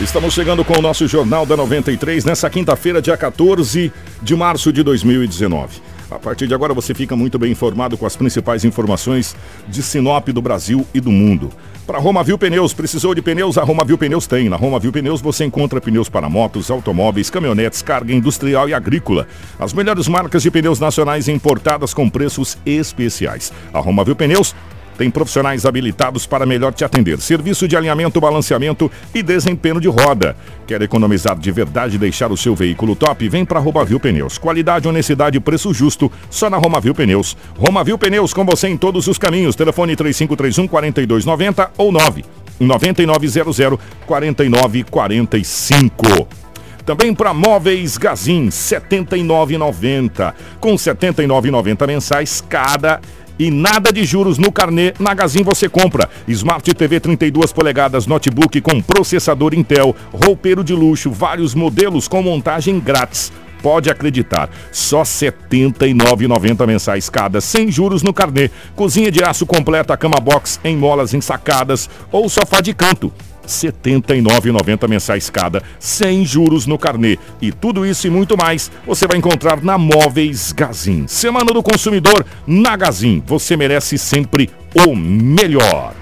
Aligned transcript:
Estamos 0.00 0.34
chegando 0.34 0.64
com 0.64 0.76
o 0.76 0.82
nosso 0.82 1.06
Jornal 1.06 1.46
da 1.46 1.56
93 1.56 2.24
nessa 2.24 2.50
quinta-feira, 2.50 3.00
dia 3.00 3.16
14 3.16 3.92
de 4.20 4.36
março 4.36 4.72
de 4.72 4.82
2019. 4.82 5.80
A 6.10 6.18
partir 6.18 6.46
de 6.46 6.54
agora 6.54 6.74
você 6.74 6.92
fica 6.92 7.16
muito 7.16 7.38
bem 7.38 7.52
informado 7.52 7.96
com 7.96 8.04
as 8.04 8.16
principais 8.16 8.64
informações 8.64 9.34
de 9.68 9.82
Sinop 9.82 10.28
do 10.28 10.42
Brasil 10.42 10.86
e 10.92 11.00
do 11.00 11.10
mundo. 11.10 11.50
Para 11.86 11.98
Roma 11.98 12.22
Viu 12.22 12.36
Pneus, 12.36 12.74
precisou 12.74 13.14
de 13.14 13.22
pneus? 13.22 13.56
A 13.56 13.62
Roma 13.62 13.84
Viu 13.84 13.96
Pneus 13.96 14.26
tem. 14.26 14.48
Na 14.48 14.56
Roma 14.56 14.78
Viu 14.78 14.92
Pneus 14.92 15.20
você 15.20 15.44
encontra 15.44 15.80
pneus 15.80 16.08
para 16.08 16.28
motos, 16.28 16.70
automóveis, 16.70 17.30
caminhonetes, 17.30 17.80
carga 17.80 18.12
industrial 18.12 18.68
e 18.68 18.74
agrícola. 18.74 19.26
As 19.58 19.72
melhores 19.72 20.06
marcas 20.06 20.42
de 20.42 20.50
pneus 20.50 20.78
nacionais 20.78 21.28
importadas 21.28 21.94
com 21.94 22.10
preços 22.10 22.58
especiais. 22.66 23.52
A 23.72 23.78
Roma 23.78 24.04
Viu 24.04 24.14
Pneus 24.14 24.54
tem 24.96 25.10
profissionais 25.10 25.66
habilitados 25.66 26.26
para 26.26 26.46
melhor 26.46 26.72
te 26.72 26.84
atender. 26.84 27.20
Serviço 27.20 27.66
de 27.66 27.76
alinhamento, 27.76 28.20
balanceamento 28.20 28.90
e 29.14 29.22
desempenho 29.22 29.80
de 29.80 29.88
roda. 29.88 30.36
Quer 30.66 30.82
economizar 30.82 31.38
de 31.38 31.50
verdade 31.50 31.96
e 31.96 31.98
deixar 31.98 32.32
o 32.32 32.36
seu 32.36 32.54
veículo 32.54 32.94
top? 32.94 33.28
Vem 33.28 33.44
para 33.44 33.58
Romavil 33.58 34.00
Pneus. 34.00 34.38
Qualidade, 34.38 34.88
honestidade 34.88 35.36
e 35.36 35.40
preço 35.40 35.72
justo 35.72 36.10
só 36.30 36.48
na 36.48 36.56
Romavil 36.56 36.94
Pneus. 36.94 37.36
Romavil 37.58 37.98
Pneus 37.98 38.32
com 38.32 38.44
você 38.44 38.68
em 38.68 38.76
todos 38.76 39.06
os 39.06 39.18
caminhos. 39.18 39.56
Telefone 39.56 39.96
3531 39.96 40.68
4290 40.68 41.70
ou 41.76 41.92
9 41.92 42.24
9900 42.60 43.78
4945. 44.06 46.42
Também 46.84 47.14
para 47.14 47.32
Móveis 47.32 47.96
Gazin, 47.96 48.46
R$ 48.46 48.50
79,90. 48.50 50.34
Com 50.58 50.70
R$ 50.70 50.76
79,90 50.76 51.86
mensais 51.86 52.44
cada 52.48 53.00
e 53.42 53.50
nada 53.50 53.92
de 53.92 54.04
juros 54.04 54.38
no 54.38 54.52
carnê. 54.52 54.94
Na 55.00 55.14
Gazin 55.14 55.42
você 55.42 55.68
compra 55.68 56.08
Smart 56.28 56.72
TV 56.72 57.00
32 57.00 57.52
polegadas, 57.52 58.06
notebook 58.06 58.60
com 58.60 58.80
processador 58.80 59.52
Intel, 59.52 59.96
roupeiro 60.12 60.62
de 60.62 60.72
luxo, 60.72 61.10
vários 61.10 61.52
modelos 61.52 62.06
com 62.06 62.22
montagem 62.22 62.78
grátis. 62.78 63.32
Pode 63.60 63.90
acreditar, 63.90 64.48
só 64.70 64.98
R$ 64.98 65.04
79,90 65.04 66.66
mensais 66.66 67.08
cada, 67.08 67.40
sem 67.40 67.70
juros 67.70 68.02
no 68.02 68.12
carnê. 68.12 68.48
Cozinha 68.76 69.10
de 69.10 69.22
aço 69.24 69.44
completa, 69.44 69.96
cama 69.96 70.20
box 70.20 70.60
em 70.62 70.76
molas 70.76 71.12
ensacadas 71.12 71.90
ou 72.10 72.28
sofá 72.28 72.60
de 72.60 72.72
canto. 72.72 73.12
R$ 73.42 73.48
79,90 73.48 74.88
mensais 74.88 75.28
cada, 75.30 75.62
sem 75.78 76.24
juros 76.24 76.66
no 76.66 76.78
carnê. 76.78 77.18
E 77.40 77.52
tudo 77.52 77.84
isso 77.84 78.06
e 78.06 78.10
muito 78.10 78.36
mais 78.36 78.70
você 78.86 79.06
vai 79.06 79.18
encontrar 79.18 79.62
na 79.62 79.76
Móveis 79.76 80.52
Gazin. 80.52 81.06
Semana 81.06 81.52
do 81.52 81.62
Consumidor 81.62 82.24
na 82.46 82.76
Gazin. 82.76 83.22
Você 83.26 83.56
merece 83.56 83.98
sempre 83.98 84.50
o 84.74 84.94
melhor. 84.94 85.94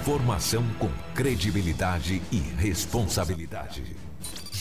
Informação 0.00 0.64
com 0.78 0.88
credibilidade 1.14 2.22
e 2.32 2.42
responsabilidade. 2.58 3.99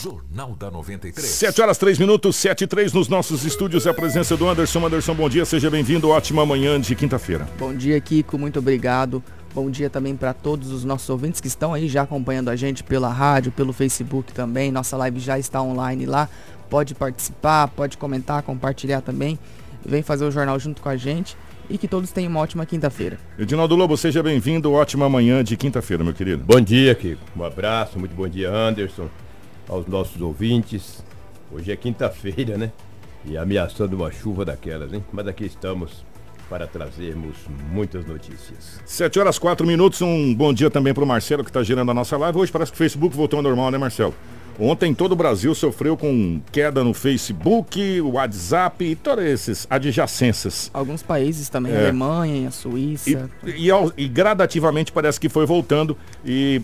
Jornal 0.02 0.56
da 0.56 0.72
93. 0.72 1.28
7 1.28 1.62
horas 1.62 1.78
3 1.78 2.00
minutos, 2.00 2.38
7 2.38 2.64
e 2.64 2.68
3 2.68 2.94
nos 2.94 3.10
nossos 3.10 3.44
estúdios. 3.44 3.86
É 3.86 3.90
a 3.90 3.94
presença 3.94 4.38
do 4.38 4.48
Anderson. 4.48 4.86
Anderson, 4.86 5.14
bom 5.14 5.28
dia, 5.28 5.44
seja 5.44 5.70
bem-vindo. 5.70 6.08
Ótima 6.08 6.46
manhã 6.46 6.80
de 6.80 6.96
quinta-feira. 6.96 7.46
Bom 7.60 7.74
dia, 7.74 8.00
Kiko. 8.00 8.38
Muito 8.38 8.60
obrigado. 8.60 9.22
Bom 9.54 9.70
dia 9.70 9.90
também 9.90 10.16
para 10.16 10.34
todos 10.34 10.72
os 10.72 10.86
nossos 10.86 11.10
ouvintes 11.10 11.42
que 11.42 11.48
estão 11.48 11.74
aí 11.74 11.90
já 11.90 12.04
acompanhando 12.04 12.48
a 12.48 12.56
gente 12.56 12.82
pela 12.82 13.10
rádio, 13.10 13.52
pelo 13.52 13.74
Facebook 13.74 14.32
também. 14.32 14.72
Nossa 14.72 14.96
live 14.96 15.20
já 15.20 15.38
está 15.38 15.62
online 15.62 16.06
lá. 16.06 16.30
Pode 16.70 16.96
participar, 16.96 17.68
pode 17.68 17.98
comentar, 17.98 18.42
compartilhar 18.44 19.02
também. 19.02 19.38
Vem 19.86 20.02
fazer 20.02 20.24
o 20.24 20.32
jornal 20.32 20.58
junto 20.58 20.82
com 20.82 20.88
a 20.88 20.96
gente 20.96 21.36
e 21.70 21.78
que 21.78 21.90
todos 21.90 22.10
tenham 22.12 22.32
uma 22.32 22.40
ótima 22.40 22.66
quinta-feira. 22.66 23.20
Edinaldo 23.38 23.76
Lobo, 23.76 23.98
seja 23.98 24.24
bem-vindo. 24.24 24.72
Ótima 24.72 25.10
manhã 25.10 25.44
de 25.44 25.58
quinta-feira, 25.58 26.06
meu 26.06 26.14
querido. 26.14 26.42
Bom 26.46 26.62
dia, 26.62 26.96
Kiko. 26.96 27.22
Um 27.36 27.44
abraço, 27.44 28.00
muito 28.00 28.16
bom 28.16 28.30
dia, 28.30 28.50
Anderson, 28.50 29.10
aos 29.70 29.86
nossos 29.86 30.20
ouvintes. 30.20 31.04
Hoje 31.52 31.72
é 31.72 31.76
quinta-feira, 31.76 32.58
né? 32.58 32.72
E 33.24 33.38
ameaçando 33.38 33.96
uma 33.96 34.12
chuva 34.12 34.44
daquelas, 34.44 34.92
hein? 34.92 35.04
Mas 35.14 35.28
aqui 35.28 35.46
estamos 35.46 36.04
para 36.50 36.66
trazermos 36.66 37.36
muitas 37.72 38.06
notícias. 38.06 38.82
7 38.86 39.20
horas 39.20 39.38
4 39.38 39.66
minutos, 39.66 40.02
um 40.02 40.34
bom 40.34 40.52
dia 40.52 40.70
também 40.70 40.94
para 40.94 41.04
o 41.04 41.08
Marcelo 41.08 41.44
que 41.44 41.50
está 41.52 41.62
girando 41.62 41.92
a 41.92 41.94
nossa 41.94 42.18
live. 42.18 42.40
Hoje 42.40 42.52
parece 42.52 42.72
que 42.72 42.76
o 42.76 42.80
Facebook 42.80 43.16
voltou 43.16 43.38
ao 43.38 43.44
normal, 43.44 43.70
né, 43.70 43.78
Marcelo? 43.78 44.16
Ontem 44.62 44.94
todo 44.94 45.14
o 45.14 45.16
Brasil 45.16 45.56
sofreu 45.56 45.96
com 45.96 46.42
queda 46.52 46.84
no 46.84 46.94
Facebook, 46.94 48.02
WhatsApp 48.02 48.84
e 48.84 48.94
todas 48.94 49.26
essas 49.26 49.68
adjacências. 49.70 50.70
Alguns 50.74 51.02
países 51.02 51.48
também, 51.48 51.72
é. 51.72 51.84
Alemanha, 51.84 52.52
Suíça. 52.52 53.30
E, 53.46 53.70
e, 53.70 53.72
e, 53.98 54.08
gradativamente 54.10 54.92
parece 54.92 55.18
que 55.18 55.30
foi 55.30 55.46
voltando 55.46 55.96
e 56.26 56.62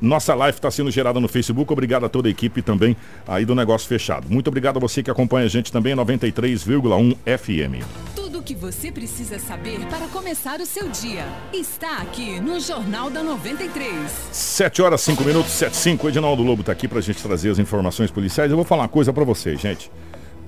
nossa 0.00 0.34
live 0.34 0.56
está 0.56 0.70
sendo 0.70 0.90
gerada 0.90 1.18
no 1.18 1.28
Facebook. 1.28 1.72
Obrigado 1.72 2.04
a 2.04 2.08
toda 2.08 2.28
a 2.28 2.30
equipe 2.30 2.62
também 2.62 2.96
aí 3.26 3.44
do 3.44 3.54
Negócio 3.54 3.88
Fechado. 3.88 4.28
Muito 4.28 4.48
obrigado 4.48 4.76
a 4.76 4.80
você 4.80 5.02
que 5.02 5.10
acompanha 5.10 5.46
a 5.46 5.48
gente 5.48 5.72
também 5.72 5.94
93,1 5.94 7.16
FM. 7.38 7.84
Tudo 8.14 8.40
o 8.40 8.42
que 8.42 8.54
você 8.54 8.92
precisa 8.92 9.38
saber 9.38 9.80
para 9.86 10.06
começar 10.08 10.60
o 10.60 10.66
seu 10.66 10.88
dia 10.88 11.24
está 11.52 11.98
aqui 11.98 12.40
no 12.40 12.60
Jornal 12.60 13.10
da 13.10 13.22
93. 13.22 14.10
7 14.32 14.82
horas 14.82 15.00
5 15.00 15.24
minutos, 15.24 15.52
7 15.52 15.76
5. 15.76 16.06
O 16.06 16.10
Edinaldo 16.10 16.42
Lobo 16.42 16.60
está 16.60 16.72
aqui 16.72 16.86
para 16.86 16.98
a 16.98 17.02
gente 17.02 17.22
trazer 17.22 17.50
as 17.50 17.58
informações 17.58 18.10
policiais. 18.10 18.50
Eu 18.50 18.56
vou 18.56 18.66
falar 18.66 18.82
uma 18.82 18.88
coisa 18.88 19.12
para 19.12 19.24
vocês, 19.24 19.60
gente. 19.60 19.90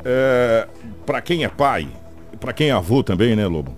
É, 0.05 0.69
para 1.07 1.21
quem 1.21 1.45
é 1.45 1.49
pai, 1.49 1.89
para 2.39 2.53
quem 2.53 2.69
é 2.69 2.73
avô 2.73 3.03
também, 3.03 3.35
né, 3.35 3.47
Lobo? 3.47 3.75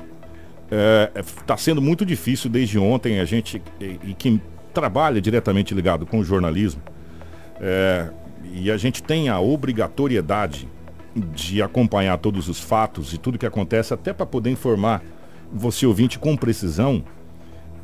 Está 1.40 1.54
é, 1.54 1.56
sendo 1.56 1.82
muito 1.82 2.06
difícil 2.06 2.48
desde 2.48 2.78
ontem 2.78 3.18
a 3.18 3.24
gente 3.24 3.60
e, 3.80 3.98
e 4.04 4.14
quem 4.16 4.40
trabalha 4.70 5.20
diretamente 5.20 5.74
ligado 5.74 6.06
com 6.06 6.18
o 6.18 6.24
jornalismo 6.24 6.82
é, 7.60 8.10
e 8.52 8.70
a 8.70 8.76
gente 8.76 9.02
tem 9.02 9.28
a 9.28 9.38
obrigatoriedade 9.38 10.68
de 11.34 11.60
acompanhar 11.60 12.16
todos 12.18 12.48
os 12.48 12.60
fatos 12.60 13.12
e 13.12 13.18
tudo 13.18 13.38
que 13.38 13.46
acontece, 13.46 13.92
até 13.92 14.12
para 14.12 14.24
poder 14.24 14.50
informar 14.50 15.02
você 15.52 15.84
ouvinte 15.84 16.18
com 16.18 16.36
precisão, 16.36 17.04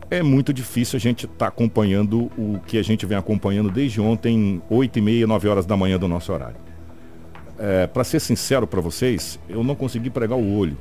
é 0.08 0.22
muito 0.22 0.52
difícil 0.52 0.96
a 0.96 1.00
gente 1.00 1.26
estar 1.26 1.36
tá 1.36 1.46
acompanhando 1.48 2.30
o 2.38 2.60
que 2.64 2.78
a 2.78 2.82
gente 2.82 3.04
vem 3.04 3.18
acompanhando 3.18 3.70
desde 3.70 4.00
ontem, 4.00 4.62
8 4.70 4.98
e 4.98 5.02
meia, 5.02 5.26
9 5.26 5.48
horas 5.48 5.66
da 5.66 5.76
manhã 5.76 5.98
do 5.98 6.06
nosso 6.06 6.32
horário. 6.32 6.56
É, 7.58 7.86
para 7.86 8.04
ser 8.04 8.20
sincero 8.20 8.66
para 8.66 8.80
vocês, 8.80 9.38
eu 9.48 9.64
não 9.64 9.74
consegui 9.74 10.10
pregar 10.10 10.38
o 10.38 10.56
olho. 10.56 10.78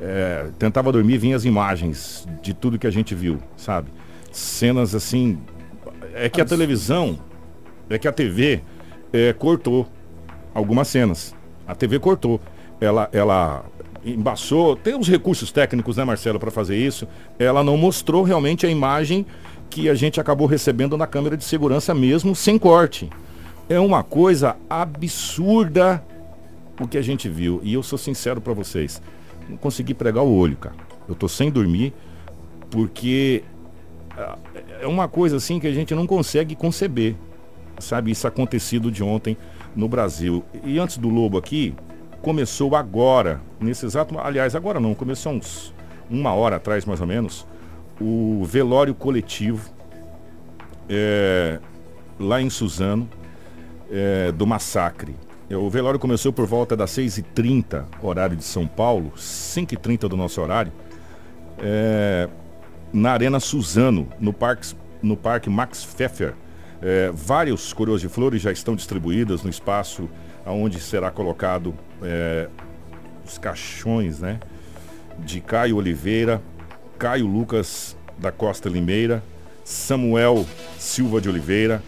É, 0.00 0.50
tentava 0.58 0.90
dormir, 0.90 1.18
vinha 1.18 1.36
as 1.36 1.44
imagens 1.44 2.26
de 2.42 2.52
tudo 2.52 2.78
que 2.78 2.86
a 2.86 2.90
gente 2.90 3.14
viu, 3.14 3.38
sabe? 3.56 3.90
Cenas 4.36 4.94
assim. 4.94 5.38
É 6.14 6.28
que 6.28 6.40
a 6.40 6.44
televisão, 6.44 7.18
é 7.88 7.98
que 7.98 8.06
a 8.06 8.12
TV 8.12 8.62
é, 9.12 9.32
cortou 9.32 9.86
algumas 10.54 10.88
cenas. 10.88 11.34
A 11.66 11.74
TV 11.74 11.98
cortou. 11.98 12.40
Ela, 12.80 13.08
ela 13.12 13.64
embaçou. 14.04 14.76
Tem 14.76 14.94
uns 14.94 15.08
recursos 15.08 15.50
técnicos, 15.50 15.96
né, 15.96 16.04
Marcelo, 16.04 16.38
para 16.38 16.50
fazer 16.50 16.76
isso. 16.76 17.08
Ela 17.38 17.64
não 17.64 17.76
mostrou 17.76 18.22
realmente 18.22 18.66
a 18.66 18.70
imagem 18.70 19.26
que 19.70 19.88
a 19.88 19.94
gente 19.94 20.20
acabou 20.20 20.46
recebendo 20.46 20.96
na 20.96 21.06
câmera 21.06 21.36
de 21.36 21.44
segurança 21.44 21.94
mesmo 21.94 22.34
sem 22.34 22.58
corte. 22.58 23.08
É 23.68 23.80
uma 23.80 24.02
coisa 24.02 24.56
absurda 24.68 26.04
o 26.80 26.86
que 26.86 26.98
a 26.98 27.02
gente 27.02 27.28
viu. 27.28 27.60
E 27.62 27.74
eu 27.74 27.82
sou 27.82 27.98
sincero 27.98 28.40
para 28.40 28.52
vocês. 28.52 29.00
Não 29.48 29.56
consegui 29.56 29.94
pregar 29.94 30.22
o 30.22 30.36
olho, 30.36 30.56
cara. 30.56 30.76
Eu 31.08 31.14
tô 31.14 31.28
sem 31.28 31.50
dormir 31.50 31.92
porque 32.70 33.42
é 34.80 34.86
uma 34.86 35.08
coisa 35.08 35.36
assim 35.36 35.58
que 35.58 35.66
a 35.66 35.72
gente 35.72 35.94
não 35.94 36.06
consegue 36.06 36.54
conceber, 36.54 37.16
sabe? 37.78 38.10
Isso 38.10 38.26
acontecido 38.26 38.90
de 38.90 39.02
ontem 39.02 39.36
no 39.74 39.88
Brasil. 39.88 40.44
E 40.64 40.78
antes 40.78 40.98
do 40.98 41.08
Lobo 41.08 41.38
aqui, 41.38 41.74
começou 42.22 42.74
agora, 42.76 43.40
nesse 43.60 43.84
exato, 43.84 44.18
aliás, 44.18 44.54
agora 44.54 44.78
não, 44.80 44.94
começou 44.94 45.32
uns 45.32 45.74
uma 46.08 46.32
hora 46.34 46.56
atrás 46.56 46.84
mais 46.84 47.00
ou 47.00 47.06
menos, 47.06 47.46
o 48.00 48.44
velório 48.44 48.94
coletivo 48.94 49.70
é, 50.88 51.58
lá 52.18 52.40
em 52.40 52.50
Suzano 52.50 53.08
é, 53.90 54.32
do 54.32 54.46
massacre. 54.46 55.14
É, 55.48 55.56
o 55.56 55.68
velório 55.68 55.98
começou 55.98 56.32
por 56.32 56.46
volta 56.46 56.76
das 56.76 56.90
6h30, 56.90 57.84
horário 58.02 58.36
de 58.36 58.44
São 58.44 58.66
Paulo, 58.66 59.12
5h30 59.16 60.08
do 60.08 60.16
nosso 60.16 60.40
horário. 60.40 60.72
É, 61.58 62.28
na 62.94 63.10
Arena 63.10 63.40
Suzano, 63.40 64.08
no 64.20 64.32
Parque, 64.32 64.72
no 65.02 65.16
parque 65.16 65.50
Max 65.50 65.84
Pfeffer. 65.84 66.32
É, 66.80 67.10
vários 67.12 67.72
coroas 67.72 68.00
de 68.00 68.08
flores 68.08 68.40
já 68.40 68.52
estão 68.52 68.76
distribuídas 68.76 69.42
no 69.42 69.50
espaço 69.50 70.08
onde 70.46 70.78
será 70.78 71.10
colocado 71.10 71.74
é, 72.02 72.48
os 73.26 73.36
caixões 73.36 74.20
né, 74.20 74.38
de 75.18 75.40
Caio 75.40 75.76
Oliveira, 75.76 76.40
Caio 76.96 77.26
Lucas 77.26 77.96
da 78.16 78.30
Costa 78.30 78.68
Limeira, 78.68 79.22
Samuel 79.64 80.46
Silva 80.78 81.20
de 81.20 81.28
Oliveira, 81.28 81.82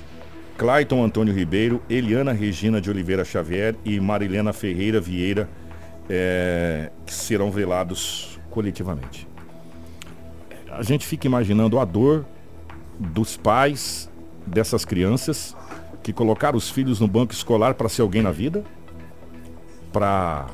Clayton 0.56 1.04
Antônio 1.04 1.34
Ribeiro, 1.34 1.82
Eliana 1.88 2.32
Regina 2.32 2.80
de 2.80 2.90
Oliveira 2.90 3.24
Xavier 3.24 3.76
e 3.84 4.00
Marilena 4.00 4.52
Ferreira 4.52 5.00
Vieira, 5.00 5.48
é, 6.08 6.90
que 7.04 7.14
serão 7.14 7.50
velados 7.50 8.40
coletivamente 8.50 9.35
a 10.76 10.82
gente 10.82 11.06
fica 11.06 11.26
imaginando 11.26 11.78
a 11.78 11.84
dor 11.84 12.26
dos 12.98 13.36
pais 13.36 14.10
dessas 14.46 14.84
crianças 14.84 15.56
que 16.02 16.12
colocaram 16.12 16.56
os 16.56 16.68
filhos 16.68 17.00
no 17.00 17.08
banco 17.08 17.32
escolar 17.32 17.74
para 17.74 17.88
ser 17.88 18.02
alguém 18.02 18.22
na 18.22 18.30
vida? 18.30 18.62
Para 19.90 20.46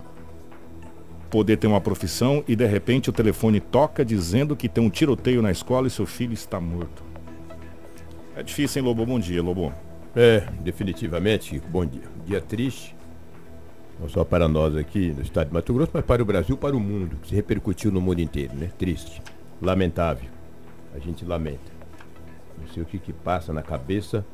poder 1.29 1.57
ter 1.57 1.67
uma 1.67 1.81
profissão 1.81 2.45
e 2.47 2.55
de 2.55 2.67
repente 2.67 3.11
o 3.11 3.13
telefone 3.13 3.59
toca 3.59 4.05
dizendo 4.05 4.55
que 4.55 4.69
tem 4.69 4.85
um 4.85 4.91
tiroteio 4.91 5.43
na 5.43 5.51
escola 5.51 5.89
e 5.89 5.91
seu 5.91 6.07
filho 6.07 6.35
está 6.35 6.61
morto. 6.61 7.03
É 8.37 8.43
difícil, 8.43 8.81
hein, 8.81 8.89
Lobo? 8.89 9.05
Bom 9.05 9.19
dia, 9.19 9.43
Lobo. 9.43 9.73
É, 10.15 10.45
definitivamente, 10.61 11.61
bom 11.69 11.85
dia. 11.85 12.05
Dia 12.25 12.41
triste, 12.41 12.95
não 13.99 14.09
só 14.09 14.25
para 14.25 14.47
nós 14.47 14.77
aqui 14.77 15.13
no 15.17 15.23
estado 15.23 15.49
de 15.49 15.55
Mato 15.55 15.75
Grosso, 15.75 15.91
mas 15.93 16.05
para 16.05 16.23
o 16.23 16.25
Brasil, 16.25 16.57
para 16.57 16.77
o 16.77 16.81
mundo, 16.81 17.17
que 17.21 17.29
se 17.29 17.35
repercutiu 17.35 17.91
no 17.91 18.01
mundo 18.01 18.21
inteiro, 18.21 18.55
né? 18.55 18.71
Triste, 18.79 19.21
lamentável. 19.63 20.29
A 20.95 20.99
gente 20.99 21.25
lamenta. 21.25 21.73
Não 22.61 22.69
sei 22.69 22.83
o 22.83 22.87
que, 22.87 22.99
que 22.99 23.13
passa 23.13 23.53
na 23.53 23.63
cabeça 23.63 24.25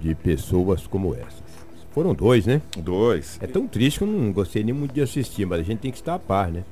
de 0.00 0.14
pessoas 0.14 0.86
como 0.86 1.14
essas. 1.14 1.48
Foram 1.90 2.14
dois, 2.14 2.46
né? 2.46 2.62
Dois. 2.76 3.38
É 3.42 3.46
tão 3.46 3.66
triste 3.66 3.98
que 3.98 4.04
eu 4.04 4.08
não 4.08 4.32
gostei 4.32 4.62
nem 4.62 4.74
muito 4.74 4.94
de 4.94 5.00
assistir, 5.00 5.44
mas 5.46 5.60
a 5.60 5.62
gente 5.62 5.80
tem 5.80 5.90
que 5.90 5.96
estar 5.96 6.14
a 6.14 6.18
par, 6.18 6.50
né? 6.50 6.62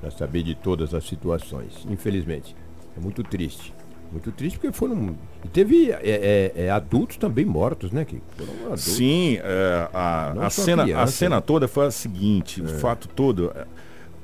Para 0.00 0.10
saber 0.10 0.42
de 0.42 0.54
todas 0.54 0.92
as 0.92 1.04
situações. 1.04 1.86
Infelizmente. 1.88 2.54
É 2.96 3.00
muito 3.00 3.22
triste. 3.22 3.72
Muito 4.12 4.30
triste 4.30 4.58
porque 4.58 4.72
foram. 4.72 5.16
E 5.44 5.48
teve 5.48 5.90
é, 5.90 6.00
é, 6.02 6.52
é, 6.66 6.70
adultos 6.70 7.16
também 7.16 7.44
mortos, 7.44 7.90
né? 7.90 8.04
Que 8.04 8.20
foram 8.36 8.52
adultos. 8.64 8.82
Sim, 8.84 9.38
é, 9.42 9.88
a, 9.92 10.46
a 10.46 10.50
cena, 10.50 11.02
a 11.02 11.06
cena 11.06 11.40
toda 11.40 11.66
foi 11.66 11.86
a 11.86 11.90
seguinte, 11.90 12.60
o 12.60 12.66
é. 12.66 12.68
fato 12.78 13.08
todo. 13.08 13.52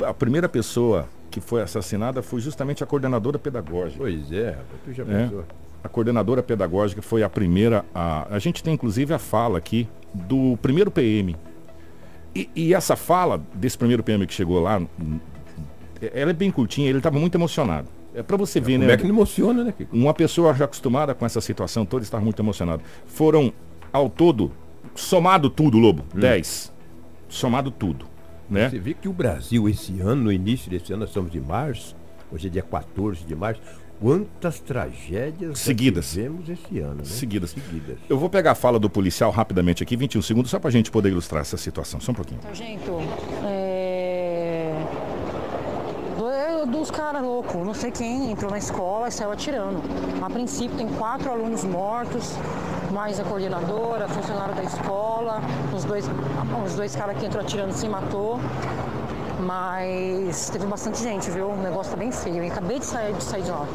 A 0.04 0.14
primeira 0.14 0.48
pessoa 0.48 1.08
que 1.30 1.40
foi 1.40 1.62
assassinada 1.62 2.22
foi 2.22 2.40
justamente 2.40 2.82
a 2.82 2.86
coordenadora 2.86 3.38
pedagógica. 3.38 3.98
Pois 3.98 4.32
é, 4.32 4.58
tu 4.84 4.92
já 4.92 5.04
pensou. 5.04 5.44
A 5.82 5.88
coordenadora 5.88 6.42
pedagógica 6.42 7.00
foi 7.00 7.22
a 7.22 7.28
primeira 7.28 7.84
a. 7.94 8.26
A 8.34 8.38
gente 8.38 8.62
tem 8.62 8.74
inclusive 8.74 9.14
a 9.14 9.18
fala 9.18 9.56
aqui 9.56 9.88
do 10.12 10.58
primeiro 10.60 10.90
PM. 10.90 11.36
E, 12.34 12.48
e 12.54 12.74
essa 12.74 12.96
fala 12.96 13.40
desse 13.54 13.78
primeiro 13.78 14.02
PM 14.02 14.26
que 14.26 14.34
chegou 14.34 14.60
lá, 14.60 14.80
ela 16.12 16.30
é 16.30 16.34
bem 16.34 16.50
curtinha, 16.50 16.88
ele 16.88 16.98
estava 16.98 17.18
muito 17.18 17.34
emocionado. 17.34 17.88
É 18.14 18.22
para 18.22 18.36
você 18.36 18.60
ver, 18.60 18.72
Como 18.72 18.78
né? 18.78 18.84
Como 18.86 18.92
é 18.92 18.96
que 18.96 19.02
ele 19.04 19.12
emociona, 19.12 19.64
né? 19.64 19.72
Kiko? 19.76 19.96
Uma 19.96 20.12
pessoa 20.12 20.52
já 20.54 20.64
acostumada 20.64 21.14
com 21.14 21.24
essa 21.24 21.40
situação 21.40 21.86
toda 21.86 22.02
está 22.02 22.20
muito 22.20 22.40
emocionada. 22.42 22.82
Foram, 23.06 23.52
ao 23.92 24.08
todo, 24.08 24.52
somado 24.94 25.48
tudo, 25.48 25.78
Lobo, 25.78 26.04
10. 26.14 26.72
Hum. 26.72 26.76
Somado 27.28 27.70
tudo. 27.70 28.09
Né? 28.50 28.68
Você 28.68 28.78
vê 28.78 28.94
que 28.94 29.08
o 29.08 29.12
Brasil, 29.12 29.68
esse 29.68 30.00
ano, 30.00 30.24
no 30.24 30.32
início 30.32 30.70
desse 30.70 30.92
ano, 30.92 31.00
nós 31.00 31.10
estamos 31.10 31.30
de 31.30 31.40
março, 31.40 31.94
hoje 32.32 32.48
é 32.48 32.50
dia 32.50 32.62
14 32.62 33.24
de 33.24 33.36
março, 33.36 33.62
quantas 34.00 34.58
tragédias 34.58 35.58
seguidas 35.58 36.14
vemos 36.14 36.48
esse 36.48 36.78
ano, 36.80 36.96
né? 36.96 37.04
Seguidas. 37.04 37.50
Seguidas. 37.50 37.98
Eu 38.08 38.18
vou 38.18 38.30
pegar 38.30 38.52
a 38.52 38.54
fala 38.54 38.78
do 38.78 38.88
policial 38.88 39.30
rapidamente 39.30 39.82
aqui, 39.82 39.94
21 39.94 40.22
segundos, 40.22 40.50
só 40.50 40.58
para 40.58 40.68
a 40.68 40.72
gente 40.72 40.90
poder 40.90 41.10
ilustrar 41.10 41.42
essa 41.42 41.56
situação. 41.56 42.00
Só 42.00 42.10
um 42.12 42.14
pouquinho. 42.14 42.40
Sargento, 42.42 42.98
é... 43.44 43.59
dos 46.66 46.90
caras 46.90 47.22
loucos, 47.22 47.54
não 47.54 47.74
sei 47.74 47.90
quem 47.90 48.30
entrou 48.30 48.50
na 48.50 48.58
escola 48.58 49.08
e 49.08 49.12
saiu 49.12 49.30
atirando. 49.30 49.80
A 50.22 50.30
princípio 50.30 50.76
tem 50.76 50.88
quatro 50.88 51.30
alunos 51.30 51.64
mortos, 51.64 52.34
mais 52.92 53.18
a 53.20 53.24
coordenadora, 53.24 54.08
funcionário 54.08 54.54
da 54.54 54.64
escola, 54.64 55.40
os 55.74 55.84
dois, 55.84 56.04
os 56.66 56.74
dois 56.74 56.94
caras 56.94 57.18
que 57.18 57.26
entrou 57.26 57.42
atirando 57.42 57.72
se 57.72 57.88
matou. 57.88 58.38
Mas 59.40 60.50
teve 60.50 60.66
bastante 60.66 61.02
gente, 61.02 61.30
viu? 61.30 61.48
O 61.48 61.56
negócio 61.56 61.92
tá 61.92 61.96
bem 61.96 62.12
feio. 62.12 62.42
Eu 62.42 62.52
acabei 62.52 62.78
de 62.78 62.84
sair 62.84 63.14
de, 63.14 63.24
sair 63.24 63.42
de 63.42 63.50
lá. 63.50 63.66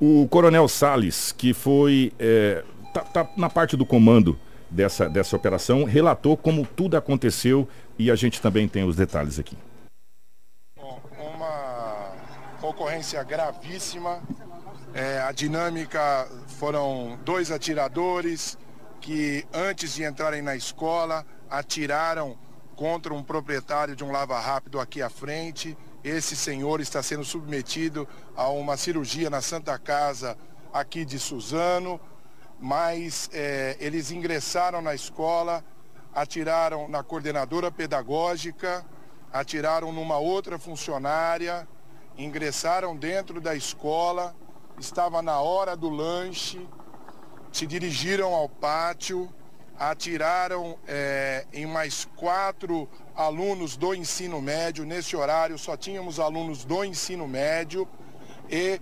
O 0.00 0.28
Coronel 0.28 0.68
Sales, 0.68 1.32
que 1.32 1.52
foi. 1.52 2.12
É, 2.18 2.62
tá, 2.94 3.00
tá 3.00 3.28
na 3.36 3.50
parte 3.50 3.76
do 3.76 3.84
comando 3.84 4.38
dessa, 4.70 5.08
dessa 5.08 5.34
operação, 5.34 5.84
relatou 5.84 6.36
como 6.36 6.64
tudo 6.64 6.96
aconteceu 6.96 7.68
e 7.98 8.10
a 8.10 8.14
gente 8.14 8.40
também 8.40 8.68
tem 8.68 8.84
os 8.84 8.94
detalhes 8.94 9.38
aqui. 9.38 9.56
Uma 11.18 12.12
ocorrência 12.70 13.22
gravíssima. 13.24 14.22
É, 14.94 15.20
a 15.20 15.32
dinâmica 15.32 16.28
foram 16.58 17.18
dois 17.24 17.50
atiradores 17.50 18.56
que, 19.00 19.44
antes 19.52 19.94
de 19.94 20.04
entrarem 20.04 20.40
na 20.40 20.54
escola, 20.54 21.26
atiraram 21.48 22.38
contra 22.76 23.12
um 23.12 23.22
proprietário 23.22 23.96
de 23.96 24.04
um 24.04 24.12
lava 24.12 24.38
rápido 24.38 24.78
aqui 24.78 25.02
à 25.02 25.10
frente. 25.10 25.76
Esse 26.02 26.36
senhor 26.36 26.80
está 26.80 27.02
sendo 27.02 27.24
submetido 27.24 28.08
a 28.36 28.48
uma 28.48 28.76
cirurgia 28.76 29.28
na 29.28 29.40
Santa 29.40 29.76
Casa 29.78 30.38
aqui 30.72 31.04
de 31.04 31.18
Suzano, 31.18 32.00
mas 32.58 33.28
é, 33.32 33.76
eles 33.80 34.12
ingressaram 34.12 34.80
na 34.80 34.94
escola, 34.94 35.64
atiraram 36.14 36.88
na 36.88 37.02
coordenadora 37.02 37.70
pedagógica, 37.70 38.84
atiraram 39.32 39.92
numa 39.92 40.18
outra 40.18 40.58
funcionária, 40.58 41.68
ingressaram 42.24 42.96
dentro 42.96 43.40
da 43.40 43.54
escola, 43.54 44.34
estava 44.78 45.22
na 45.22 45.40
hora 45.40 45.76
do 45.76 45.88
lanche, 45.88 46.68
se 47.52 47.66
dirigiram 47.66 48.34
ao 48.34 48.48
pátio, 48.48 49.32
atiraram 49.78 50.78
é, 50.86 51.46
em 51.52 51.66
mais 51.66 52.04
quatro 52.16 52.88
alunos 53.16 53.76
do 53.76 53.94
ensino 53.94 54.40
médio. 54.40 54.84
Nesse 54.84 55.16
horário 55.16 55.58
só 55.58 55.76
tínhamos 55.76 56.20
alunos 56.20 56.64
do 56.64 56.84
ensino 56.84 57.26
médio 57.26 57.88
e 58.48 58.80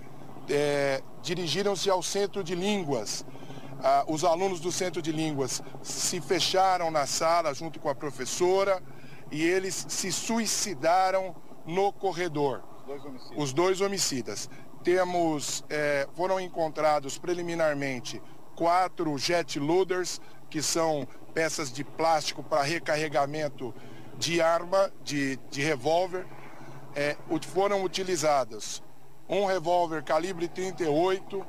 é, 0.51 1.01
dirigiram-se 1.23 1.89
ao 1.89 2.03
centro 2.03 2.43
de 2.43 2.55
línguas. 2.55 3.25
Ah, 3.81 4.05
os 4.09 4.25
alunos 4.25 4.59
do 4.59 4.73
centro 4.73 5.01
de 5.01 5.13
línguas 5.13 5.63
se 5.83 6.21
fecharam 6.21 6.91
na 6.91 7.07
sala 7.07 7.55
junto 7.55 7.79
com 7.79 7.89
a 7.89 7.95
professora 7.95 8.83
e 9.31 9.41
eles 9.41 9.87
se 9.89 10.11
suicidaram 10.11 11.37
no 11.65 11.93
corredor. 11.93 12.65
Os 13.37 13.53
dois 13.53 13.81
homicidas. 13.81 14.49
Temos, 14.83 15.65
é, 15.69 16.09
foram 16.15 16.41
encontrados 16.41 17.19
preliminarmente 17.19 18.23
quatro 18.57 19.17
jet 19.19 19.59
loaders, 19.59 20.21
que 20.49 20.63
são 20.63 21.07
peças 21.35 21.73
de 21.73 21.85
plástico 21.85 22.43
para 22.43 22.63
recarregamento 22.63 23.75
de 24.17 24.41
arma, 24.41 24.91
de, 25.03 25.37
de 25.51 25.63
revólver, 25.63 26.27
é, 26.95 27.17
foram 27.53 27.85
utilizadas 27.85 28.83
um 29.29 29.45
revólver 29.45 30.03
calibre 30.03 30.49
38 30.49 31.47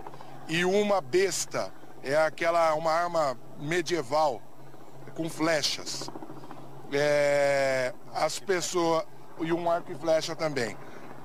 e 0.49 0.65
uma 0.65 0.99
besta, 0.99 1.71
é 2.03 2.15
aquela 2.15 2.73
uma 2.73 2.91
arma 2.91 3.39
medieval 3.57 4.41
com 5.15 5.29
flechas. 5.29 6.09
É, 6.91 7.93
as 8.13 8.39
pessoas 8.39 9.05
e 9.39 9.53
um 9.53 9.71
arco 9.71 9.91
e 9.91 9.95
flecha 9.95 10.35
também. 10.35 10.75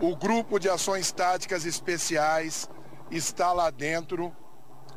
O 0.00 0.16
grupo 0.16 0.58
de 0.58 0.68
ações 0.68 1.12
táticas 1.12 1.64
especiais 1.64 2.68
está 3.10 3.52
lá 3.52 3.70
dentro 3.70 4.32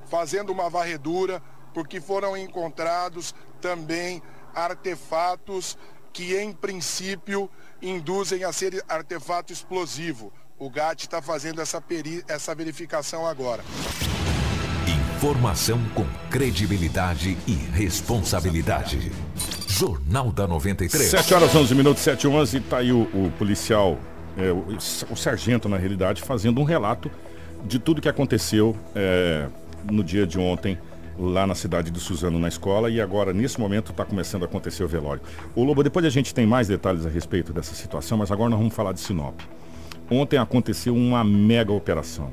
fazendo 0.10 0.52
uma 0.52 0.70
varredura 0.70 1.42
porque 1.74 2.02
foram 2.02 2.36
encontrados 2.36 3.36
também 3.62 4.22
artefatos 4.54 5.78
que, 6.12 6.36
em 6.36 6.52
princípio, 6.52 7.50
induzem 7.82 8.44
a 8.44 8.52
ser 8.52 8.84
artefato 8.90 9.54
explosivo. 9.54 10.34
O 10.58 10.70
GAT 10.72 11.04
está 11.04 11.22
fazendo 11.22 11.62
essa, 11.62 11.80
peri 11.80 12.24
essa 12.28 12.56
verificação 12.56 13.28
agora. 13.28 13.64
Informação 14.88 15.80
com 15.94 16.06
credibilidade 16.32 17.38
e 17.46 17.54
responsabilidade. 17.54 19.12
Jornal 19.68 20.32
da 20.32 20.48
93. 20.48 21.12
7 21.12 21.34
horas 21.36 21.56
11 21.56 21.76
minutos, 21.76 22.02
7 22.02 22.24
e 22.24 22.28
11, 22.28 22.58
está 22.58 22.78
aí 22.78 22.92
o, 22.92 23.02
o 23.02 23.32
policial, 23.38 24.00
é, 24.38 24.52
o, 24.52 24.78
o, 25.12 25.16
sargento, 25.16 25.68
na 25.68 25.78
realidade, 25.78 26.22
fazendo 26.22 26.62
um 26.62 26.64
relato 26.64 27.10
de 27.66 27.80
tudo 27.80 28.02
que 28.02 28.10
aconteceu 28.10 28.76
é, 28.96 29.48
no 29.90 30.04
dia 30.04 30.26
de 30.28 30.40
ontem 30.40 30.78
lá 31.20 31.48
na 31.48 31.56
cidade 31.56 31.90
de 31.90 32.00
Suzano 32.00 32.38
na 32.38 32.48
escola 32.48 32.92
e 32.92 33.02
agora 33.02 33.34
nesse 33.34 33.60
momento 33.60 33.92
está 33.92 34.06
começando 34.06 34.44
a 34.44 34.46
acontecer 34.46 34.84
o 34.84 34.88
velório. 34.88 35.22
O 35.56 35.64
Lobo, 35.64 35.84
depois 35.84 36.06
a 36.06 36.10
gente 36.10 36.34
tem 36.34 36.46
mais 36.46 36.68
detalhes 36.68 37.06
a 37.06 37.10
respeito 37.10 37.52
dessa 37.52 37.74
situação, 37.74 38.20
mas 38.20 38.32
agora 38.32 38.52
nós 38.52 38.60
vamos 38.60 38.76
falar 38.76 38.94
de 38.94 39.00
Sinop. 39.00 39.40
Ontem 40.10 40.38
aconteceu 40.38 40.96
uma 40.96 41.24
mega 41.24 41.74
operação. 41.74 42.32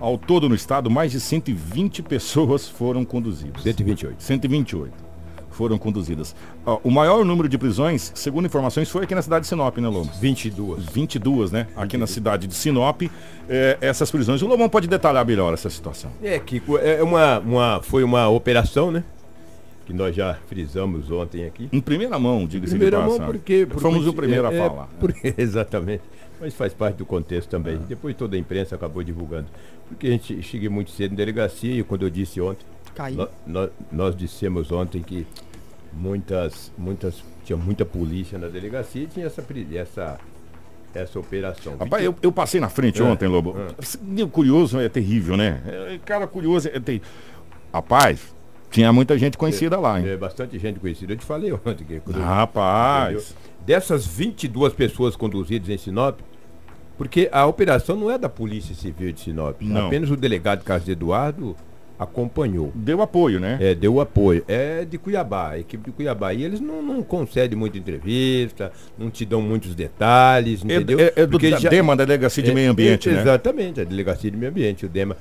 Ao 0.00 0.18
todo 0.18 0.48
no 0.48 0.54
estado, 0.54 0.90
mais 0.90 1.12
de 1.12 1.20
120 1.20 2.02
pessoas 2.02 2.68
foram 2.68 3.04
conduzidas. 3.04 3.62
128. 3.62 4.20
128 4.20 5.03
foram 5.54 5.78
conduzidas. 5.78 6.34
o 6.82 6.90
maior 6.90 7.24
número 7.24 7.48
de 7.48 7.56
prisões, 7.56 8.12
segundo 8.14 8.46
informações, 8.46 8.90
foi 8.90 9.04
aqui 9.04 9.14
na 9.14 9.22
cidade 9.22 9.42
de 9.42 9.48
Sinop, 9.48 9.78
né, 9.78 9.88
Lobo? 9.88 10.10
22. 10.20 10.84
22, 10.86 11.52
né? 11.52 11.64
22. 11.64 11.84
Aqui 11.84 11.96
na 11.96 12.06
cidade 12.06 12.46
de 12.46 12.54
Sinop, 12.54 13.02
é, 13.48 13.78
essas 13.80 14.10
prisões. 14.10 14.42
O 14.42 14.46
Lobão 14.46 14.68
pode 14.68 14.88
detalhar 14.88 15.24
melhor 15.24 15.54
essa 15.54 15.70
situação. 15.70 16.10
É, 16.22 16.38
Kiko, 16.38 16.78
é 16.78 17.02
uma, 17.02 17.38
uma, 17.40 17.80
foi 17.82 18.02
uma 18.04 18.28
operação, 18.28 18.90
né? 18.90 19.04
que 19.86 19.92
nós 19.92 20.16
já 20.16 20.38
frisamos 20.46 21.10
ontem 21.10 21.44
aqui. 21.44 21.68
Em 21.72 21.80
primeira 21.80 22.18
mão, 22.18 22.46
diga-se 22.46 22.70
Primeira 22.72 22.96
de 22.96 23.02
mão, 23.02 23.12
passagem. 23.18 23.32
porque, 23.32 23.66
porque 23.66 23.82
Fomos 23.82 24.06
o 24.06 24.14
primeiro 24.14 24.46
é, 24.46 24.48
a 24.48 24.52
é, 24.52 24.68
falar. 24.68 24.88
porque- 24.98 25.34
exatamente. 25.36 26.02
Mas 26.40 26.54
faz 26.54 26.72
parte 26.72 26.96
do 26.96 27.06
contexto 27.06 27.48
também. 27.48 27.78
Depois 27.88 28.16
toda 28.16 28.34
a 28.34 28.38
imprensa 28.38 28.74
acabou 28.74 29.02
divulgando. 29.02 29.46
Porque 29.88 30.06
a 30.06 30.10
gente 30.10 30.42
cheguei 30.42 30.68
muito 30.68 30.90
cedo 30.90 31.12
em 31.12 31.14
delegacia 31.14 31.74
e 31.78 31.82
quando 31.82 32.02
eu 32.02 32.10
disse 32.10 32.40
ontem, 32.40 32.64
Caiu. 32.94 33.16
nó- 33.16 33.28
nó- 33.46 33.68
nós 33.90 34.16
dissemos 34.16 34.70
ontem 34.72 35.02
que 35.02 35.26
muitas, 35.92 36.72
muitas, 36.76 37.22
tinha 37.44 37.56
muita 37.56 37.84
polícia 37.84 38.38
na 38.38 38.48
delegacia 38.48 39.02
e 39.02 39.06
tinha 39.06 39.26
essa, 39.26 39.44
essa, 39.74 40.18
essa 40.94 41.18
operação. 41.18 41.76
Rapaz, 41.76 42.04
eu, 42.04 42.14
eu 42.22 42.32
passei 42.32 42.60
na 42.60 42.68
frente 42.68 43.00
É, 43.00 43.04
ontem, 43.04 43.26
Lobo. 43.28 43.54
O 44.22 44.28
Curioso 44.28 44.78
é 44.80 44.88
terrível, 44.88 45.36
né? 45.36 45.60
É, 45.66 45.98
Cara, 46.04 46.26
curioso 46.26 46.68
é 46.68 46.80
terrível. 46.80 47.06
Rapaz, 47.72 48.34
tinha 48.70 48.92
muita 48.92 49.16
gente 49.18 49.36
conhecida 49.36 49.78
lá, 49.78 50.00
hein? 50.00 50.08
É 50.08 50.16
bastante 50.16 50.58
gente 50.58 50.78
conhecida. 50.80 51.12
Eu 51.12 51.16
te 51.16 51.24
falei 51.24 51.52
ontem 51.52 51.84
que 51.84 52.00
quando 52.00 52.20
Rapaz. 52.20 53.14
Entendeu? 53.14 53.54
Dessas 53.66 54.06
22 54.06 54.72
pessoas 54.74 55.16
conduzidas 55.16 55.68
em 55.70 55.78
Sinop, 55.78 56.20
porque 56.98 57.28
a 57.32 57.46
operação 57.46 57.96
não 57.96 58.10
é 58.10 58.18
da 58.18 58.28
Polícia 58.28 58.74
Civil 58.74 59.10
de 59.12 59.20
Sinop. 59.20 59.60
Não. 59.62 59.86
Apenas 59.86 60.10
o 60.10 60.16
delegado 60.16 60.62
Carlos 60.64 60.88
Eduardo 60.88 61.56
acompanhou. 61.98 62.72
Deu 62.74 63.00
apoio, 63.02 63.38
né? 63.40 63.58
É, 63.60 63.74
deu 63.74 64.00
apoio. 64.00 64.44
É 64.48 64.84
de 64.84 64.98
Cuiabá, 64.98 65.50
a 65.50 65.58
equipe 65.58 65.84
de 65.84 65.92
Cuiabá. 65.96 66.32
E 66.34 66.42
eles 66.42 66.60
não, 66.60 66.82
não 66.82 67.02
concedem 67.02 67.58
muita 67.58 67.78
entrevista, 67.78 68.72
não 68.98 69.10
te 69.10 69.24
dão 69.24 69.40
muitos 69.40 69.74
detalhes, 69.74 70.60
É, 70.62 70.64
entendeu? 70.64 70.98
é- 71.00 71.12
é 71.16 71.26
do 71.26 71.32
Porque 71.32 71.50
já- 71.56 71.68
DEMA, 71.68 71.96
da 71.96 72.04
Delegacia 72.04 72.42
de 72.42 72.50
é, 72.50 72.54
Meio 72.54 72.70
Ambiente, 72.70 73.08
é, 73.08 73.12
né? 73.12 73.20
Exatamente, 73.20 73.80
a 73.80 73.84
Delegacia 73.84 74.30
de 74.30 74.36
Meio 74.36 74.50
Ambiente, 74.50 74.86
o 74.86 74.88
DEMA. 74.88 75.16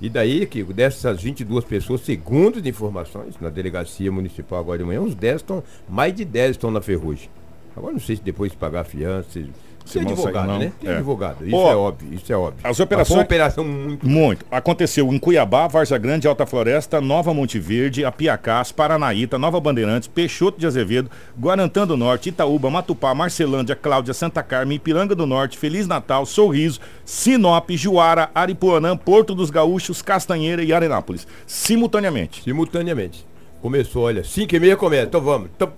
E 0.00 0.08
daí, 0.08 0.46
que 0.46 0.62
dessas 0.62 1.20
22 1.20 1.64
pessoas, 1.64 2.02
segundo 2.02 2.58
as 2.60 2.66
informações, 2.66 3.34
na 3.40 3.48
Delegacia 3.48 4.12
Municipal 4.12 4.60
agora 4.60 4.78
de 4.78 4.84
manhã, 4.84 5.00
uns 5.00 5.14
10 5.14 5.36
estão, 5.36 5.62
mais 5.88 6.14
de 6.14 6.24
10 6.24 6.52
estão 6.52 6.70
na 6.70 6.80
ferrugem. 6.80 7.28
Agora 7.76 7.92
não 7.92 8.00
sei 8.00 8.14
se 8.16 8.22
depois 8.22 8.52
de 8.52 8.58
pagar 8.58 8.80
a 8.80 8.84
fiança, 8.84 9.28
Se 9.32 9.46
tem 9.92 10.02
sair, 10.02 10.12
advogado, 10.12 10.58
né? 10.58 10.72
Tem 10.80 10.90
É. 10.90 10.96
advogado, 10.96 11.46
isso 11.46 11.56
Ó, 11.56 11.70
é 11.72 11.76
óbvio, 11.76 12.14
isso 12.14 12.32
é 12.32 12.36
óbvio. 12.36 12.60
as 12.64 12.70
Mas 12.70 12.80
operações- 12.80 13.16
uma 13.18 13.22
operação 13.24 13.64
muito... 13.64 14.08
Muito. 14.08 14.46
Aconteceu 14.50 15.12
em 15.12 15.18
Cuiabá, 15.18 15.66
Varza 15.66 15.96
Grande, 15.98 16.26
Alta 16.28 16.46
Floresta, 16.46 17.00
Nova 17.00 17.32
Monte 17.34 17.58
Verde, 17.58 18.04
Apiacás, 18.04 18.70
Paranaíta, 18.72 19.38
Nova 19.38 19.58
Bandeirantes, 19.60 20.08
Peixoto 20.08 20.58
de 20.58 20.66
Azevedo, 20.66 21.10
Guarantã 21.38 21.86
do 21.86 21.96
Norte, 21.96 22.28
Itaúba, 22.28 22.70
Matupá, 22.70 23.14
Marcelândia, 23.14 23.74
Cláudia, 23.76 24.14
Santa 24.14 24.42
Carmen, 24.42 24.76
Ipiranga 24.76 25.14
do 25.14 25.26
Norte, 25.26 25.58
Feliz 25.58 25.86
Natal, 25.86 26.24
Sorriso, 26.26 26.80
Sinop, 27.04 27.70
Juara, 27.70 28.30
Aripuanã, 28.34 28.96
Porto 28.96 29.34
dos 29.34 29.50
Gaúchos, 29.50 30.02
Castanheira 30.02 30.62
e 30.62 30.72
Arenápolis. 30.72 31.26
Simultaneamente. 31.46 32.42
Simultaneamente. 32.42 33.26
Começou, 33.60 34.04
olha, 34.04 34.22
5 34.22 34.54
e 34.54 34.60
meia 34.60 34.76
começa, 34.76 35.06
então 35.06 35.20
vamos. 35.20 35.50
Então, 35.56 35.72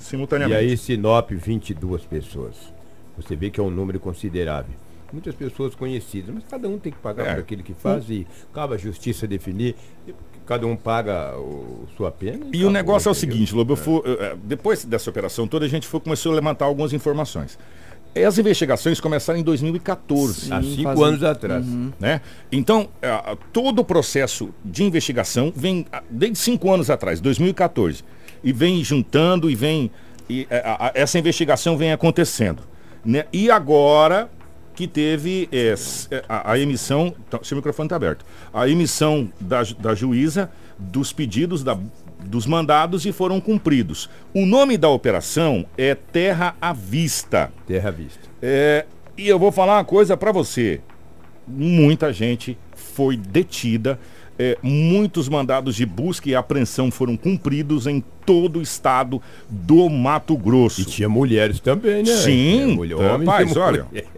E 0.00 0.04
Simultaneamente. 0.04 0.58
aí, 0.60 0.76
Sinop, 0.76 1.30
22 1.32 2.02
pessoas. 2.04 2.54
Você 3.20 3.34
vê 3.36 3.50
que 3.50 3.60
é 3.60 3.62
um 3.62 3.70
número 3.70 3.98
considerável. 4.00 4.74
Muitas 5.12 5.34
pessoas 5.34 5.74
conhecidas, 5.74 6.34
mas 6.34 6.44
cada 6.50 6.68
um 6.68 6.78
tem 6.78 6.92
que 6.92 6.98
pagar 6.98 7.26
É. 7.26 7.34
por 7.34 7.40
aquilo 7.40 7.62
que 7.62 7.72
faz 7.74 8.08
e 8.10 8.26
cabe 8.52 8.74
a 8.74 8.76
justiça 8.76 9.26
definir. 9.26 9.74
e 10.06 10.14
Cada 10.46 10.66
um 10.66 10.74
paga 10.76 11.36
o, 11.38 11.86
sua 11.96 12.10
pena. 12.10 12.46
E 12.46 12.58
o 12.64 12.68
acabou, 12.68 12.70
negócio 12.70 13.08
é 13.08 13.12
o 13.12 13.14
seguinte, 13.14 13.54
Lobo, 13.54 13.76
fui- 13.76 14.00
eu, 14.04 14.14
eh, 14.22 14.36
depois 14.44 14.82
dessa 14.84 15.10
operação 15.10 15.46
toda, 15.46 15.66
a 15.66 15.68
gente 15.68 15.86
foi, 15.86 16.00
começou 16.00 16.32
a 16.32 16.34
levantar 16.36 16.64
algumas 16.64 16.92
informações. 16.94 17.58
Eh, 18.14 18.24
As 18.24 18.38
investigações 18.38 18.98
começaram 18.98 19.38
em 19.38 19.42
2014. 19.42 20.50
Há 20.52 20.62
Sim, 20.62 20.70
cinco 20.76 20.82
fazem- 20.84 21.04
anos 21.04 21.22
atrás. 21.22 21.66
né? 22.00 22.22
Então, 22.50 22.88
eh, 23.02 23.36
todo 23.52 23.80
o 23.80 23.84
processo 23.84 24.48
de 24.64 24.84
investigação 24.84 25.52
vem 25.54 25.84
ah, 25.92 26.02
desde 26.10 26.38
cinco 26.38 26.72
anos 26.72 26.88
atrás, 26.88 27.20
2014, 27.20 28.02
e 28.42 28.50
vem 28.52 28.82
juntando 28.82 29.50
e 29.50 29.54
vem 29.54 29.90
e, 30.30 30.46
essa 30.94 31.18
investigação 31.18 31.76
vem 31.76 31.92
acontecendo, 31.92 32.62
né? 33.08 33.24
E 33.32 33.50
agora 33.50 34.30
que 34.74 34.86
teve 34.86 35.48
eh, 35.50 35.74
a, 36.28 36.52
a 36.52 36.58
emissão, 36.58 37.12
tá, 37.28 37.40
seu 37.42 37.56
microfone 37.56 37.86
está 37.86 37.96
aberto, 37.96 38.24
a 38.52 38.68
emissão 38.68 39.28
da, 39.40 39.62
da 39.78 39.94
juíza 39.94 40.50
dos 40.78 41.12
pedidos 41.12 41.64
da- 41.64 41.76
dos 42.24 42.46
mandados 42.46 43.04
e 43.06 43.10
foram 43.12 43.40
cumpridos. 43.40 44.08
O 44.34 44.44
nome 44.44 44.76
da 44.76 44.88
operação 44.88 45.64
é 45.76 45.94
Terra 45.94 46.54
à 46.60 46.72
Vista. 46.72 47.50
Terra 47.66 47.88
à 47.88 47.92
vista. 47.92 48.20
É, 48.42 48.84
e 49.16 49.26
eu 49.28 49.38
vou 49.38 49.50
falar 49.50 49.78
uma 49.78 49.84
coisa 49.84 50.16
pra 50.16 50.30
você. 50.30 50.80
Muita 51.46 52.12
gente 52.12 52.58
foi 52.74 53.16
detida, 53.16 53.98
é, 54.38 54.56
muitos 54.62 55.28
mandados 55.28 55.74
de 55.74 55.84
busca 55.84 56.28
e 56.28 56.34
apreensão 56.34 56.90
foram 56.90 57.16
cumpridos 57.16 57.86
em 57.86 58.02
todo 58.24 58.58
o 58.58 58.62
estado 58.62 59.20
do 59.48 59.88
Mato 59.90 60.36
Grosso. 60.36 60.80
E 60.82 60.84
tinha 60.84 61.08
mulheres 61.08 61.58
também, 61.60 62.02
né? 62.02 62.16
Sim, 62.16 62.74
mulher- 62.76 62.94
homens 62.96 63.26
rapaz, 63.28 63.56
olha. 63.56 63.84
mulheres. 63.84 64.08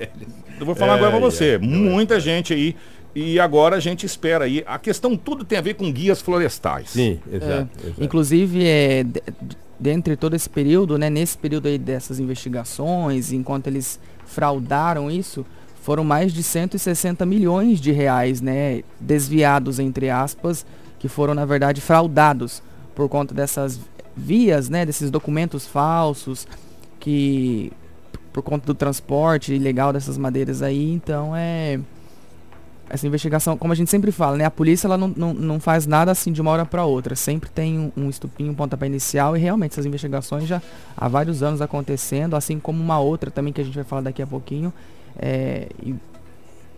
Eu 0.58 0.66
vou 0.66 0.74
falar 0.74 0.92
É, 0.92 0.96
agora 0.96 1.10
pra 1.12 1.20
você. 1.20 1.54
é, 1.54 1.58
Muita 1.58 2.20
gente 2.20 2.52
aí. 2.52 2.76
E 3.14 3.40
agora 3.40 3.76
a 3.76 3.80
gente 3.80 4.06
espera 4.06 4.44
aí. 4.44 4.62
A 4.66 4.78
questão 4.78 5.16
tudo 5.16 5.44
tem 5.44 5.58
a 5.58 5.60
ver 5.62 5.74
com 5.74 5.90
guias 5.90 6.20
florestais. 6.20 6.90
Sim, 6.90 7.18
É, 7.32 7.36
exato. 7.36 7.68
exato. 7.84 8.04
Inclusive, 8.04 8.64
é, 8.64 9.02
de- 9.02 9.22
de- 9.42 9.56
dentre 9.80 10.14
todo 10.16 10.36
esse 10.36 10.48
período, 10.48 10.96
né, 10.98 11.08
nesse 11.10 11.36
período 11.36 11.66
aí 11.66 11.76
dessas 11.78 12.20
investigações, 12.20 13.32
enquanto 13.32 13.66
eles 13.66 13.98
fraudaram 14.26 15.10
isso, 15.10 15.44
foram 15.82 16.04
mais 16.04 16.32
de 16.32 16.42
160 16.42 17.24
milhões 17.24 17.80
de 17.80 17.90
reais, 17.90 18.40
né, 18.40 18.82
desviados, 19.00 19.78
entre 19.78 20.10
aspas, 20.10 20.64
que 20.98 21.08
foram, 21.08 21.34
na 21.34 21.44
verdade, 21.44 21.80
fraudados 21.80 22.62
por 22.94 23.08
conta 23.08 23.34
dessas 23.34 23.80
vias, 24.16 24.68
né, 24.68 24.84
desses 24.84 25.10
documentos 25.10 25.66
falsos, 25.66 26.46
que 26.98 27.72
por 28.32 28.42
conta 28.42 28.66
do 28.66 28.74
transporte 28.74 29.54
ilegal 29.54 29.92
dessas 29.92 30.16
madeiras 30.16 30.62
aí, 30.62 30.92
então 30.92 31.34
é 31.34 31.80
essa 32.90 33.06
investigação, 33.06 33.56
como 33.56 33.72
a 33.72 33.76
gente 33.76 33.88
sempre 33.88 34.10
fala, 34.10 34.36
né? 34.36 34.44
A 34.44 34.50
polícia 34.50 34.88
ela 34.88 34.98
não, 34.98 35.08
não, 35.16 35.32
não 35.32 35.60
faz 35.60 35.86
nada 35.86 36.10
assim 36.10 36.32
de 36.32 36.40
uma 36.40 36.50
hora 36.50 36.66
para 36.66 36.84
outra. 36.84 37.14
Sempre 37.14 37.48
tem 37.48 37.78
um, 37.78 37.92
um 37.96 38.10
estupinho, 38.10 38.50
um 38.50 38.54
pontapé 38.54 38.86
inicial 38.86 39.36
e 39.36 39.40
realmente 39.40 39.72
essas 39.72 39.86
investigações 39.86 40.48
já 40.48 40.60
há 40.96 41.06
vários 41.06 41.40
anos 41.40 41.62
acontecendo, 41.62 42.34
assim 42.34 42.58
como 42.58 42.82
uma 42.82 42.98
outra 42.98 43.30
também 43.30 43.52
que 43.52 43.60
a 43.60 43.64
gente 43.64 43.76
vai 43.76 43.84
falar 43.84 44.02
daqui 44.02 44.20
a 44.20 44.26
pouquinho. 44.26 44.72
É, 45.18 45.66
e- 45.82 45.94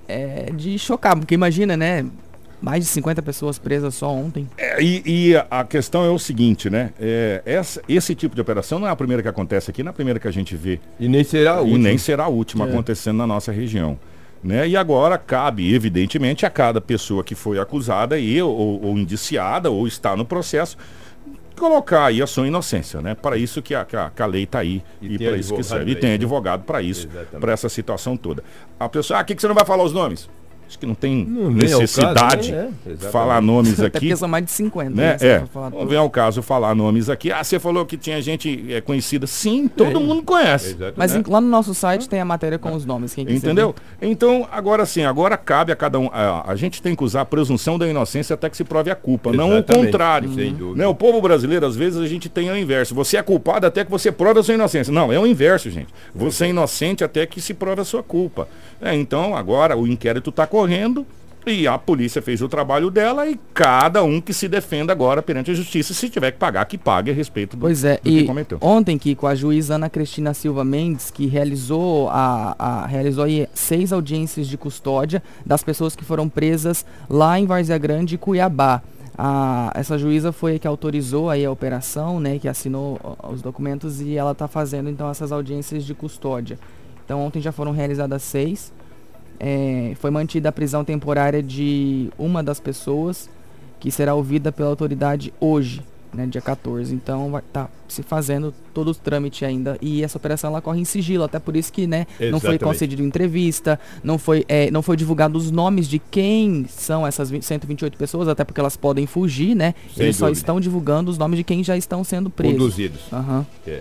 é 0.08 0.50
de 0.54 0.78
chocar, 0.78 1.16
porque 1.16 1.34
imagina, 1.34 1.76
né? 1.76 2.04
Mais 2.60 2.84
de 2.84 2.90
50 2.90 3.20
pessoas 3.22 3.58
presas 3.58 3.92
só 3.94 4.08
ontem. 4.12 4.48
É, 4.56 4.80
e, 4.80 5.02
e 5.04 5.36
a- 5.50 5.64
questão 5.64 6.04
é 6.04 6.10
o 6.10 6.18
seguinte, 6.18 6.70
né? 6.70 6.90
É, 7.00 7.42
essa- 7.44 7.82
esse 7.88 8.14
tipo 8.14 8.34
de 8.36 8.40
operação 8.40 8.78
não 8.78 8.86
é 8.86 8.90
a 8.90 8.96
primeira 8.96 9.20
que 9.22 9.28
acontece 9.28 9.70
aqui, 9.70 9.82
não 9.82 9.88
é 9.88 9.90
a 9.90 9.94
primeira 9.94 10.20
que 10.20 10.28
a 10.28 10.30
gente 10.30 10.54
vê. 10.54 10.78
E 11.00 11.08
nem 11.08 11.24
será 11.24 11.54
a 11.54 11.56
e 11.56 11.60
última. 11.60 11.78
nem 11.78 11.98
será 11.98 12.24
a 12.24 12.28
última 12.28 12.66
É. 12.66 12.68
acontecendo 12.68 13.16
na 13.16 13.26
nossa 13.26 13.50
região. 13.50 13.98
Né? 14.44 14.68
E 14.68 14.76
agora 14.76 15.16
cabe, 15.18 15.72
evidentemente, 15.74 16.44
a 16.44 16.50
cada 16.50 16.80
pessoa 16.80 17.22
que 17.24 17.34
foi 17.34 17.58
acusada 17.60 18.18
e, 18.18 18.40
ou, 18.42 18.82
ou 18.84 18.98
indiciada 18.98 19.70
ou 19.70 19.86
está 19.86 20.16
no 20.16 20.24
processo 20.24 20.76
colocar 21.54 22.06
aí 22.06 22.22
a 22.22 22.26
sua 22.26 22.46
inocência, 22.46 23.00
né? 23.00 23.14
Para 23.14 23.36
isso 23.36 23.62
que 23.62 23.74
a, 23.74 23.84
que 23.84 23.96
a, 23.96 24.10
que 24.10 24.22
a 24.22 24.26
lei 24.26 24.44
está 24.44 24.60
aí 24.60 24.82
E 25.00 25.14
e, 25.14 25.18
para 25.18 25.36
isso 25.36 25.54
que 25.54 25.62
serve. 25.62 25.90
E 25.90 25.94
tem 25.94 26.10
né? 26.10 26.14
advogado 26.14 26.64
para 26.64 26.82
isso, 26.82 27.08
para 27.40 27.52
essa 27.52 27.68
situação 27.68 28.16
toda. 28.16 28.42
A 28.78 28.88
pessoa, 28.88 29.18
ah, 29.18 29.22
o 29.22 29.24
que, 29.24 29.34
que 29.34 29.40
você 29.40 29.48
não 29.48 29.54
vai 29.54 29.64
falar 29.64 29.84
os 29.84 29.92
nomes? 29.92 30.28
Acho 30.72 30.78
que 30.78 30.86
não 30.86 30.94
tem 30.94 31.26
Não 31.26 31.50
necessidade 31.50 32.50
caso, 32.50 32.52
né? 32.52 32.58
É, 32.58 32.62
de 32.62 32.92
exatamente. 32.94 33.12
falar 33.12 33.42
nomes 33.42 33.74
Até 33.74 33.86
aqui 33.88 33.98
porque 34.00 34.16
são 34.16 34.26
mais 34.26 34.42
de 34.42 34.50
50. 34.52 34.90
né? 34.90 35.18
se 35.18 35.26
É, 35.26 35.44
falar 35.52 35.70
não 35.70 35.86
vem 35.86 35.98
ao 35.98 36.08
caso 36.08 36.40
falar 36.40 36.74
nomes 36.74 37.10
aqui. 37.10 37.30
Ah, 37.30 37.44
você 37.44 37.58
falou 37.58 37.84
que 37.84 37.98
tinha 37.98 38.22
gente 38.22 38.72
é, 38.72 38.80
conhecida. 38.80 39.26
Sim, 39.26 39.68
todo 39.68 40.00
mundo 40.00 40.22
conhece. 40.22 40.68
Exatamente. 40.68 40.94
Mas 40.96 41.14
em- 41.14 41.22
lá 41.28 41.42
no 41.42 41.48
nosso 41.48 41.74
site 41.74 42.08
tem 42.08 42.20
a 42.20 42.24
matéria 42.24 42.58
com 42.58 42.72
os 42.72 42.86
nomes. 42.86 43.16
Entendeu? 43.18 43.74
ver. 44.00 44.08
Então, 44.08 44.48
agora 44.50 44.86
sim, 44.86 45.04
agora 45.04 45.36
cabe 45.36 45.72
a 45.72 45.76
cada 45.76 45.98
um. 45.98 46.08
A, 46.10 46.50
a 46.50 46.56
gente 46.56 46.80
tem 46.80 46.96
que 46.96 47.04
usar 47.04 47.20
a 47.20 47.24
presunção 47.26 47.78
da 47.78 47.86
inocência 47.86 48.32
até 48.32 48.48
que 48.48 48.56
se 48.56 48.64
prove 48.64 48.90
a 48.90 48.94
culpa, 48.94 49.30
não 49.30 49.50
o 49.50 49.52
Exatamente, 49.58 49.86
contrário. 49.86 50.34
sem 50.34 50.54
dúvida. 50.54 50.78
Né? 50.78 50.86
O 50.86 50.94
povo 50.94 51.20
brasileiro, 51.20 51.66
às 51.66 51.76
vezes, 51.76 52.00
a 52.00 52.06
gente 52.06 52.30
tem 52.30 52.50
o 52.50 52.56
inverso. 52.56 52.94
Você 52.94 53.18
é 53.18 53.22
culpado 53.22 53.66
até 53.66 53.84
que 53.84 53.90
você 53.90 54.10
prove 54.10 54.40
a 54.40 54.42
sua 54.42 54.54
inocência. 54.54 54.90
Não, 54.90 55.12
é 55.12 55.18
o 55.18 55.26
inverso, 55.26 55.70
gente. 55.70 55.88
Você 56.14 56.46
é 56.46 56.48
inocente 56.48 57.04
até 57.04 57.26
que 57.26 57.42
se 57.42 57.52
prove 57.52 57.82
a 57.82 57.84
sua 57.84 58.02
culpa. 58.02 58.48
É, 58.80 58.94
então, 58.94 59.36
agora 59.36 59.76
o 59.76 59.86
inquérito 59.86 60.30
está 60.30 60.46
correndo. 60.62 61.04
E 61.44 61.66
a 61.66 61.76
polícia 61.76 62.22
fez 62.22 62.40
o 62.40 62.48
trabalho 62.48 62.88
dela 62.88 63.26
e 63.28 63.36
cada 63.52 64.04
um 64.04 64.20
que 64.20 64.32
se 64.32 64.46
defenda 64.46 64.92
agora 64.92 65.20
perante 65.20 65.50
a 65.50 65.54
justiça, 65.54 65.92
se 65.92 66.08
tiver 66.08 66.30
que 66.30 66.38
pagar, 66.38 66.64
que 66.66 66.78
pague 66.78 67.10
a 67.10 67.14
respeito 67.14 67.56
do, 67.56 67.62
Pois 67.62 67.82
é, 67.82 67.96
do 67.96 68.02
que 68.02 68.10
e 68.20 68.24
cometeu. 68.24 68.58
ontem, 68.60 68.96
Kiko, 68.96 69.26
a 69.26 69.34
juíza 69.34 69.74
Ana 69.74 69.90
Cristina 69.90 70.32
Silva 70.34 70.64
Mendes, 70.64 71.10
que 71.10 71.26
realizou, 71.26 72.08
a, 72.10 72.54
a- 72.56 72.86
realizou 72.86 73.24
aí 73.24 73.48
seis 73.52 73.92
audiências 73.92 74.46
de 74.46 74.56
custódia 74.56 75.20
das 75.44 75.64
pessoas 75.64 75.96
que 75.96 76.04
foram 76.04 76.28
presas 76.28 76.86
lá 77.10 77.36
em 77.40 77.44
Várzea 77.44 77.76
Grande 77.76 78.14
e 78.14 78.18
Cuiabá. 78.18 78.80
A- 79.18 79.72
essa 79.74 79.98
juíza 79.98 80.30
foi 80.30 80.54
a 80.54 80.58
que 80.60 80.68
autorizou 80.68 81.28
aí 81.28 81.44
a 81.44 81.50
operação, 81.50 82.20
né, 82.20 82.38
que 82.38 82.46
assinou 82.46 83.00
os 83.32 83.42
documentos 83.42 84.00
e 84.00 84.16
ela 84.16 84.30
está 84.30 84.46
fazendo 84.46 84.88
então 84.88 85.10
essas 85.10 85.32
audiências 85.32 85.84
de 85.84 85.92
custódia. 85.92 86.56
Então 87.04 87.20
ontem 87.20 87.42
já 87.42 87.50
foram 87.50 87.72
realizadas 87.72 88.22
seis. 88.22 88.72
É, 89.44 89.94
foi 89.96 90.08
mantida 90.08 90.50
a 90.50 90.52
prisão 90.52 90.84
temporária 90.84 91.42
de 91.42 92.08
uma 92.16 92.44
das 92.44 92.60
pessoas, 92.60 93.28
que 93.80 93.90
será 93.90 94.14
ouvida 94.14 94.52
pela 94.52 94.68
autoridade 94.68 95.34
hoje. 95.40 95.82
né, 96.14 96.26
dia 96.26 96.40
14. 96.42 96.94
Então 96.94 97.30
vai 97.30 97.42
tá 97.52 97.68
se 97.88 98.02
fazendo 98.02 98.54
todo 98.72 98.90
o 98.90 98.94
trâmite 98.94 99.44
ainda. 99.44 99.78
E 99.80 100.04
essa 100.04 100.16
operação 100.18 100.50
ela 100.50 100.60
corre 100.60 100.78
em 100.80 100.84
sigilo, 100.84 101.24
até 101.24 101.38
por 101.38 101.56
isso 101.56 101.72
que 101.72 101.86
né, 101.86 102.06
não 102.30 102.38
foi 102.38 102.58
concedido 102.58 103.02
entrevista, 103.02 103.80
não 104.04 104.18
foi, 104.18 104.44
é, 104.46 104.70
não 104.70 104.82
foi 104.82 104.96
divulgado 104.96 105.36
os 105.38 105.50
nomes 105.50 105.88
de 105.88 105.98
quem 105.98 106.66
são 106.68 107.06
essas 107.06 107.30
20, 107.30 107.42
128 107.42 107.96
pessoas, 107.96 108.28
até 108.28 108.44
porque 108.44 108.60
elas 108.60 108.76
podem 108.76 109.06
fugir, 109.06 109.56
né? 109.56 109.74
Sem 109.94 110.04
Eles 110.04 110.16
dúvida. 110.18 110.18
só 110.18 110.28
estão 110.28 110.60
divulgando 110.60 111.10
os 111.10 111.18
nomes 111.18 111.38
de 111.38 111.44
quem 111.44 111.64
já 111.64 111.76
estão 111.76 112.04
sendo 112.04 112.28
presos. 112.30 112.58
Conduzidos. 112.58 113.00
Uhum. 113.10 113.44
É, 113.66 113.80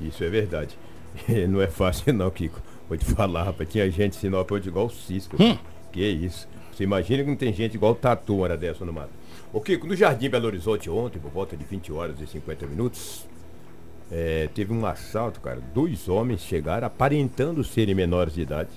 isso 0.00 0.22
é 0.22 0.30
verdade. 0.30 0.78
não 1.50 1.60
é 1.60 1.66
fácil 1.66 2.14
não, 2.14 2.30
Kiko. 2.30 2.60
Vou 2.92 2.98
te 2.98 3.06
falar, 3.16 3.44
rapaz, 3.44 3.66
tinha 3.70 3.90
gente 3.90 4.16
Sinop 4.16 4.50
hoje 4.52 4.68
igual 4.68 4.84
o 4.84 4.90
Cisco. 4.90 5.42
Hum. 5.42 5.56
Que 5.90 6.06
isso. 6.06 6.46
Você 6.70 6.84
imagina 6.84 7.24
que 7.24 7.30
não 7.30 7.36
tem 7.36 7.50
gente 7.50 7.74
igual 7.74 7.92
o 7.92 7.94
Tatu, 7.94 8.36
uma 8.36 8.54
dessa 8.54 8.84
no 8.84 8.92
mato. 8.92 9.08
O 9.50 9.62
Kiko, 9.62 9.86
no 9.86 9.96
Jardim 9.96 10.28
Belo 10.28 10.46
Horizonte 10.46 10.90
ontem, 10.90 11.18
por 11.18 11.30
volta 11.30 11.56
de 11.56 11.64
20 11.64 11.90
horas 11.90 12.20
e 12.20 12.26
50 12.26 12.66
minutos, 12.66 13.26
é, 14.10 14.48
teve 14.54 14.74
um 14.74 14.84
assalto, 14.84 15.40
cara. 15.40 15.58
Dois 15.74 16.06
homens 16.06 16.42
chegaram 16.42 16.86
aparentando 16.86 17.64
serem 17.64 17.94
menores 17.94 18.34
de 18.34 18.42
idade. 18.42 18.70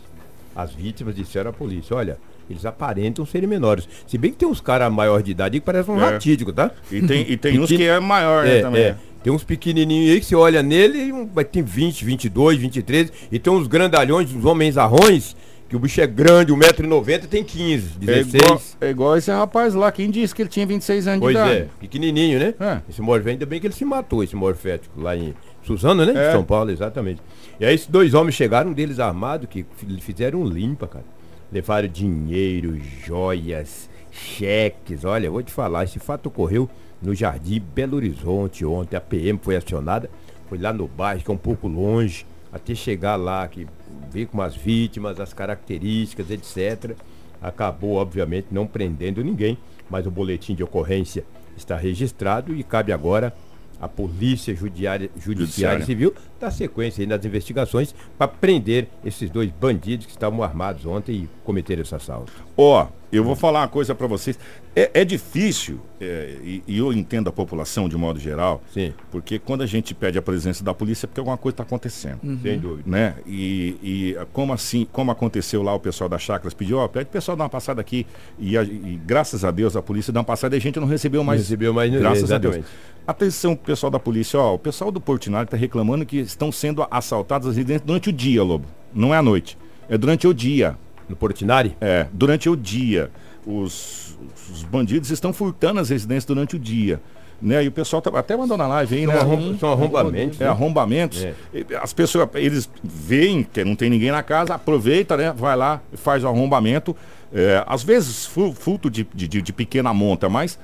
As 0.55 0.73
vítimas 0.73 1.13
disseram 1.13 1.49
à 1.49 1.53
polícia, 1.53 1.93
olha, 1.93 2.17
eles 2.49 2.65
aparentam 2.65 3.25
serem 3.25 3.49
menores. 3.49 3.87
Se 4.07 4.17
bem 4.17 4.31
que 4.31 4.37
tem 4.37 4.47
uns 4.47 4.61
caras 4.61 4.91
maior 4.91 5.21
de 5.21 5.31
idade 5.31 5.59
que 5.59 5.65
parecem 5.65 5.93
um 5.93 5.99
é. 5.99 6.11
ratídico, 6.11 6.53
tá? 6.53 6.71
E 6.89 7.01
tem, 7.01 7.29
e 7.29 7.35
tem 7.35 7.59
uns 7.59 7.67
que 7.67 7.83
é 7.83 7.99
maior, 7.99 8.45
né, 8.45 8.59
é, 8.59 8.61
também. 8.61 8.81
É. 8.81 8.97
Tem 9.25 9.33
uns 9.33 9.43
pequenininhos 9.43 10.11
aí 10.11 10.19
que 10.19 10.25
você 10.27 10.35
olha 10.35 10.61
nele 10.61 11.11
e 11.11 11.43
tem 11.45 11.63
20, 11.63 12.05
22, 12.05 12.59
23. 12.59 13.11
E 13.31 13.39
tem 13.39 13.51
uns 13.51 13.65
grandalhões, 13.65 14.31
uns 14.31 14.45
homens 14.45 14.77
arrões 14.77 15.35
que 15.67 15.75
o 15.75 15.79
bicho 15.79 15.99
é 15.99 16.05
grande, 16.05 16.53
1,90m 16.53 17.25
tem 17.25 17.43
15, 17.43 17.97
16. 17.97 18.35
É 18.35 18.37
igual, 18.37 18.61
é 18.81 18.89
igual, 18.91 19.17
esse 19.17 19.31
rapaz 19.31 19.73
lá, 19.73 19.91
quem 19.91 20.11
disse 20.11 20.35
que 20.35 20.43
ele 20.43 20.49
tinha 20.49 20.67
26 20.67 21.07
anos 21.07 21.19
pois 21.21 21.35
de 21.35 21.41
idade? 21.41 21.57
Pois 21.57 21.65
é, 21.65 21.69
pequenininho, 21.79 22.37
né? 22.37 22.53
É. 22.59 22.81
Esse 22.87 23.01
morfético, 23.01 23.31
ainda 23.31 23.45
bem 23.47 23.59
que 23.59 23.65
ele 23.65 23.73
se 23.73 23.83
matou, 23.83 24.23
esse 24.23 24.35
morfético, 24.35 25.01
lá 25.01 25.17
em 25.17 25.33
Suzano, 25.63 26.05
né? 26.05 26.27
É. 26.27 26.31
São 26.31 26.43
Paulo, 26.43 26.69
exatamente. 26.69 27.19
E 27.59 27.65
aí 27.65 27.73
esses 27.73 27.87
dois 27.87 28.13
homens 28.13 28.35
chegaram, 28.35 28.69
um 28.69 28.73
deles 28.73 28.99
armado, 28.99 29.47
que 29.47 29.65
fizeram 30.01 30.45
limpa, 30.45 30.85
cara. 30.85 31.05
Levaram 31.51 31.87
dinheiro, 31.87 32.79
joias, 33.03 33.89
cheques. 34.11 35.03
Olha, 35.03 35.31
vou 35.31 35.41
te 35.41 35.51
falar, 35.51 35.85
esse 35.85 35.97
fato 35.97 36.27
ocorreu 36.27 36.69
no 37.05 37.13
Jardim 37.13 37.61
Belo 37.73 37.97
Horizonte 37.97 38.65
ontem. 38.65 38.95
A 38.95 39.01
PM 39.01 39.39
foi 39.41 39.55
acionada, 39.55 40.09
foi 40.49 40.57
lá 40.57 40.73
no 40.73 40.87
bairro, 40.87 41.23
que 41.23 41.31
é 41.31 41.33
um 41.33 41.37
pouco 41.37 41.67
longe, 41.67 42.25
até 42.51 42.73
chegar 42.73 43.15
lá, 43.15 43.47
que 43.47 43.67
ver 44.11 44.27
com 44.27 44.41
as 44.41 44.55
vítimas, 44.55 45.19
as 45.19 45.33
características, 45.33 46.29
etc. 46.31 46.95
Acabou, 47.41 47.95
obviamente, 47.95 48.47
não 48.51 48.65
prendendo 48.65 49.23
ninguém, 49.23 49.57
mas 49.89 50.07
o 50.07 50.11
boletim 50.11 50.55
de 50.55 50.63
ocorrência 50.63 51.23
está 51.55 51.75
registrado 51.77 52.55
e 52.55 52.63
cabe 52.63 52.91
agora 52.91 53.33
à 53.79 53.87
Polícia 53.87 54.55
Judiciária, 54.55 55.09
Judiciária 55.17 55.85
Civil 55.85 56.13
dar 56.39 56.49
sequência 56.49 57.05
nas 57.05 57.23
investigações 57.25 57.93
para 58.17 58.27
prender 58.27 58.87
esses 59.03 59.29
dois 59.29 59.51
bandidos 59.51 60.05
que 60.05 60.11
estavam 60.13 60.41
armados 60.41 60.85
ontem 60.85 61.13
e 61.23 61.29
cometeram 61.43 61.81
esse 61.81 61.93
assalto. 61.93 62.31
Ó, 62.55 62.83
oh, 62.83 62.87
eu 63.11 63.23
vou 63.23 63.35
falar 63.35 63.61
uma 63.61 63.67
coisa 63.67 63.93
para 63.93 64.07
vocês. 64.07 64.37
É, 64.75 64.91
é 64.93 65.05
difícil, 65.05 65.79
é, 66.01 66.35
e, 66.43 66.63
e, 66.67 66.77
eu 66.77 66.91
entendo 66.91 67.29
a 67.29 67.31
população 67.31 67.87
de 67.87 67.95
modo 67.95 68.19
geral, 68.19 68.61
Sim. 68.73 68.93
porque 69.09 69.39
quando 69.39 69.61
a 69.61 69.65
gente 69.65 69.93
pede 69.93 70.17
a 70.17 70.21
presença 70.21 70.63
da 70.63 70.73
polícia 70.73 71.05
é 71.05 71.07
porque 71.07 71.19
alguma 71.19 71.37
coisa 71.37 71.53
está 71.53 71.63
acontecendo. 71.63 72.19
Uhum. 72.23 72.39
Sem 72.41 72.59
dúvida. 72.59 72.89
Né? 72.89 73.15
E, 73.25 73.77
e, 73.81 74.17
como 74.33 74.51
assim, 74.51 74.85
como 74.91 75.11
aconteceu 75.11 75.63
lá, 75.63 75.73
o 75.73 75.79
pessoal 75.79 76.09
da 76.09 76.17
Chácaras 76.17 76.53
pediu, 76.53 76.77
ó, 76.77 76.87
pede 76.87 77.05
o 77.05 77.11
pessoal 77.11 77.37
dar 77.37 77.45
uma 77.45 77.49
passada 77.49 77.79
aqui. 77.79 78.05
E, 78.37 78.57
a, 78.57 78.63
e, 78.63 78.99
graças 79.05 79.45
a 79.45 79.51
Deus 79.51 79.75
a 79.75 79.81
polícia 79.81 80.11
dá 80.11 80.19
uma 80.19 80.25
passada 80.25 80.55
e 80.55 80.57
a 80.57 80.61
gente 80.61 80.79
não 80.79 80.87
recebeu 80.87 81.23
mais. 81.23 81.39
Não 81.39 81.43
recebeu 81.43 81.73
mais 81.73 81.91
Graças 81.91 82.23
exatamente. 82.23 82.47
a 82.47 82.61
Deus. 82.61 82.65
Atenção, 83.07 83.55
pessoal 83.55 83.91
da 83.91 83.99
polícia, 83.99 84.39
ó, 84.39 84.55
o 84.55 84.59
pessoal 84.59 84.91
do 84.91 84.99
Portinari 84.99 85.45
está 85.45 85.55
reclamando 85.55 86.05
que 86.05 86.17
estão 86.17 86.51
sendo 86.51 86.85
assaltados 86.89 87.47
as 87.47 87.55
residências 87.55 87.85
durante 87.85 88.09
o 88.09 88.13
dia, 88.13 88.43
Lobo. 88.43 88.65
Não 88.93 89.13
é 89.13 89.17
à 89.17 89.21
noite. 89.21 89.57
É 89.87 89.97
durante 89.97 90.27
o 90.27 90.33
dia. 90.33 90.75
No 91.07 91.15
Portinari? 91.15 91.75
É, 91.79 92.07
durante 92.11 92.49
o 92.49 92.55
dia 92.55 93.11
os, 93.45 94.17
os 94.51 94.63
bandidos 94.63 95.11
estão 95.11 95.31
furtando 95.31 95.79
as 95.79 95.89
residências 95.89 96.25
durante 96.25 96.55
o 96.55 96.59
dia. 96.59 96.99
Né? 97.41 97.63
E 97.63 97.67
o 97.67 97.71
pessoal 97.71 98.01
tá, 98.01 98.09
até 98.17 98.35
mandou 98.35 98.57
na 98.57 98.65
live 98.67 98.95
aí, 98.95 99.05
são 99.05 99.13
né? 99.13 99.19
Arrom, 99.19 99.57
são 99.57 99.71
arrombamentos. 99.71 100.41
É, 100.41 100.45
né? 100.45 100.49
arrombamentos. 100.49 101.23
É. 101.23 101.33
As 101.81 101.93
pessoas, 101.93 102.29
eles 102.33 102.69
veem 102.83 103.43
que 103.43 103.63
não 103.63 103.75
tem 103.75 103.89
ninguém 103.89 104.11
na 104.11 104.23
casa, 104.23 104.55
aproveita, 104.55 105.17
né? 105.17 105.33
Vai 105.35 105.55
lá, 105.55 105.81
faz 105.93 106.23
o 106.23 106.27
arrombamento. 106.27 106.95
É, 107.33 107.63
às 107.67 107.83
vezes, 107.83 108.25
furto 108.25 108.89
de, 108.89 109.05
de, 109.13 109.27
de, 109.27 109.53
pequena 109.53 109.93
monta, 109.93 110.29
mas 110.29 110.57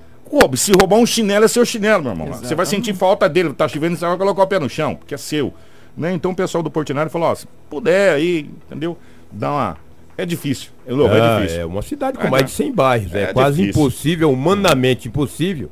se 0.56 0.72
roubar 0.72 0.98
um 0.98 1.06
chinelo 1.06 1.44
é 1.44 1.48
seu 1.48 1.66
chinelo, 1.66 2.04
meu 2.04 2.14
irmão. 2.14 2.28
Você 2.34 2.56
vai 2.56 2.66
sentir 2.66 2.96
falta 2.96 3.28
dele, 3.28 3.54
tá 3.54 3.68
chovendo, 3.68 3.98
você 3.98 4.06
vai 4.06 4.18
colocar 4.18 4.44
o 4.44 4.48
pé 4.48 4.58
no 4.58 4.70
chão, 4.70 4.96
porque 4.96 5.14
é 5.14 5.18
seu. 5.18 5.54
Né? 5.98 6.14
Então 6.14 6.32
o 6.32 6.36
pessoal 6.36 6.64
do 6.64 6.72
Portinari 6.72 7.10
falou, 7.10 7.30
ó, 7.30 7.36
se 7.36 7.46
puder 7.70 8.14
aí, 8.14 8.50
entendeu? 8.66 8.98
Dá 9.30 9.52
uma 9.52 9.78
é 10.22 10.26
difícil. 10.26 10.72
É, 10.86 10.94
louco, 10.94 11.16
é 11.16 11.22
ah, 11.22 11.26
é 11.26 11.42
difícil. 11.42 11.62
É 11.62 11.66
uma 11.66 11.82
cidade 11.82 12.18
com 12.18 12.28
é, 12.28 12.30
mais 12.30 12.46
de 12.46 12.52
100 12.52 12.74
bairros. 12.74 13.16
É, 13.16 13.24
é 13.24 13.34
quase 13.34 13.58
difícil. 13.58 13.82
impossível, 13.82 14.32
humanamente 14.32 15.08
impossível. 15.08 15.70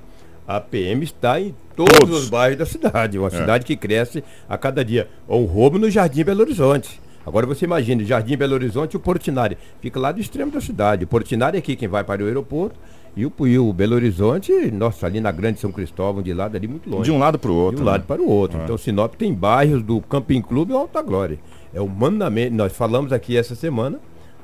A 0.48 0.60
PM 0.60 1.04
está 1.04 1.40
em 1.40 1.54
todos, 1.76 2.00
todos. 2.00 2.24
os 2.24 2.30
bairros 2.30 2.58
da 2.58 2.66
cidade. 2.66 3.20
Uma 3.20 3.28
é. 3.28 3.32
cidade 3.32 3.66
que 3.66 3.76
cresce 3.76 4.24
a 4.48 4.58
cada 4.58 4.84
dia. 4.84 5.08
Um 5.28 5.46
roubo 5.46 5.78
no 5.78 5.90
Jardim 5.90 6.24
Belo 6.24 6.42
Horizonte. 6.42 7.00
Agora 7.26 7.46
você 7.46 7.66
imagina, 7.66 8.04
Jardim 8.04 8.36
Belo 8.36 8.56
Horizonte 8.56 8.94
e 8.94 8.98
o 8.98 9.00
Portinari. 9.00 9.58
Fica 9.80 10.00
lá 10.00 10.12
do 10.12 10.20
extremo 10.20 10.52
da 10.52 10.60
cidade. 10.60 11.04
O 11.04 11.08
Portinari 11.08 11.58
é 11.58 11.60
aqui 11.60 11.76
quem 11.76 11.88
vai 11.88 12.04
para 12.04 12.24
o 12.24 12.26
aeroporto. 12.26 12.80
E 13.16 13.26
o, 13.26 13.34
e 13.46 13.60
o 13.60 13.72
Belo 13.74 13.96
Horizonte, 13.96 14.52
nossa, 14.72 15.06
ali 15.06 15.20
na 15.20 15.32
Grande 15.32 15.60
São 15.60 15.72
Cristóvão, 15.72 16.22
de 16.22 16.34
lado 16.34 16.56
ali 16.56 16.68
muito 16.68 16.90
longe. 16.90 17.04
De 17.04 17.12
um 17.12 17.20
lado 17.20 17.38
para 17.38 17.52
o 17.52 17.56
outro. 17.56 17.78
De 17.78 17.82
um 17.82 17.86
né? 17.86 17.92
lado 17.92 18.06
para 18.06 18.22
o 18.22 18.28
outro. 18.28 18.60
É. 18.60 18.64
Então 18.64 18.78
Sinop 18.78 19.14
tem 19.16 19.34
bairros 19.34 19.84
do 19.84 20.02
Camping 20.02 20.42
Clube 20.42 20.74
e 20.74 20.76
Alta 20.76 21.02
Glória. 21.02 21.38
É 21.74 21.80
humanamente. 21.80 22.56
Nós 22.56 22.74
falamos 22.74 23.12
aqui 23.12 23.38
essa 23.38 23.54
semana 23.54 24.00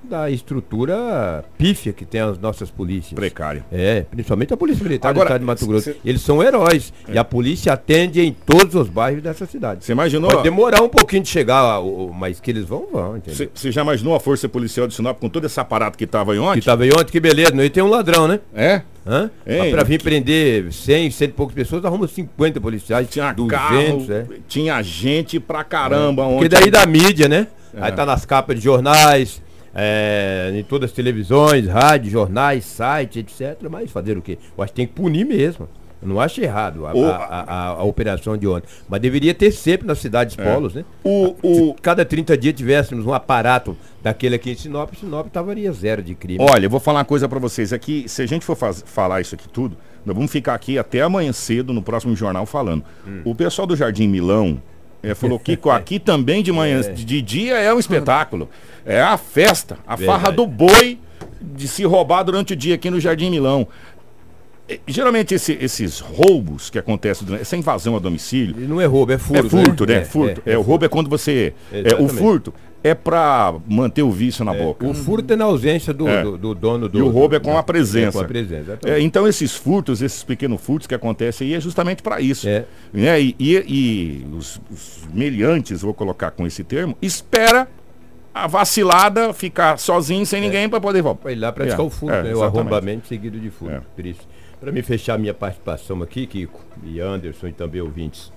da 0.05 0.29
estrutura 0.29 1.43
pífia 1.57 1.91
que 1.91 2.05
tem 2.05 2.21
as 2.21 2.37
nossas 2.37 2.69
polícias. 2.69 3.13
Precária. 3.13 3.65
É, 3.71 4.05
principalmente 4.09 4.53
a 4.53 4.57
Polícia 4.57 4.83
Militar 4.83 5.09
Agora, 5.09 5.25
do 5.25 5.27
Estado 5.27 5.39
de 5.41 5.45
Mato 5.45 5.67
Grosso. 5.67 5.83
Cê... 5.85 5.97
Eles 6.05 6.21
são 6.21 6.41
heróis. 6.41 6.93
É. 7.07 7.13
E 7.13 7.17
a 7.17 7.23
polícia 7.23 7.73
atende 7.73 8.21
em 8.21 8.31
todos 8.31 8.75
os 8.75 8.87
bairros 8.87 9.21
dessa 9.21 9.45
cidade. 9.45 9.83
Você 9.83 9.91
imaginou? 9.91 10.29
Pode 10.29 10.43
demorar 10.43 10.81
um 10.81 10.89
pouquinho 10.89 11.23
de 11.23 11.29
chegar, 11.29 11.81
mas 12.13 12.39
que 12.39 12.51
eles 12.51 12.65
vão, 12.65 12.87
vão. 12.91 13.21
Você 13.53 13.71
já 13.71 13.81
imaginou 13.81 14.15
a 14.15 14.19
Força 14.19 14.47
Policial 14.47 14.87
de 14.87 14.93
Sinop 14.93 15.19
com 15.19 15.29
todo 15.29 15.45
esse 15.45 15.59
aparato 15.59 15.97
que 15.97 16.03
estava 16.03 16.33
aí 16.33 16.39
ontem? 16.39 16.53
Que 16.53 16.59
estava 16.59 16.83
aí 16.83 16.91
ontem, 16.91 17.11
que 17.11 17.19
beleza. 17.19 17.65
E 17.65 17.69
tem 17.69 17.83
um 17.83 17.89
ladrão, 17.89 18.27
né? 18.27 18.39
É? 18.53 18.81
Hã? 19.07 19.29
Pra 19.71 19.83
vir 19.83 19.99
que... 19.99 20.03
prender 20.03 20.73
100, 20.73 21.11
100 21.11 21.27
e 21.27 21.31
poucas 21.31 21.55
pessoas, 21.55 21.85
arruma 21.85 22.07
50 22.07 22.59
policiais. 22.59 23.07
Tinha 23.09 23.31
200, 23.31 23.55
carro, 23.55 24.05
é. 24.09 24.25
Tinha 24.47 24.81
gente 24.81 25.39
pra 25.39 25.63
caramba 25.63 26.23
é. 26.23 26.25
ontem. 26.25 26.35
Porque 26.37 26.49
daí 26.49 26.71
da 26.71 26.85
mídia, 26.85 27.27
né? 27.27 27.47
É. 27.73 27.83
Aí 27.83 27.91
tá 27.91 28.05
nas 28.05 28.25
capas 28.25 28.55
de 28.55 28.63
jornais, 28.63 29.41
é, 29.75 30.51
em 30.55 30.63
todas 30.63 30.89
as 30.89 30.95
televisões, 30.95 31.67
rádio, 31.67 32.09
jornais, 32.09 32.63
sites, 32.63 33.17
etc. 33.17 33.67
Mas 33.69 33.91
fazer 33.91 34.17
o 34.17 34.21
quê? 34.21 34.37
Eu 34.57 34.63
acho 34.63 34.71
que 34.71 34.77
tem 34.77 34.87
que 34.87 34.93
punir 34.93 35.25
mesmo. 35.25 35.67
Eu 36.01 36.09
não 36.09 36.19
acho 36.19 36.41
errado 36.41 36.85
a, 36.85 36.93
o, 36.93 37.05
a, 37.05 37.15
a, 37.15 37.67
a, 37.67 37.83
operação 37.83 38.37
de 38.37 38.47
ontem. 38.47 38.67
Mas 38.87 39.01
deveria 39.01 39.33
ter 39.33 39.51
sempre 39.51 39.87
nas 39.87 39.97
cidades 39.99 40.37
é. 40.37 40.43
polos, 40.43 40.75
né? 40.75 40.85
O, 41.03 41.35
o... 41.41 41.55
Se 41.73 41.81
cada 41.81 42.05
30 42.05 42.37
dias 42.37 42.53
tivéssemos 42.53 43.05
um 43.05 43.13
aparato 43.13 43.75
daquele 44.03 44.35
aqui 44.35 44.51
em 44.51 44.55
Sinop, 44.55 44.93
Sinop 44.93 45.27
estaria 45.27 45.71
zero 45.71 46.03
de 46.03 46.13
crime. 46.13 46.43
Olha, 46.47 46.65
eu 46.65 46.69
vou 46.69 46.79
falar 46.79 46.99
uma 46.99 47.05
coisa 47.05 47.27
para 47.27 47.39
vocês 47.39 47.73
aqui. 47.73 48.07
Se 48.07 48.21
a 48.21 48.25
gente 48.25 48.45
for 48.45 48.55
faz, 48.55 48.83
falar 48.85 49.21
isso 49.21 49.35
aqui 49.35 49.49
tudo, 49.49 49.75
nós 50.05 50.15
vamos 50.15 50.31
ficar 50.31 50.53
aqui 50.53 50.77
até 50.77 51.01
amanhã 51.01 51.33
cedo 51.33 51.73
no 51.73 51.81
próximo 51.81 52.15
jornal 52.15 52.45
falando. 52.45 52.83
Hum. 53.07 53.21
O 53.25 53.33
pessoal 53.33 53.65
do 53.65 53.75
Jardim 53.75 54.07
Milão 54.07 54.61
é, 55.11 55.15
falou, 55.15 55.39
Kiko, 55.39 55.69
aqui 55.69 55.99
também 55.99 56.41
de 56.41 56.51
manhã, 56.51 56.79
é. 56.79 56.91
de 56.91 57.21
dia 57.21 57.57
é 57.57 57.73
um 57.73 57.79
espetáculo. 57.79 58.49
É 58.85 59.01
a 59.01 59.17
festa, 59.17 59.77
a 59.85 59.95
Verdade. 59.95 60.19
farra 60.19 60.31
do 60.31 60.45
boi 60.45 60.99
de 61.41 61.67
se 61.67 61.83
roubar 61.83 62.23
durante 62.23 62.53
o 62.53 62.55
dia 62.55 62.75
aqui 62.75 62.89
no 62.89 62.99
Jardim 62.99 63.29
Milão. 63.29 63.67
Geralmente 64.87 65.35
esse, 65.35 65.53
esses 65.61 65.99
roubos 65.99 66.71
que 66.71 66.79
acontecem, 66.79 67.27
essa 67.35 67.55
invasão 67.55 67.95
a 67.95 67.99
domicílio. 67.99 68.55
Não 68.67 68.81
é 68.81 68.85
roubo, 68.85 69.11
é 69.11 69.17
furto. 69.17 69.45
É 69.45 69.49
furto, 69.49 69.85
né? 69.85 69.93
né? 69.95 70.01
É, 70.01 70.05
furto. 70.05 70.41
É, 70.43 70.51
é, 70.51 70.53
é, 70.53 70.57
o 70.57 70.61
roubo 70.61 70.85
é 70.85 70.89
quando 70.89 71.07
você. 71.07 71.53
É, 71.71 71.93
o 72.01 72.07
furto 72.07 72.51
é 72.83 72.95
para 72.95 73.53
manter 73.67 74.01
o 74.01 74.11
vício 74.11 74.43
na 74.43 74.55
é, 74.55 74.63
boca. 74.63 74.87
O 74.87 74.93
furto 74.93 75.31
é 75.31 75.35
na 75.35 75.45
ausência 75.45 75.93
do, 75.93 76.07
é. 76.07 76.23
do, 76.23 76.35
do 76.35 76.55
dono 76.55 76.89
do. 76.89 76.97
E 76.97 77.01
o 77.01 77.09
roubo 77.09 77.35
é 77.35 77.39
com 77.39 77.55
a 77.55 77.61
presença. 77.61 78.09
É 78.09 78.11
com 78.11 78.25
a 78.25 78.27
presença 78.27 78.79
é, 78.85 78.99
então, 78.99 79.27
esses 79.27 79.55
furtos, 79.55 80.01
esses 80.01 80.23
pequenos 80.23 80.59
furtos 80.59 80.87
que 80.87 80.95
acontecem 80.95 81.47
aí 81.47 81.53
é 81.53 81.59
justamente 81.59 82.01
para 82.01 82.19
isso. 82.19 82.47
É. 82.47 82.65
Né? 82.91 83.21
E, 83.21 83.35
e, 83.39 83.55
e 83.67 84.27
os, 84.35 84.59
os 84.71 85.07
meliantes, 85.13 85.83
vou 85.83 85.93
colocar 85.93 86.31
com 86.31 86.45
esse 86.47 86.63
termo, 86.63 86.97
espera 87.01 87.67
a 88.33 88.47
vacilada 88.47 89.31
ficar 89.31 89.79
sozinho, 89.79 90.25
sem 90.25 90.41
ninguém, 90.41 90.67
para 90.67 90.81
poder 90.81 91.01
voltar. 91.01 91.31
Ir 91.31 91.35
lá 91.35 91.51
praticar 91.51 91.81
o 91.81 91.89
furto, 91.89 92.21
né? 92.21 92.35
o 92.35 92.43
arrombamento 92.43 93.07
seguido 93.07 93.39
de 93.39 93.49
furto. 93.49 93.81
Para 94.65 94.71
me 94.71 94.81
fechar 94.81 95.19
minha 95.19 95.31
participação 95.31 96.01
aqui, 96.01 96.25
Kiko 96.25 96.59
e 96.83 96.99
Anderson 96.99 97.49
e 97.49 97.53
também 97.53 97.81
ouvintes. 97.81 98.33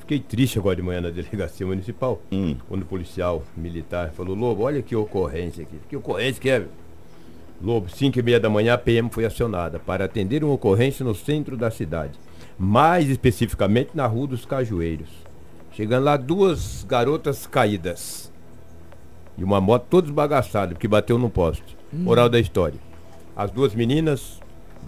Fiquei 0.00 0.20
triste 0.20 0.58
agora 0.58 0.76
de 0.76 0.82
manhã 0.82 1.00
na 1.00 1.08
delegacia 1.08 1.66
municipal, 1.66 2.20
hum. 2.30 2.56
quando 2.68 2.82
o 2.82 2.84
policial 2.84 3.42
militar 3.56 4.10
falou, 4.10 4.36
Lobo, 4.36 4.64
olha 4.64 4.82
que 4.82 4.94
ocorrência 4.94 5.62
aqui. 5.62 5.78
Que 5.88 5.96
ocorrência 5.96 6.42
que 6.42 6.50
é? 6.50 6.66
Lobo, 7.62 7.88
5 7.88 8.18
e 8.18 8.22
meia 8.22 8.38
da 8.38 8.50
manhã, 8.50 8.74
a 8.74 8.76
PM 8.76 9.08
foi 9.10 9.24
acionada 9.24 9.78
para 9.78 10.04
atender 10.04 10.44
uma 10.44 10.52
ocorrência 10.52 11.02
no 11.02 11.14
centro 11.14 11.56
da 11.56 11.70
cidade. 11.70 12.18
mais 12.58 13.08
especificamente 13.08 13.92
na 13.94 14.06
Rua 14.06 14.26
dos 14.26 14.44
Cajueiros. 14.44 15.08
Chegando 15.72 16.04
lá, 16.04 16.18
duas 16.18 16.84
garotas 16.86 17.46
caídas. 17.46 18.30
E 19.38 19.42
uma 19.42 19.58
moto 19.58 19.86
toda 19.88 20.06
esbagaçada, 20.06 20.74
porque 20.74 20.86
bateu 20.86 21.16
no 21.16 21.30
poste. 21.30 21.78
Moral 21.90 22.28
da 22.28 22.38
história. 22.38 22.78
As 23.34 23.50
duas 23.50 23.74
meninas, 23.74 24.38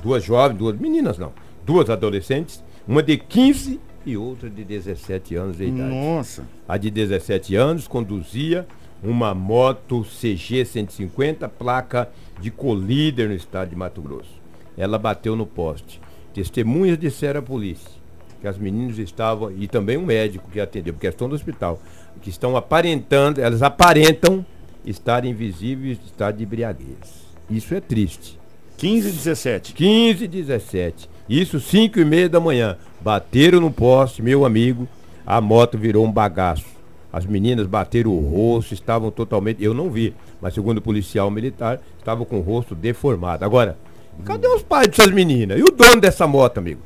duas 0.03 0.25
jovens, 0.25 0.59
duas 0.59 0.79
meninas 0.79 1.19
não, 1.19 1.33
duas 1.65 1.91
adolescentes, 1.91 2.63
uma 2.87 3.03
de 3.03 3.17
15 3.17 3.81
e 4.07 4.17
outra 4.17 4.49
de 4.49 4.65
17 4.65 5.37
anos 5.37 5.59
de 5.59 5.65
idade. 5.65 5.95
Nossa. 5.95 6.45
A 6.67 6.77
de 6.77 6.91
17 6.91 7.55
anos 7.57 7.87
conduzia 7.87 8.67
uma 9.03 9.35
moto 9.35 10.03
CG 10.03 10.65
150, 10.65 11.49
placa 11.49 12.09
de 12.41 12.51
colíder 12.51 13.29
no 13.29 13.35
estado 13.35 13.71
de 13.71 13.77
Mato 13.77 14.01
Grosso. 14.01 14.41
Ela 14.77 14.99
bateu 14.99 15.37
no 15.37 15.47
poste. 15.47 16.01
Testemunhas 16.33 16.99
disseram 16.99 17.41
à 17.41 17.43
polícia 17.43 17.99
que 18.41 18.47
as 18.47 18.57
meninas 18.57 18.99
estavam, 18.99 19.51
e 19.51 19.67
também 19.67 19.97
um 19.97 20.07
médico 20.07 20.49
que 20.51 20.61
atendeu, 20.61 20.95
porque 20.95 21.09
estão 21.09 21.29
no 21.29 21.35
hospital, 21.35 21.81
que 22.23 22.31
estão 22.31 22.57
aparentando, 22.57 23.41
elas 23.41 23.63
aparentam 23.63 24.45
estar 24.85 25.25
invisíveis, 25.25 25.99
estar 26.07 26.31
de 26.31 26.45
embriaguez. 26.45 27.27
Isso 27.51 27.75
é 27.75 27.81
triste. 27.81 28.38
15 28.79 29.09
e 29.09 29.13
17. 29.13 29.73
15 29.75 30.25
e 30.25 30.29
17. 30.29 31.11
Isso 31.29 31.61
5 31.61 31.99
e 31.99 32.05
meia 32.05 32.29
da 32.29 32.39
manhã. 32.39 32.79
Bateram 33.01 33.61
no 33.61 33.73
poste, 33.73 34.23
meu 34.23 34.45
amigo. 34.45 34.89
A 35.27 35.41
moto 35.41 35.77
virou 35.77 36.07
um 36.07 36.13
bagaço. 36.13 36.65
As 37.13 37.27
meninas 37.27 37.67
bateram 37.67 38.13
o 38.13 38.21
rosto, 38.21 38.73
estavam 38.73 39.11
totalmente. 39.11 39.63
Eu 39.63 39.75
não 39.75 39.91
vi, 39.91 40.15
mas 40.41 40.55
segundo 40.55 40.79
o 40.79 40.83
policial 40.83 41.29
militar, 41.31 41.81
estavam 41.99 42.25
com 42.25 42.39
o 42.39 42.43
rosto 42.43 42.75
deformado. 42.75 43.45
Agora, 43.45 43.77
cadê 44.25 44.47
os 44.47 44.63
pais 44.63 44.89
dessas 44.89 45.11
meninas? 45.13 45.59
E 45.59 45.63
o 45.63 45.71
dono 45.71 46.01
dessa 46.01 46.27
moto, 46.27 46.59
amigo? 46.59 46.81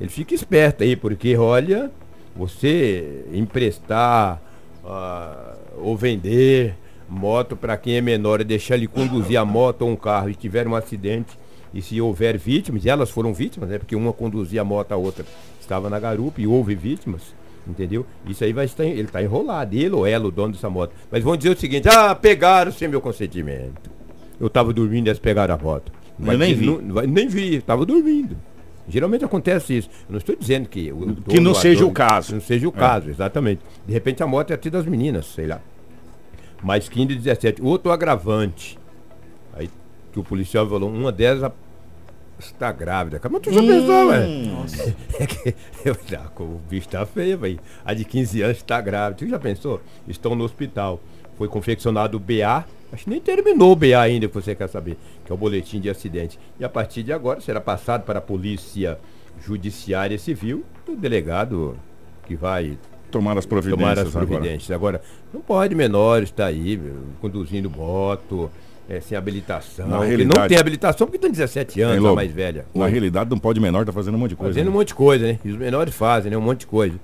Ele 0.00 0.10
fica 0.10 0.34
esperto 0.34 0.82
aí, 0.82 0.96
porque 0.96 1.36
olha, 1.36 1.90
você 2.34 3.26
emprestar 3.32 4.40
ah, 4.84 5.56
ou 5.76 5.96
vender 5.96 6.74
moto 7.08 7.56
para 7.56 7.76
quem 7.76 7.96
é 7.96 8.00
menor 8.00 8.40
e 8.40 8.44
deixar 8.44 8.76
ele 8.76 8.86
conduzir 8.86 9.38
a 9.38 9.44
moto 9.44 9.82
ou 9.82 9.90
um 9.90 9.96
carro 9.96 10.30
e 10.30 10.34
tiver 10.34 10.66
um 10.66 10.74
acidente 10.74 11.38
e 11.74 11.82
se 11.82 12.00
houver 12.00 12.38
vítimas, 12.38 12.84
e 12.84 12.88
elas 12.88 13.10
foram 13.10 13.34
vítimas, 13.34 13.68
né? 13.68 13.78
Porque 13.78 13.96
uma 13.96 14.12
conduzia 14.12 14.60
a 14.60 14.64
moto, 14.64 14.92
a 14.92 14.96
outra 14.96 15.24
estava 15.60 15.90
na 15.90 15.98
garupa 15.98 16.40
e 16.40 16.46
houve 16.46 16.74
vítimas, 16.76 17.34
entendeu? 17.66 18.06
Isso 18.26 18.44
aí 18.44 18.52
vai 18.52 18.64
estar, 18.64 18.84
ele 18.84 19.02
está 19.02 19.20
enrolado, 19.20 19.74
ele 19.74 19.90
ou 19.90 20.06
ela, 20.06 20.28
o 20.28 20.30
dono 20.30 20.52
dessa 20.52 20.70
moto. 20.70 20.92
Mas 21.10 21.24
vão 21.24 21.36
dizer 21.36 21.50
o 21.50 21.58
seguinte, 21.58 21.88
ah, 21.88 22.14
pegaram 22.14 22.70
sem 22.70 22.86
meu 22.86 23.00
consentimento. 23.00 23.90
Eu 24.40 24.46
estava 24.46 24.72
dormindo 24.72 25.08
e 25.08 25.10
eles 25.10 25.18
pegaram 25.18 25.54
a 25.54 25.58
moto. 25.58 25.92
Eu 26.24 26.38
nem 26.38 26.54
vi. 26.54 26.66
Não, 26.66 26.78
nem 27.02 27.26
vi, 27.26 27.56
estava 27.56 27.84
dormindo. 27.84 28.36
Geralmente 28.88 29.24
acontece 29.24 29.76
isso. 29.76 29.88
Eu 30.08 30.12
não 30.12 30.18
estou 30.18 30.36
dizendo 30.36 30.68
que. 30.68 30.92
Que 31.28 31.40
não 31.40 31.54
seja 31.54 31.84
o 31.84 31.90
caso. 31.90 32.34
Não 32.34 32.40
seja 32.40 32.68
o 32.68 32.72
caso, 32.72 33.10
exatamente. 33.10 33.62
De 33.86 33.92
repente 33.92 34.22
a 34.22 34.26
moto 34.26 34.50
é 34.50 34.54
até 34.54 34.70
das 34.70 34.86
meninas, 34.86 35.26
sei 35.26 35.46
lá. 35.46 35.60
Mais 36.62 36.88
15 36.88 37.12
e 37.12 37.16
17. 37.16 37.62
Outro 37.62 37.92
agravante. 37.92 38.78
Aí 39.52 39.68
que 40.12 40.18
o 40.20 40.24
policial 40.24 40.68
falou, 40.68 40.90
uma 40.90 41.10
delas 41.10 41.52
está 42.38 42.72
grávida. 42.72 43.20
Mas 43.30 43.40
tu 43.40 43.52
já 43.52 43.60
pensou, 43.60 44.08
velho? 44.08 44.94
É 45.18 45.26
que 45.26 45.54
eu, 45.84 46.44
o 46.44 46.60
bicho 46.68 46.88
tá 46.88 47.04
feio, 47.06 47.38
velho. 47.38 47.60
A 47.84 47.94
de 47.94 48.04
15 48.04 48.42
anos 48.42 48.56
está 48.58 48.80
grávida. 48.80 49.18
Tu 49.18 49.28
já 49.28 49.38
pensou? 49.38 49.80
Estão 50.06 50.34
no 50.34 50.44
hospital. 50.44 51.00
Foi 51.36 51.48
confeccionado 51.48 52.16
o 52.16 52.20
BA. 52.20 52.64
Acho 52.92 53.04
que 53.04 53.10
nem 53.10 53.20
terminou 53.20 53.72
o 53.72 53.76
BA 53.76 54.00
ainda, 54.00 54.28
que 54.28 54.34
você 54.34 54.54
quer 54.54 54.68
saber, 54.68 54.96
que 55.24 55.32
é 55.32 55.34
o 55.34 55.38
boletim 55.38 55.80
de 55.80 55.90
acidente. 55.90 56.38
E 56.60 56.64
a 56.64 56.68
partir 56.68 57.02
de 57.02 57.12
agora 57.12 57.40
será 57.40 57.60
passado 57.60 58.04
para 58.04 58.20
a 58.20 58.22
polícia 58.22 58.98
judiciária 59.44 60.16
civil, 60.16 60.64
o 60.86 60.94
delegado 60.94 61.76
que 62.24 62.36
vai 62.36 62.78
Tomar 63.18 63.38
as 63.38 63.46
providências 63.46 63.78
tomar 63.80 63.92
as 63.98 64.08
agora. 64.14 64.26
providências. 64.26 64.70
Agora, 64.70 65.00
não 65.32 65.40
pode 65.40 65.74
menor 65.74 66.22
estar 66.22 66.46
aí 66.46 66.76
meu, 66.76 66.94
conduzindo 67.20 67.70
moto, 67.70 68.50
eh, 68.88 69.00
sem 69.00 69.16
habilitação. 69.16 69.86
Na 69.86 70.04
realidade- 70.04 70.40
não 70.40 70.48
tem 70.48 70.58
habilitação 70.58 71.06
porque 71.06 71.18
tem 71.18 71.30
17 71.30 71.78
Hein, 71.80 71.86
anos, 71.86 71.98
a 71.98 72.02
Lobo? 72.02 72.16
mais 72.16 72.32
velha. 72.32 72.66
Na 72.74 72.84
Oi. 72.86 72.90
realidade, 72.90 73.30
não 73.30 73.38
pode 73.38 73.60
menor, 73.60 73.84
tá 73.86 73.92
fazendo 73.92 74.14
um 74.16 74.18
monte 74.18 74.30
de 74.30 74.36
coisa. 74.36 74.52
Fazendo 74.52 74.68
um 74.68 74.72
né? 74.72 74.78
monte 74.78 74.88
de 74.88 74.94
coisa, 74.94 75.26
né? 75.26 75.38
E 75.44 75.50
os 75.50 75.56
menores 75.56 75.94
fazem, 75.94 76.30
né? 76.30 76.36
Um 76.36 76.40
monte 76.42 76.60
de 76.60 76.66
coisa. 76.66 76.94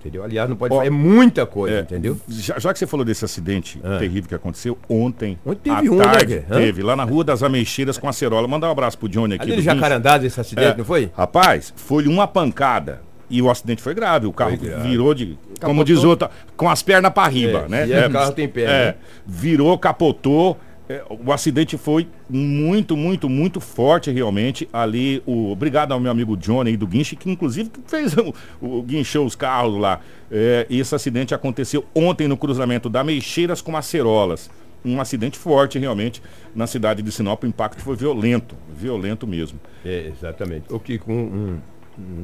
Entendeu? 0.00 0.22
Aliás, 0.22 0.48
não 0.48 0.54
pode 0.56 0.72
Ó, 0.72 0.78
fazer 0.78 0.90
muita 0.90 1.44
coisa, 1.44 1.78
É, 1.78 1.80
entendeu? 1.80 2.16
Já, 2.28 2.56
já 2.60 2.72
que 2.72 2.78
você 2.78 2.86
falou 2.86 3.04
desse 3.04 3.24
acidente 3.24 3.80
Ah. 3.82 3.98
terrível 3.98 4.28
que 4.28 4.34
aconteceu 4.34 4.78
ontem, 4.88 5.36
Ontem 5.44 5.70
à 5.72 5.76
teve 5.76 5.90
um, 5.90 5.96
né, 5.96 6.04
tarde? 6.04 6.44
Hã? 6.48 6.54
teve, 6.56 6.82
lá 6.84 6.94
na 6.94 7.02
Rua 7.02 7.24
das 7.24 7.42
Ameixeiras 7.42 7.98
com 7.98 8.08
a 8.08 8.12
Cerola. 8.12 8.46
Mandar 8.46 8.68
um 8.68 8.70
abraço 8.70 8.96
pro 8.96 9.08
Johnny 9.08 9.34
aqui. 9.34 9.42
Ali 9.42 9.56
do. 9.56 9.60
Jacarandás 9.62 10.22
esse 10.22 10.40
acidente, 10.40 10.68
É. 10.68 10.76
não 10.76 10.84
foi? 10.84 11.10
Rapaz, 11.16 11.74
foi 11.74 12.06
uma 12.06 12.28
pancada. 12.28 13.02
E 13.28 13.42
o 13.42 13.50
acidente 13.50 13.82
foi 13.82 13.92
grave. 13.92 14.26
O 14.26 14.32
carro 14.32 14.56
grave. 14.56 14.88
virou 14.88 15.12
de. 15.12 15.36
Como 15.60 15.80
Capotou. 15.80 15.84
diz 15.84 16.04
outra, 16.04 16.30
com 16.56 16.68
as 16.68 16.82
pernas 16.82 17.12
para 17.12 17.28
riba, 17.28 17.64
É, 17.66 17.68
né? 17.68 17.86
se 17.86 17.92
é, 17.92 18.06
o 18.06 18.10
carro 18.10 18.32
tem 18.32 18.48
perna, 18.48 18.72
É, 18.72 18.86
né? 18.86 18.94
virou, 19.26 19.76
capotou. 19.78 20.56
É, 20.90 21.02
o 21.10 21.30
acidente 21.32 21.76
foi 21.76 22.08
muito, 22.30 22.96
muito, 22.96 23.28
muito 23.28 23.60
forte 23.60 24.10
realmente. 24.10 24.66
Ali, 24.72 25.22
o, 25.26 25.50
obrigado 25.52 25.92
ao 25.92 26.00
meu 26.00 26.10
amigo 26.10 26.34
Johnny 26.34 26.78
do 26.78 26.86
Guinche, 26.86 27.14
que 27.14 27.30
inclusive 27.30 27.70
fez 27.86 28.14
o, 28.16 28.32
o 28.60 28.82
guinchou 28.82 29.26
os 29.26 29.34
carros 29.34 29.78
lá. 29.78 30.00
É, 30.30 30.66
esse 30.70 30.94
acidente 30.94 31.34
aconteceu 31.34 31.84
ontem 31.94 32.26
no 32.26 32.38
cruzamento 32.38 32.88
da 32.88 33.04
Meixeiras 33.04 33.60
com 33.60 33.76
Acerolas. 33.76 34.48
Um 34.82 34.98
acidente 34.98 35.36
forte 35.36 35.78
realmente 35.78 36.22
na 36.54 36.66
cidade 36.66 37.02
de 37.02 37.12
Sinop. 37.12 37.42
O 37.42 37.46
impacto 37.46 37.82
foi 37.82 37.94
violento, 37.96 38.54
violento 38.74 39.26
mesmo. 39.26 39.58
É, 39.84 40.06
exatamente. 40.16 40.72
O 40.72 40.80
que 40.80 40.98
um, 41.06 41.12
um, 41.12 41.58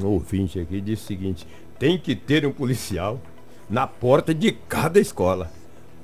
um 0.02 0.06
ouvinte 0.06 0.58
aqui 0.58 0.80
disse 0.80 1.02
o 1.02 1.06
seguinte: 1.06 1.46
tem 1.78 1.98
que 1.98 2.14
ter 2.14 2.46
um 2.46 2.52
policial 2.52 3.20
na 3.68 3.86
porta 3.86 4.34
de 4.34 4.52
cada 4.52 5.00
escola. 5.00 5.50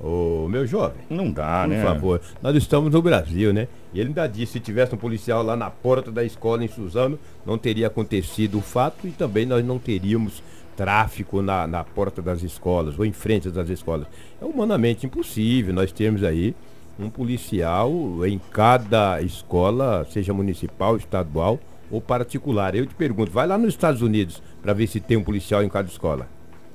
Ô, 0.03 0.49
meu 0.49 0.67
jovem. 0.67 1.03
Não 1.11 1.31
dá, 1.31 1.63
Por 1.63 1.69
né? 1.69 1.83
favor, 1.83 2.21
nós 2.43 2.57
estamos 2.57 2.91
no 2.91 3.03
Brasil, 3.03 3.53
né? 3.53 3.69
E 3.93 4.01
ele 4.01 4.09
ainda 4.09 4.27
disse, 4.27 4.53
se 4.53 4.61
tivesse 4.61 4.95
um 4.95 4.99
policial 4.99 5.43
lá 5.43 5.55
na 5.55 5.69
porta 5.69 6.11
da 6.11 6.25
escola 6.25 6.65
em 6.65 6.69
Suzano, 6.69 7.19
não 7.45 7.59
teria 7.59 7.89
acontecido 7.89 8.59
o 8.59 8.63
fato 8.63 9.07
e 9.07 9.11
também 9.11 9.45
nós 9.45 9.65
não 9.65 9.79
teríamos 9.79 10.43
tráfico 10.75 11.43
na, 11.43 11.67
na 11.67 11.85
porta 11.85 12.23
das 12.23 12.43
escolas 12.43 12.99
ou 12.99 13.05
em 13.05 13.13
frente 13.13 13.51
das 13.51 13.69
escolas. 13.69 14.07
É 14.41 14.45
humanamente 14.45 15.05
impossível 15.05 15.75
nós 15.75 15.93
termos 15.93 16.25
aí 16.25 16.55
um 16.99 17.11
policial 17.11 17.93
em 18.27 18.41
cada 18.51 19.21
escola, 19.21 20.07
seja 20.11 20.33
municipal, 20.33 20.97
estadual 20.97 21.61
ou 21.91 22.01
particular. 22.01 22.75
Eu 22.75 22.87
te 22.87 22.95
pergunto, 22.95 23.31
vai 23.33 23.47
lá 23.47 23.59
nos 23.59 23.69
Estados 23.71 24.03
Unidos 24.03 24.43
para 24.63 24.73
ver 24.73 24.87
se 24.87 25.01
tem 25.01 25.17
um 25.17 25.25
policial 25.25 25.63
em 25.63 25.69
cada 25.69 25.89
escola. 25.89 26.29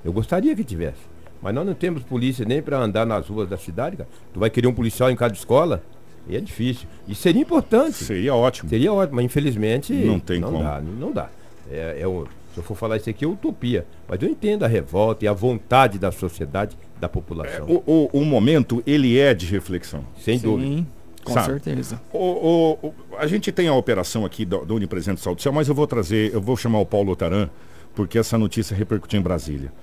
Eu 0.03 0.11
gostaria 0.13 0.55
que 0.55 0.63
tivesse. 0.63 0.99
Mas 1.41 1.53
nós 1.53 1.65
não 1.65 1.73
temos 1.73 2.03
polícia 2.03 2.45
nem 2.45 2.61
para 2.61 2.77
andar 2.79 3.05
nas 3.05 3.27
ruas 3.27 3.47
da 3.47 3.57
cidade, 3.57 3.97
cara. 3.97 4.09
Tu 4.33 4.39
vai 4.39 4.49
querer 4.49 4.67
um 4.67 4.73
policial 4.73 5.11
em 5.11 5.15
cada 5.15 5.33
escola? 5.33 5.83
E 6.27 6.35
é 6.35 6.39
difícil. 6.39 6.87
E 7.07 7.13
seria 7.13 7.41
importante. 7.41 8.03
Seria 8.03 8.33
ótimo. 8.33 8.67
Seria 8.69 8.91
ótimo, 8.91 9.17
mas 9.17 9.25
infelizmente 9.25 9.93
Não 9.93 10.19
tem 10.19 10.39
não 10.39 10.51
como. 10.51 10.63
dá, 10.63 10.81
não 10.81 11.11
dá. 11.11 11.29
É, 11.71 11.97
é 12.01 12.07
o- 12.07 12.25
se 12.53 12.59
eu 12.59 12.63
for 12.63 12.75
falar 12.75 12.97
isso 12.97 13.09
aqui 13.09 13.25
é 13.25 13.27
utopia. 13.27 13.85
Mas 14.07 14.19
eu 14.23 14.29
entendo 14.29 14.63
a 14.63 14.67
revolta 14.67 15.25
e 15.25 15.27
a 15.27 15.33
vontade 15.33 15.99
da 15.99 16.11
sociedade, 16.11 16.75
da 16.99 17.07
população. 17.09 17.67
O, 17.67 17.83
o, 17.85 18.09
o 18.21 18.25
momento, 18.25 18.81
ele 18.87 19.19
é 19.19 19.33
de 19.33 19.45
reflexão. 19.45 20.03
Sem 20.17 20.39
dúvida. 20.39 20.83
Com 21.25 21.33
Sabe? 21.33 21.47
certeza. 21.47 21.99
O, 22.13 22.17
o- 22.19 22.87
o- 22.87 22.93
a 23.17 23.27
gente 23.27 23.51
tem 23.51 23.67
a 23.67 23.73
operação 23.73 24.23
aqui 24.25 24.45
do, 24.45 24.63
do 24.65 24.75
Unipresente 24.75 25.19
Saúde 25.19 25.41
Social, 25.41 25.53
mas 25.53 25.67
eu 25.67 25.75
vou 25.75 25.85
trazer, 25.87 26.33
eu 26.33 26.39
vou 26.39 26.55
chamar 26.55 26.79
o 26.79 26.85
Paulo 26.85 27.11
Otaran, 27.11 27.49
porque 27.93 28.17
essa 28.17 28.37
notícia 28.37 28.75
repercutiu 28.77 29.19
em 29.19 29.23
Brasília. 29.23 29.73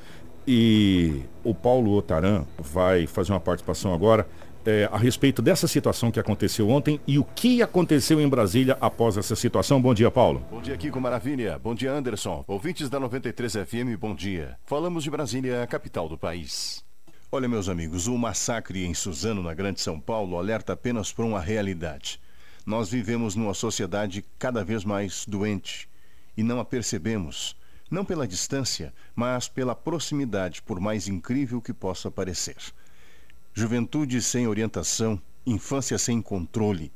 E 0.46 1.22
o 1.44 1.55
Paulo 1.55 1.92
Otaran 1.92 2.44
vai 2.59 3.07
fazer 3.07 3.33
uma 3.33 3.40
participação 3.40 3.92
agora 3.94 4.26
é, 4.64 4.88
a 4.92 4.96
respeito 4.98 5.42
dessa 5.42 5.66
situação 5.66 6.11
que 6.11 6.20
aconteceu 6.20 6.68
ontem 6.70 7.00
e 7.07 7.18
o 7.18 7.24
que 7.24 7.62
aconteceu 7.62 8.20
em 8.20 8.28
Brasília 8.28 8.76
após 8.81 9.16
essa 9.16 9.35
situação. 9.35 9.81
Bom 9.83 9.92
dia, 9.94 10.11
Paulo. 10.11 10.42
Bom 10.50 10.61
dia, 10.61 10.76
Kiko 10.76 11.00
Maravilha. 11.00 11.59
Bom 11.62 11.74
dia, 11.74 11.92
Anderson. 11.92 12.44
Ouvintes 12.46 12.88
da 12.88 12.98
93 13.00 13.52
FM, 13.66 13.96
bom 13.98 14.14
dia. 14.14 14.57
Falamos 14.64 15.02
de 15.05 15.11
Brasília, 15.11 15.62
a 15.62 15.66
capital 15.66 16.09
do 16.09 16.16
país. 16.16 16.85
Olha, 17.35 17.49
meus 17.49 17.66
amigos, 17.66 18.09
o 18.09 18.18
massacre 18.18 18.85
em 18.85 18.92
Suzano, 18.92 19.42
na 19.42 19.55
Grande 19.55 19.81
São 19.81 19.99
Paulo, 19.99 20.37
alerta 20.37 20.75
apenas 20.75 21.11
para 21.11 21.25
uma 21.25 21.40
realidade. 21.40 22.21
Nós 22.66 22.90
vivemos 22.90 23.35
numa 23.35 23.55
sociedade 23.55 24.23
cada 24.38 24.62
vez 24.62 24.85
mais 24.85 25.25
doente 25.27 25.88
e 26.37 26.42
não 26.42 26.61
a 26.61 26.64
percebemos, 26.64 27.57
não 27.90 28.05
pela 28.05 28.29
distância, 28.29 28.92
mas 29.16 29.49
pela 29.49 29.75
proximidade, 29.75 30.61
por 30.61 30.79
mais 30.79 31.09
incrível 31.09 31.62
que 31.62 31.73
possa 31.73 32.11
parecer. 32.11 32.59
Juventude 33.55 34.21
sem 34.21 34.47
orientação, 34.47 35.18
infância 35.47 35.97
sem 35.97 36.21
controle, 36.21 36.92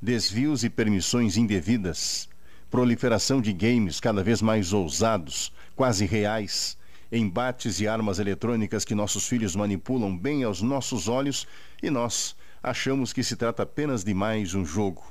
desvios 0.00 0.64
e 0.64 0.70
permissões 0.70 1.36
indevidas, 1.36 2.26
proliferação 2.70 3.38
de 3.38 3.52
games 3.52 4.00
cada 4.00 4.24
vez 4.24 4.40
mais 4.40 4.72
ousados, 4.72 5.52
quase 5.76 6.06
reais, 6.06 6.74
embates 7.10 7.80
e 7.80 7.88
armas 7.88 8.18
eletrônicas 8.18 8.84
que 8.84 8.94
nossos 8.94 9.26
filhos 9.26 9.54
manipulam 9.54 10.16
bem 10.16 10.44
aos 10.44 10.62
nossos 10.62 11.08
olhos 11.08 11.46
e 11.82 11.90
nós 11.90 12.36
achamos 12.62 13.12
que 13.12 13.22
se 13.22 13.36
trata 13.36 13.62
apenas 13.62 14.02
de 14.02 14.14
mais 14.14 14.54
um 14.54 14.64
jogo. 14.64 15.04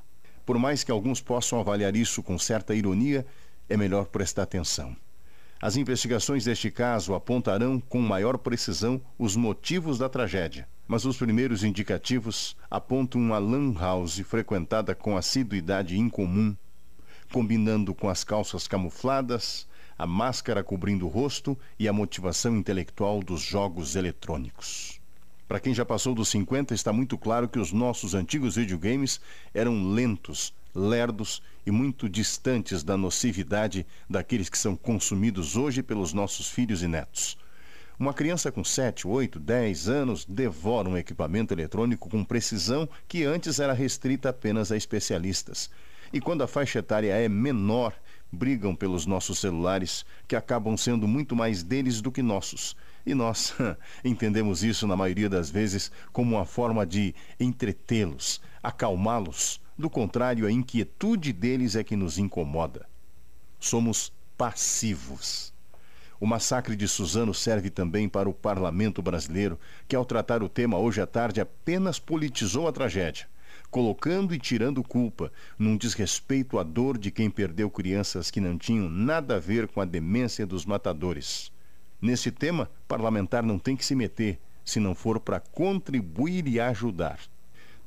Por 0.46 0.58
mais 0.58 0.84
que 0.84 0.92
alguns 0.92 1.22
possam 1.22 1.60
avaliar 1.60 1.96
isso 1.96 2.22
com 2.22 2.38
certa 2.38 2.76
ironia, 2.76 3.26
é 3.70 3.78
melhor 3.78 4.06
prestar 4.06 4.44
atenção. 4.44 4.96
As 5.62 5.78
investigações 5.78 6.44
deste 6.44 6.70
caso 6.70 7.14
apontarão 7.14 7.80
com 7.80 8.02
maior 8.02 8.38
precisão 8.38 9.02
os 9.18 9.36
motivos 9.36 9.98
da 9.98 10.10
tragédia, 10.10 10.68
mas 10.86 11.06
os 11.06 11.16
primeiros 11.16 11.64
indicativos 11.64 12.58
apontam 12.70 13.22
uma 13.22 13.38
lan 13.38 13.74
house 13.80 14.20
frequentada 14.20 14.94
com 14.94 15.16
assiduidade 15.16 15.98
incomum, 15.98 16.54
combinando 17.32 17.96
com 17.96 18.10
as 18.10 18.26
calças 18.26 18.68
camufladas, 18.68 19.66
a 19.98 20.06
máscara 20.06 20.64
cobrindo 20.64 21.06
o 21.06 21.10
rosto 21.10 21.58
e 21.78 21.88
a 21.88 21.94
motivação 21.94 22.56
intelectual 22.56 23.22
dos 23.22 23.42
jogos 23.42 23.96
eletrônicos. 23.96 25.00
Para 25.48 25.60
quem 25.60 25.74
já 25.74 25.86
passou 25.86 26.16
dos 26.16 26.30
50, 26.30 26.74
está 26.74 26.92
muito 26.92 27.18
claro 27.18 27.48
que 27.48 27.60
os 27.60 27.72
nossos 27.72 28.14
antigos 28.14 28.56
videogames 28.56 29.22
eram 29.54 29.94
lentos, 29.94 30.54
lerdos 30.74 31.44
e 31.66 31.72
muito 31.72 32.10
distantes 32.10 32.84
da 32.84 32.98
nocividade 32.98 33.86
daqueles 34.10 34.50
que 34.50 34.58
são 34.58 34.76
consumidos 34.76 35.56
hoje 35.56 35.84
pelos 35.84 36.14
nossos 36.14 36.50
filhos 36.50 36.82
e 36.82 36.88
netos. 36.88 37.38
Uma 38.00 38.14
criança 38.14 38.52
com 38.52 38.64
7, 38.64 39.08
8, 39.08 39.40
10 39.40 39.88
anos 39.88 40.26
devora 40.26 40.90
um 40.90 40.98
equipamento 40.98 41.54
eletrônico 41.54 42.10
com 42.10 42.24
precisão 42.24 42.90
que 43.08 43.24
antes 43.24 43.60
era 43.60 43.74
restrita 43.74 44.30
apenas 44.30 44.72
a 44.72 44.78
especialistas. 44.78 45.70
E 46.12 46.20
quando 46.20 46.42
a 46.42 46.48
faixa 46.48 46.80
etária 46.80 47.14
é 47.14 47.30
menor, 47.30 47.94
brigam 48.34 48.76
pelos 48.76 49.06
nossos 49.06 49.38
celulares, 49.40 50.04
que 50.28 50.36
acabam 50.36 50.76
sendo 50.76 51.08
muito 51.08 51.36
mais 51.36 51.62
deles 51.62 52.02
do 52.02 52.12
que 52.12 52.24
nossos. 52.24 52.76
E 53.06 53.14
nós 53.14 53.54
entendemos 54.04 54.64
isso, 54.64 54.88
na 54.88 54.98
maioria 54.98 55.30
das 55.30 55.50
vezes, 55.50 55.92
como 56.12 56.36
uma 56.36 56.46
forma 56.46 56.86
de 56.86 57.14
entretê-los, 57.40 58.42
acalmá-los. 58.62 59.62
Do 59.78 59.90
contrário, 59.90 60.48
a 60.48 60.52
inquietude 60.52 61.32
deles 61.32 61.76
é 61.76 61.84
que 61.84 61.96
nos 61.96 62.18
incomoda. 62.18 62.88
Somos 63.60 64.12
passivos. 64.38 65.54
O 66.20 66.26
massacre 66.26 66.76
de 66.76 66.88
Suzano 66.88 67.34
serve 67.34 67.70
também 67.70 68.10
para 68.10 68.30
o 68.30 68.34
parlamento 68.34 69.02
brasileiro, 69.02 69.60
que, 69.88 69.96
ao 69.96 70.06
tratar 70.06 70.42
o 70.42 70.50
tema 70.50 70.78
hoje 70.78 71.02
à 71.02 71.06
tarde, 71.06 71.40
apenas 71.40 72.00
politizou 72.00 72.68
a 72.68 72.72
tragédia 72.72 73.28
colocando 73.74 74.36
e 74.36 74.38
tirando 74.38 74.84
culpa, 74.84 75.32
num 75.58 75.76
desrespeito 75.76 76.60
à 76.60 76.64
dor 76.64 76.96
de 76.96 77.10
quem 77.10 77.28
perdeu 77.28 77.72
crianças 77.72 78.30
que 78.30 78.40
não 78.40 78.56
tinham 78.56 78.88
nada 78.88 79.38
a 79.38 79.40
ver 79.40 79.68
com 79.68 79.82
a 79.82 79.86
demência 79.86 80.46
dos 80.46 80.64
matadores. 80.64 81.52
Nesse 82.00 82.30
tema, 82.30 82.70
parlamentar 82.88 83.42
não 83.42 83.58
tem 83.58 83.76
que 83.76 83.84
se 83.84 83.96
meter, 83.96 84.40
se 84.64 84.80
não 84.80 84.94
for 84.94 85.20
para 85.20 85.40
contribuir 85.40 86.48
e 86.48 86.60
ajudar. 86.60 87.20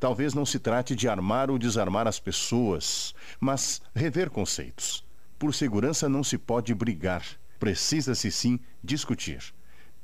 Talvez 0.00 0.34
não 0.34 0.44
se 0.44 0.58
trate 0.58 0.96
de 0.96 1.08
armar 1.08 1.52
ou 1.52 1.56
desarmar 1.56 2.08
as 2.08 2.18
pessoas, 2.18 3.14
mas 3.38 3.80
rever 3.94 4.28
conceitos. 4.28 5.04
Por 5.38 5.54
segurança 5.54 6.08
não 6.08 6.24
se 6.24 6.36
pode 6.36 6.74
brigar, 6.74 7.22
precisa-se 7.60 8.28
sim 8.32 8.58
discutir. 8.82 9.54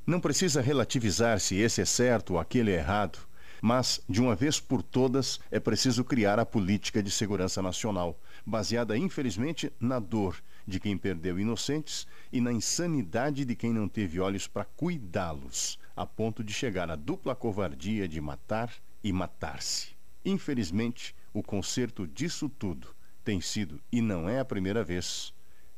Não 0.07 0.21
precisa 0.21 0.61
relativizar 0.61 1.41
se 1.41 1.57
esse 1.57 1.81
é 1.81 1.85
certo 1.85 2.35
ou 2.35 2.39
aquele 2.39 2.71
é 2.71 2.77
errado. 2.77 3.32
Mas, 3.65 4.01
de 4.09 4.21
uma 4.21 4.35
vez 4.35 4.59
por 4.59 4.83
todas, 4.83 5.39
é 5.49 5.61
preciso 5.61 6.03
criar 6.03 6.37
a 6.41 6.45
política 6.45 7.01
de 7.01 7.13
segurança 7.13 7.63
nacional, 7.63 8.19
baseada, 8.45 8.99
infelizmente, 8.99 9.73
na 9.79 10.01
dor 10.01 10.37
de 10.67 10.81
quem 10.81 10.99
perdeu 10.99 11.39
inocentes 11.39 12.05
e 12.33 12.41
na 12.41 12.53
insanidade 12.53 13.45
de 13.45 13.55
quem 13.55 13.73
não 13.73 13.89
teve 13.89 14.19
olhos 14.19 14.49
para 14.49 14.65
cuidá-los, 14.65 15.79
a 15.95 16.05
ponto 16.05 16.43
de 16.43 16.53
chegar 16.53 16.91
à 16.91 16.97
dupla 16.97 17.37
covardia 17.37 18.09
de 18.09 18.21
matar 18.21 18.75
e 19.03 19.13
matar-se. 19.13 19.91
Infelizmente, 20.25 21.15
o 21.33 21.41
conserto 21.41 22.05
disso 22.05 22.49
tudo 22.49 22.89
tem 23.23 23.41
sido, 23.41 23.81
e 23.93 24.03
não 24.03 24.29
é 24.29 24.41
a 24.41 24.45
primeira 24.45 24.83
vez, 24.83 25.33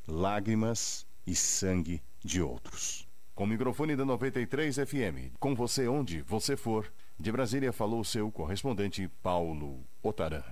lágrimas 0.09 1.07
e 1.27 1.37
sangue 1.37 2.03
de 2.25 2.41
outros. 2.41 3.07
Com 3.35 3.45
o 3.45 3.47
microfone 3.47 3.95
da 3.95 4.07
93 4.07 4.77
FM, 4.77 5.37
com 5.39 5.55
você 5.55 5.87
onde 5.87 6.23
você 6.23 6.57
for. 6.57 6.91
De 7.19 7.31
Brasília 7.31 7.73
falou 7.73 8.03
seu 8.03 8.29
correspondente 8.31 9.09
Paulo 9.23 9.85
Otaran. 10.03 10.43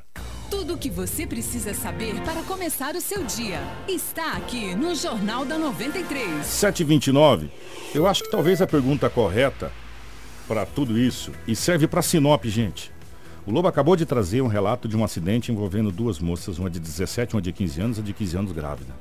Tudo 0.48 0.74
o 0.74 0.78
que 0.78 0.88
você 0.88 1.26
precisa 1.26 1.74
saber 1.74 2.22
para 2.22 2.42
começar 2.44 2.94
o 2.94 3.00
seu 3.00 3.24
dia 3.24 3.58
está 3.88 4.34
aqui 4.36 4.72
no 4.74 4.94
Jornal 4.94 5.44
da 5.44 5.58
93. 5.58 6.46
729. 6.46 7.50
Eu 7.92 8.06
acho 8.06 8.22
que 8.22 8.30
talvez 8.30 8.62
a 8.62 8.66
pergunta 8.66 9.10
correta 9.10 9.72
para 10.46 10.64
tudo 10.64 10.96
isso 10.96 11.32
e 11.48 11.56
serve 11.56 11.88
para 11.88 12.00
Sinop, 12.00 12.44
gente. 12.44 12.92
O 13.44 13.50
Lobo 13.50 13.66
acabou 13.66 13.96
de 13.96 14.06
trazer 14.06 14.40
um 14.40 14.46
relato 14.46 14.86
de 14.86 14.96
um 14.96 15.02
acidente 15.02 15.50
envolvendo 15.50 15.90
duas 15.90 16.20
moças, 16.20 16.58
uma 16.58 16.70
de 16.70 16.78
17 16.78 17.32
e 17.32 17.36
uma 17.36 17.42
de 17.42 17.52
15 17.52 17.80
anos, 17.80 17.98
a 17.98 18.02
de 18.02 18.12
15 18.12 18.36
anos 18.36 18.52
grávida. 18.52 18.94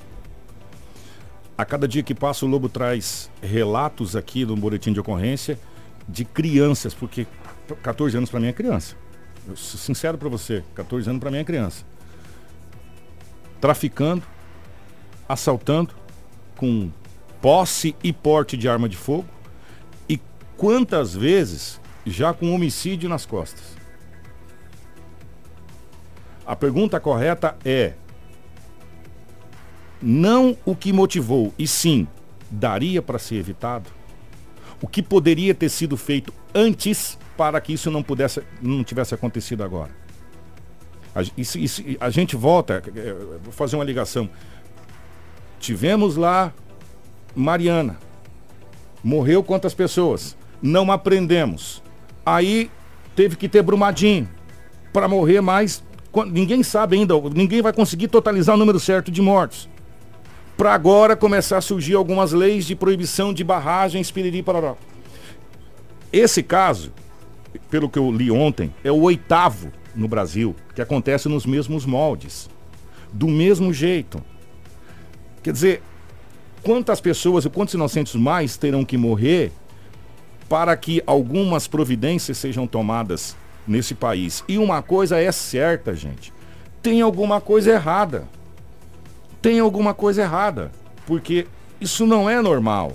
A 1.56 1.64
cada 1.64 1.88
dia 1.88 2.02
que 2.02 2.16
passa, 2.16 2.44
o 2.44 2.50
Lobo 2.50 2.68
traz 2.68 3.30
relatos 3.40 4.16
aqui 4.16 4.46
no 4.46 4.58
boletim 4.58 4.92
de 4.92 5.00
ocorrência 5.00 5.60
de 6.10 6.26
crianças, 6.26 6.94
porque 6.94 7.28
14 7.82 8.18
anos 8.18 8.30
para 8.30 8.40
mim 8.40 8.48
é 8.48 8.54
criança. 8.54 8.96
Eu 9.48 9.56
sincero 9.56 10.18
para 10.18 10.30
você, 10.30 10.64
14 10.76 11.10
anos 11.10 11.20
para 11.20 11.32
mim 11.32 11.38
é 11.38 11.44
criança. 11.44 11.84
Traficando, 13.60 14.24
assaltando, 15.28 15.96
com 16.56 16.92
posse 17.42 17.96
e 18.04 18.14
porte 18.14 18.56
de 18.56 18.70
arma 18.70 18.88
de 18.88 18.98
fogo. 18.98 19.28
E 20.08 20.20
quantas 20.56 21.16
vezes 21.16 21.80
já 22.06 22.34
com 22.34 22.54
homicídio 22.54 23.10
nas 23.10 23.26
costas? 23.26 23.76
A 26.46 26.56
pergunta 26.56 27.00
correta 27.00 27.58
é: 27.64 27.94
não 30.02 30.58
o 30.66 30.76
que 30.76 30.92
motivou, 30.92 31.54
e 31.58 31.68
sim, 31.68 32.08
daria 32.50 33.02
para 33.02 33.20
ser 33.20 33.36
evitado? 33.36 33.90
O 34.82 34.88
que 34.88 35.02
poderia 35.02 35.54
ter 35.54 35.70
sido 35.70 35.96
feito 35.96 36.34
antes 36.54 37.18
para 37.38 37.60
que 37.60 37.74
isso 37.74 37.90
não 37.90 38.04
pudesse, 38.04 38.42
não 38.62 38.84
tivesse 38.84 39.14
acontecido 39.14 39.64
agora. 39.64 39.92
A, 41.14 41.22
isso, 41.38 41.58
isso, 41.58 41.84
a 42.00 42.10
gente 42.10 42.36
volta, 42.36 42.82
é, 42.96 43.00
é, 43.00 43.14
vou 43.44 43.52
fazer 43.52 43.76
uma 43.76 43.86
ligação. 43.86 44.30
Tivemos 45.60 46.16
lá 46.16 46.54
Mariana. 47.36 47.98
Morreu 49.04 49.44
quantas 49.44 49.74
pessoas? 49.74 50.38
Não 50.62 50.92
aprendemos. 50.92 51.82
Aí 52.26 52.70
teve 53.16 53.36
que 53.36 53.50
ter 53.50 53.62
Brumadinho 53.62 54.30
para 54.94 55.08
morrer 55.08 55.42
mais. 55.42 55.84
Ninguém 56.28 56.62
sabe 56.62 56.98
ainda, 56.98 57.14
ninguém 57.34 57.62
vai 57.62 57.72
conseguir 57.72 58.08
totalizar 58.08 58.56
o 58.56 58.60
número 58.60 58.80
certo 58.80 59.10
de 59.10 59.22
mortos. 59.22 59.70
Para 60.58 60.74
agora 60.74 61.16
começar 61.16 61.58
a 61.58 61.62
surgir 61.62 61.96
algumas 61.96 62.34
leis 62.34 62.66
de 62.66 62.76
proibição 62.76 63.34
de 63.34 63.44
barragens, 63.44 64.12
piriri, 64.12 64.44
parará. 64.44 64.76
Esse 66.12 66.44
caso 66.44 66.92
pelo 67.70 67.90
que 67.90 68.00
eu 68.00 68.12
li 68.12 68.32
ontem, 68.32 68.74
é 68.84 68.92
o 68.92 69.02
oitavo 69.02 69.72
no 69.96 70.08
Brasil, 70.08 70.56
que 70.74 70.82
acontece 70.82 71.28
nos 71.28 71.46
mesmos 71.46 71.86
moldes. 71.86 72.50
Do 73.12 73.28
mesmo 73.28 73.74
jeito. 73.74 74.24
Quer 75.44 75.52
dizer, 75.52 75.84
quantas 76.64 77.02
pessoas 77.02 77.46
e 77.46 77.50
quantos 77.50 77.74
inocentes 77.74 78.16
mais 78.16 78.56
terão 78.58 78.86
que 78.86 78.98
morrer 78.98 79.52
para 80.48 80.76
que 80.78 81.02
algumas 81.06 81.68
providências 81.68 82.38
sejam 82.38 82.66
tomadas 82.66 83.36
nesse 83.68 83.94
país? 83.94 84.44
E 84.48 84.58
uma 84.58 84.82
coisa 84.82 85.20
é 85.20 85.32
certa, 85.32 85.94
gente. 85.94 86.32
Tem 86.82 87.02
alguma 87.02 87.42
coisa 87.42 87.72
errada. 87.72 88.28
Tem 89.42 89.60
alguma 89.60 89.94
coisa 89.94 90.22
errada. 90.22 90.72
Porque 91.06 91.48
isso 91.80 92.06
não 92.06 92.30
é 92.30 92.42
normal. 92.42 92.94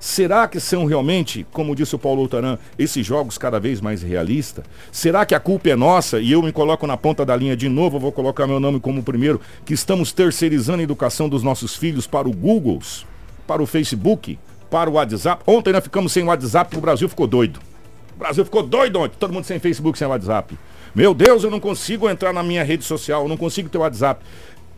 Será 0.00 0.46
que 0.46 0.60
são 0.60 0.84
realmente, 0.84 1.44
como 1.52 1.74
disse 1.74 1.94
o 1.96 1.98
Paulo 1.98 2.28
Taran, 2.28 2.56
esses 2.78 3.04
jogos 3.04 3.36
cada 3.36 3.58
vez 3.58 3.80
mais 3.80 4.00
realistas? 4.00 4.64
Será 4.92 5.26
que 5.26 5.34
a 5.34 5.40
culpa 5.40 5.70
é 5.70 5.76
nossa 5.76 6.20
e 6.20 6.30
eu 6.30 6.40
me 6.40 6.52
coloco 6.52 6.86
na 6.86 6.96
ponta 6.96 7.26
da 7.26 7.34
linha 7.34 7.56
de 7.56 7.68
novo, 7.68 7.98
vou 7.98 8.12
colocar 8.12 8.46
meu 8.46 8.60
nome 8.60 8.78
como 8.78 9.02
primeiro, 9.02 9.40
que 9.64 9.74
estamos 9.74 10.12
terceirizando 10.12 10.80
a 10.80 10.84
educação 10.84 11.28
dos 11.28 11.42
nossos 11.42 11.74
filhos 11.74 12.06
para 12.06 12.28
o 12.28 12.32
Google, 12.32 12.78
para 13.44 13.60
o 13.60 13.66
Facebook, 13.66 14.38
para 14.70 14.88
o 14.88 14.92
WhatsApp? 14.92 15.42
Ontem 15.44 15.72
nós 15.72 15.82
ficamos 15.82 16.12
sem 16.12 16.22
WhatsApp 16.22 16.76
o 16.76 16.80
Brasil 16.80 17.08
ficou 17.08 17.26
doido. 17.26 17.58
O 18.14 18.18
Brasil 18.20 18.44
ficou 18.44 18.62
doido 18.62 19.00
ontem, 19.00 19.16
todo 19.18 19.32
mundo 19.32 19.44
sem 19.44 19.58
Facebook, 19.58 19.98
sem 19.98 20.06
WhatsApp. 20.06 20.56
Meu 20.94 21.12
Deus, 21.12 21.42
eu 21.42 21.50
não 21.50 21.60
consigo 21.60 22.08
entrar 22.08 22.32
na 22.32 22.42
minha 22.42 22.62
rede 22.62 22.84
social, 22.84 23.22
eu 23.22 23.28
não 23.28 23.36
consigo 23.36 23.68
ter 23.68 23.78
WhatsApp. 23.78 24.24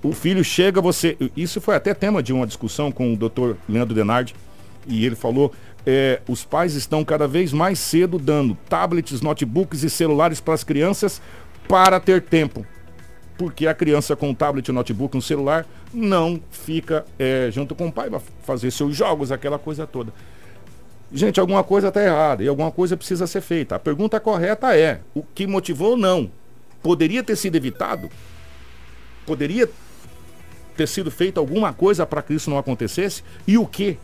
O 0.03 0.13
filho 0.13 0.43
chega, 0.43 0.81
você. 0.81 1.17
Isso 1.37 1.61
foi 1.61 1.77
até 1.77 1.93
tema 1.93 2.23
de 2.23 2.33
uma 2.33 2.47
discussão 2.47 2.91
com 2.91 3.13
o 3.13 3.17
Dr. 3.17 3.53
Leandro 3.69 3.95
Denardi 3.95 4.35
e 4.87 5.05
ele 5.05 5.15
falou, 5.15 5.53
é, 5.87 6.21
os 6.29 6.45
pais 6.45 6.75
estão 6.75 7.05
cada 7.05 7.27
vez 7.27 7.53
mais 7.53 7.79
cedo 7.79 8.19
dando 8.19 8.57
tablets, 8.69 9.21
notebooks 9.21 9.83
e 9.83 9.91
celulares 9.91 10.41
para 10.41 10.55
as 10.55 10.65
crianças 10.65 11.21
para 11.69 11.99
ter 12.01 12.23
tempo. 12.23 12.67
Porque 13.39 13.67
a 13.67 13.75
criança 13.75 14.15
com 14.15 14.31
um 14.31 14.35
tablet, 14.35 14.71
um 14.71 14.75
notebook, 14.75 15.17
um 15.17 15.21
celular, 15.21 15.67
não 15.93 16.41
fica 16.51 17.07
é, 17.19 17.49
junto 17.51 17.75
com 17.75 17.89
o 17.89 17.93
pai 17.93 18.11
para 18.11 18.21
fazer 18.43 18.71
seus 18.71 18.95
jogos, 18.95 19.33
aquela 19.33 19.59
coisa 19.59 19.87
toda. 19.87 20.13
Gente, 21.13 21.41
alguma 21.41 21.65
coisa 21.65 21.89
está 21.89 22.03
errada 22.03 22.45
e 22.45 22.49
alguma 22.49 22.71
coisa 22.71 22.97
precisa 22.97 23.27
ser 23.27 23.41
feita. 23.41 23.77
A 23.77 23.79
pergunta 23.79 24.21
correta 24.21 24.77
é: 24.77 25.01
o 25.15 25.23
que 25.23 25.47
motivou 25.47 25.93
ou 25.93 25.97
não? 25.97 26.31
Poderia 26.83 27.23
ter 27.23 27.35
sido 27.35 27.57
evitado? 27.57 28.09
Poderia 29.27 29.69
ter 30.77 30.87
sido 30.87 31.11
feito 31.11 31.41
alguma 31.41 31.73
coisa 31.73 32.07
para 32.07 32.23
que 32.23 32.35
isso 32.35 32.49
não 32.49 32.59
acontecesse? 32.59 33.25
E 33.47 33.59
o 33.59 33.67
que 33.67 33.99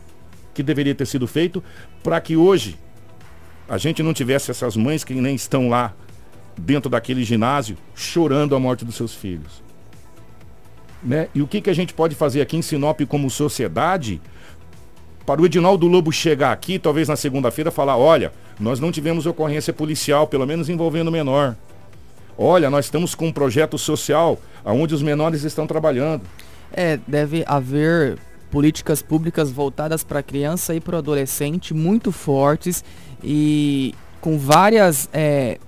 que 0.57 0.63
deveria 0.63 0.95
ter 0.95 1.05
sido 1.05 1.27
feito 1.27 1.63
para 2.01 2.19
que 2.19 2.35
hoje 2.35 2.79
a 3.69 3.77
gente 3.77 4.01
não 4.01 4.11
tivesse 4.11 4.49
essas 4.49 4.75
mães 4.75 5.03
que 5.03 5.13
nem 5.13 5.35
estão 5.35 5.69
lá 5.69 5.93
dentro 6.57 6.89
daquele 6.89 7.23
ginásio 7.23 7.77
chorando 7.93 8.55
a 8.55 8.59
morte 8.59 8.83
dos 8.83 8.95
seus 8.95 9.13
filhos? 9.13 9.61
Né? 11.03 11.27
E 11.35 11.43
o 11.43 11.47
que, 11.47 11.61
que 11.61 11.69
a 11.69 11.75
gente 11.75 11.93
pode 11.93 12.15
fazer 12.15 12.41
aqui 12.41 12.57
em 12.57 12.63
Sinop 12.63 13.01
como 13.07 13.29
sociedade 13.29 14.19
para 15.27 15.39
o 15.39 15.45
Edinaldo 15.45 15.85
Lobo 15.85 16.11
chegar 16.11 16.51
aqui, 16.51 16.79
talvez 16.79 17.07
na 17.07 17.15
segunda-feira, 17.15 17.69
falar, 17.69 17.95
olha, 17.95 18.31
nós 18.59 18.79
não 18.79 18.91
tivemos 18.91 19.27
ocorrência 19.27 19.71
policial, 19.71 20.25
pelo 20.25 20.47
menos 20.47 20.69
envolvendo 20.69 21.11
menor. 21.11 21.55
Olha, 22.35 22.67
nós 22.67 22.85
estamos 22.85 23.13
com 23.13 23.27
um 23.27 23.31
projeto 23.31 23.77
social 23.77 24.39
onde 24.65 24.95
os 24.95 25.03
menores 25.03 25.43
estão 25.43 25.67
trabalhando. 25.67 26.23
É, 26.73 26.97
deve 27.07 27.43
haver 27.45 28.17
políticas 28.51 29.01
públicas 29.01 29.51
voltadas 29.51 30.03
para 30.03 30.19
a 30.19 30.23
criança 30.23 30.73
e 30.73 30.79
para 30.79 30.95
o 30.95 30.99
adolescente 30.99 31.73
muito 31.73 32.11
fortes 32.11 32.83
e 33.23 33.93
com 34.21 34.37
várias 34.37 35.09
é, 35.13 35.59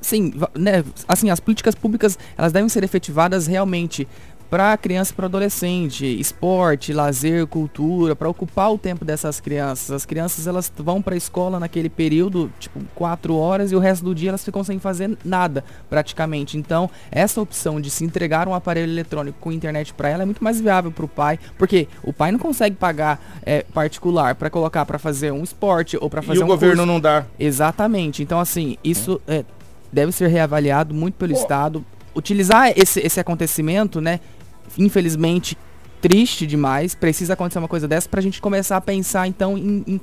sim, 0.00 0.32
né, 0.56 0.84
assim, 1.06 1.30
as 1.30 1.40
políticas 1.40 1.74
públicas 1.74 2.18
elas 2.36 2.52
devem 2.52 2.68
ser 2.68 2.82
efetivadas 2.82 3.46
realmente 3.46 4.08
para 4.50 4.76
criança 4.76 5.12
e 5.12 5.14
para 5.14 5.26
adolescente, 5.26 6.04
esporte, 6.04 6.92
lazer, 6.92 7.46
cultura, 7.46 8.16
para 8.16 8.28
ocupar 8.28 8.72
o 8.72 8.76
tempo 8.76 9.04
dessas 9.04 9.38
crianças. 9.40 9.92
As 9.92 10.04
crianças 10.04 10.48
elas 10.48 10.70
vão 10.76 11.00
para 11.00 11.14
a 11.14 11.16
escola 11.16 11.60
naquele 11.60 11.88
período, 11.88 12.52
tipo, 12.58 12.80
quatro 12.94 13.36
horas 13.36 13.70
e 13.70 13.76
o 13.76 13.78
resto 13.78 14.04
do 14.04 14.14
dia 14.14 14.30
elas 14.30 14.44
ficam 14.44 14.64
sem 14.64 14.80
fazer 14.80 15.16
nada, 15.24 15.64
praticamente. 15.88 16.58
Então, 16.58 16.90
essa 17.12 17.40
opção 17.40 17.80
de 17.80 17.90
se 17.90 18.04
entregar 18.04 18.48
um 18.48 18.54
aparelho 18.54 18.90
eletrônico 18.90 19.38
com 19.40 19.52
internet 19.52 19.94
para 19.94 20.08
ela 20.08 20.24
é 20.24 20.26
muito 20.26 20.42
mais 20.42 20.60
viável 20.60 20.90
para 20.90 21.04
o 21.04 21.08
pai, 21.08 21.38
porque 21.56 21.86
o 22.02 22.12
pai 22.12 22.32
não 22.32 22.38
consegue 22.38 22.74
pagar 22.74 23.20
é, 23.44 23.62
particular 23.62 24.34
para 24.34 24.50
colocar 24.50 24.84
para 24.84 24.98
fazer 24.98 25.32
um 25.32 25.44
esporte 25.44 25.96
ou 26.00 26.10
para 26.10 26.22
fazer 26.22 26.40
e 26.40 26.42
um 26.42 26.46
o 26.46 26.48
governo 26.48 26.78
curso. 26.78 26.92
não 26.92 26.98
dá. 26.98 27.24
Exatamente. 27.38 28.20
Então, 28.20 28.40
assim, 28.40 28.76
isso 28.82 29.20
é, 29.28 29.44
deve 29.92 30.10
ser 30.10 30.26
reavaliado 30.26 30.92
muito 30.92 31.14
pelo 31.14 31.34
oh. 31.34 31.36
Estado. 31.36 31.84
Utilizar 32.16 32.72
esse, 32.76 32.98
esse 32.98 33.20
acontecimento, 33.20 34.00
né? 34.00 34.18
Infelizmente, 34.78 35.56
triste 36.00 36.46
demais. 36.46 36.94
Precisa 36.94 37.34
acontecer 37.34 37.58
uma 37.58 37.68
coisa 37.68 37.86
dessa 37.86 38.08
para 38.08 38.20
a 38.20 38.22
gente 38.22 38.40
começar 38.40 38.76
a 38.76 38.80
pensar, 38.80 39.26
então, 39.26 39.56
em, 39.56 39.84
em 39.86 40.00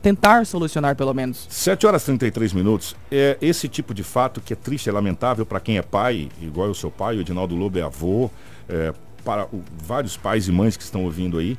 tentar 0.00 0.46
solucionar, 0.46 0.96
pelo 0.96 1.12
menos. 1.12 1.46
7 1.50 1.86
horas 1.86 2.02
e 2.02 2.06
33 2.06 2.52
minutos. 2.52 2.96
É 3.10 3.36
esse 3.42 3.68
tipo 3.68 3.92
de 3.92 4.02
fato 4.02 4.40
que 4.40 4.52
é 4.52 4.56
triste, 4.56 4.88
é 4.88 4.92
lamentável 4.92 5.44
para 5.44 5.60
quem 5.60 5.78
é 5.78 5.82
pai, 5.82 6.28
igual 6.40 6.70
o 6.70 6.74
seu 6.74 6.90
pai, 6.90 7.16
o 7.16 7.20
Edinaldo 7.20 7.54
Lobo 7.54 7.78
é 7.78 7.82
avô, 7.82 8.30
é, 8.68 8.94
para 9.24 9.46
o, 9.46 9.62
vários 9.84 10.16
pais 10.16 10.48
e 10.48 10.52
mães 10.52 10.76
que 10.76 10.82
estão 10.82 11.04
ouvindo 11.04 11.38
aí. 11.38 11.58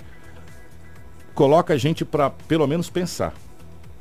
Coloca 1.33 1.73
a 1.73 1.77
gente 1.77 2.05
para, 2.05 2.29
pelo 2.29 2.67
menos, 2.67 2.89
pensar, 2.89 3.33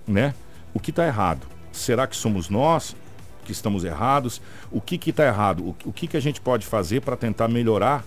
né? 0.07 0.35
O 0.75 0.81
que 0.81 0.91
está 0.91 1.07
errado? 1.07 1.47
Será 1.73 2.07
que 2.07 2.17
somos 2.17 2.49
nós 2.49 2.95
que 3.45 3.53
estamos 3.53 3.85
errados? 3.85 4.41
O 4.71 4.81
que 4.81 5.11
está 5.11 5.27
errado? 5.27 5.65
O, 5.65 5.89
o 5.89 5.93
que, 5.93 6.07
que 6.07 6.17
a 6.17 6.21
gente 6.21 6.41
pode 6.41 6.67
fazer 6.67 7.01
para 7.01 7.17
tentar 7.17 7.49
melhorar 7.49 8.05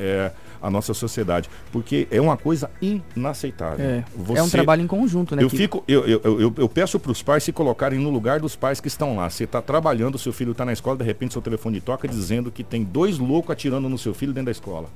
é, 0.00 0.32
a 0.60 0.70
nossa 0.70 0.94
sociedade. 0.94 1.48
Porque 1.70 2.08
é 2.10 2.20
uma 2.20 2.36
coisa 2.36 2.70
inaceitável. 2.80 3.84
É, 3.84 4.04
Você, 4.16 4.40
é 4.40 4.42
um 4.42 4.48
trabalho 4.48 4.82
em 4.82 4.86
conjunto, 4.86 5.36
né? 5.36 5.42
Eu, 5.42 5.50
fico, 5.50 5.84
eu, 5.86 6.06
eu, 6.06 6.20
eu, 6.40 6.54
eu 6.56 6.68
peço 6.68 6.98
para 6.98 7.12
os 7.12 7.22
pais 7.22 7.44
se 7.44 7.52
colocarem 7.52 7.98
no 7.98 8.10
lugar 8.10 8.40
dos 8.40 8.56
pais 8.56 8.80
que 8.80 8.88
estão 8.88 9.16
lá. 9.16 9.28
Você 9.28 9.44
está 9.44 9.60
trabalhando, 9.60 10.18
seu 10.18 10.32
filho 10.32 10.52
está 10.52 10.64
na 10.64 10.72
escola, 10.72 10.96
de 10.96 11.04
repente 11.04 11.32
seu 11.32 11.42
telefone 11.42 11.80
toca 11.80 12.08
dizendo 12.08 12.50
que 12.50 12.64
tem 12.64 12.82
dois 12.82 13.18
loucos 13.18 13.52
atirando 13.52 13.88
no 13.88 13.98
seu 13.98 14.14
filho 14.14 14.32
dentro 14.32 14.46
da 14.46 14.52
escola. 14.52 14.88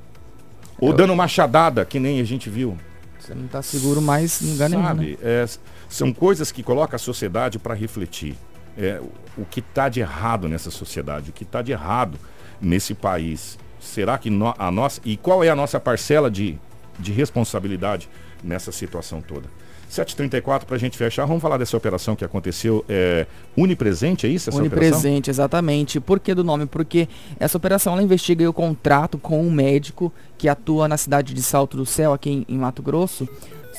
Ou 0.79 0.90
eu... 0.90 0.95
dando 0.95 1.14
machadada, 1.14 1.85
que 1.85 2.01
nem 2.01 2.21
a 2.21 2.25
gente 2.25 2.49
viu. 2.51 2.77
Você 3.19 3.35
não 3.35 3.47
está 3.47 3.62
seguro 3.62 4.03
mais 4.03 4.43
em 4.43 4.53
lugar 4.53 4.69
Sabe, 4.69 5.01
nenhum. 5.01 5.11
Né? 5.12 5.17
É, 5.23 5.47
são 5.88 6.12
coisas 6.12 6.53
que 6.53 6.62
colocam 6.62 6.97
a 6.97 6.99
sociedade 6.99 7.59
para 7.59 7.75
refletir. 7.75 8.37
É, 8.77 9.01
o 9.38 9.45
que 9.45 9.61
está 9.61 9.88
de 9.88 10.01
errado 10.01 10.49
nessa 10.49 10.71
sociedade, 10.71 11.31
o 11.31 11.33
que 11.33 11.45
está 11.45 11.62
de 11.62 11.73
errado 11.73 12.19
nesse 12.61 12.93
país. 12.93 13.59
Será 13.85 14.18
que 14.18 14.31
no, 14.31 14.55
a 14.59 14.70
nossa. 14.70 15.01
E 15.05 15.16
qual 15.16 15.44
é 15.44 15.51
a 15.51 15.57
nossa 15.57 15.79
parcela 15.79 16.31
de, 16.31 16.59
de 16.99 17.12
responsabilidade 17.12 18.09
nessa 18.42 18.73
situação 18.73 19.20
toda? 19.20 19.49
7h34 19.90 20.64
para 20.64 20.75
a 20.75 20.79
gente 20.79 20.99
fechar, 20.99 21.25
vamos 21.25 21.40
falar 21.40 21.57
dessa 21.57 21.77
operação 21.77 22.16
que 22.16 22.25
aconteceu. 22.25 22.85
É, 22.88 23.27
Unipresente, 23.57 24.27
é 24.27 24.31
isso? 24.31 24.51
Essa 24.51 24.59
Unipresente, 24.59 24.97
operação? 24.97 25.31
exatamente. 25.31 26.01
Por 26.01 26.18
que 26.18 26.35
do 26.35 26.42
nome? 26.42 26.66
Porque 26.66 27.09
essa 27.38 27.57
operação 27.57 27.92
ela 27.92 28.03
investiga 28.03 28.49
o 28.49 28.53
contrato 28.53 29.18
com 29.18 29.40
um 29.40 29.51
médico 29.51 30.12
que 30.37 30.49
atua 30.49 30.88
na 30.88 30.97
cidade 30.97 31.33
de 31.33 31.42
Salto 31.42 31.77
do 31.77 31.87
Céu, 31.87 32.12
aqui 32.12 32.31
em, 32.31 32.47
em 32.49 32.59
Mato 32.59 32.83
Grosso. 32.83 33.29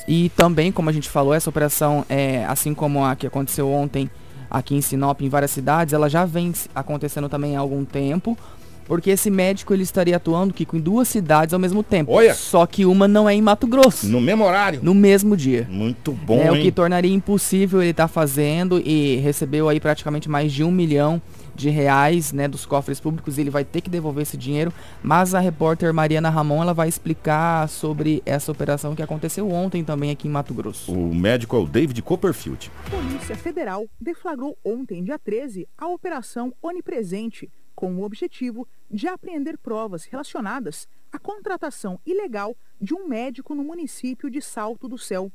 E 0.08 0.30
também, 0.30 0.72
como 0.72 0.88
a 0.88 0.92
gente 0.92 1.08
falou, 1.08 1.34
essa 1.34 1.50
operação, 1.50 2.04
é, 2.08 2.44
assim 2.46 2.72
como 2.72 3.04
a 3.04 3.14
que 3.16 3.26
aconteceu 3.26 3.70
ontem 3.70 4.10
aqui 4.50 4.74
em 4.74 4.80
Sinop, 4.80 5.20
em 5.20 5.28
várias 5.28 5.50
cidades, 5.50 5.92
ela 5.92 6.08
já 6.08 6.24
vem 6.24 6.52
acontecendo 6.74 7.28
também 7.28 7.56
há 7.56 7.60
algum 7.60 7.84
tempo. 7.84 8.38
Porque 8.86 9.10
esse 9.10 9.30
médico 9.30 9.74
ele 9.74 9.82
estaria 9.82 10.16
atuando 10.16 10.54
Kiko, 10.54 10.76
em 10.76 10.80
duas 10.80 11.08
cidades 11.08 11.52
ao 11.52 11.60
mesmo 11.60 11.82
tempo. 11.82 12.12
Olha. 12.12 12.34
Só 12.34 12.64
que 12.66 12.86
uma 12.86 13.08
não 13.08 13.28
é 13.28 13.34
em 13.34 13.42
Mato 13.42 13.66
Grosso. 13.66 14.06
No 14.06 14.20
mesmo 14.20 14.44
horário. 14.44 14.80
No 14.82 14.94
mesmo 14.94 15.36
dia. 15.36 15.66
Muito 15.68 16.12
bom. 16.12 16.38
É 16.38 16.44
hein? 16.46 16.50
o 16.50 16.62
que 16.62 16.70
tornaria 16.70 17.12
impossível 17.12 17.82
ele 17.82 17.90
estar 17.90 18.04
tá 18.04 18.08
fazendo 18.08 18.80
e 18.84 19.16
recebeu 19.16 19.68
aí 19.68 19.80
praticamente 19.80 20.28
mais 20.28 20.52
de 20.52 20.62
um 20.62 20.70
milhão 20.70 21.20
de 21.54 21.70
reais 21.70 22.32
né, 22.32 22.46
dos 22.46 22.66
cofres 22.66 23.00
públicos. 23.00 23.38
Ele 23.38 23.50
vai 23.50 23.64
ter 23.64 23.80
que 23.80 23.90
devolver 23.90 24.22
esse 24.22 24.36
dinheiro. 24.36 24.72
Mas 25.02 25.34
a 25.34 25.40
repórter 25.40 25.92
Mariana 25.92 26.30
Ramon 26.30 26.62
ela 26.62 26.74
vai 26.74 26.88
explicar 26.88 27.68
sobre 27.68 28.22
essa 28.24 28.52
operação 28.52 28.94
que 28.94 29.02
aconteceu 29.02 29.50
ontem 29.50 29.82
também 29.82 30.10
aqui 30.10 30.28
em 30.28 30.30
Mato 30.30 30.54
Grosso. 30.54 30.92
O 30.92 31.14
médico 31.14 31.56
é 31.56 31.58
o 31.58 31.66
David 31.66 32.00
Copperfield. 32.02 32.70
A 32.86 32.90
Polícia 32.90 33.34
Federal 33.34 33.86
deflagrou 34.00 34.56
ontem, 34.64 35.02
dia 35.02 35.18
13, 35.18 35.66
a 35.76 35.88
Operação 35.88 36.52
Onipresente 36.62 37.50
com 37.76 37.94
o 37.94 38.02
objetivo 38.02 38.66
de 38.90 39.06
apreender 39.06 39.58
provas 39.58 40.06
relacionadas 40.06 40.88
à 41.12 41.18
contratação 41.18 42.00
ilegal 42.06 42.56
de 42.80 42.94
um 42.94 43.06
médico 43.06 43.54
no 43.54 43.62
município 43.62 44.30
de 44.30 44.40
Salto 44.40 44.88
do 44.88 44.96
Céu. 44.96 45.30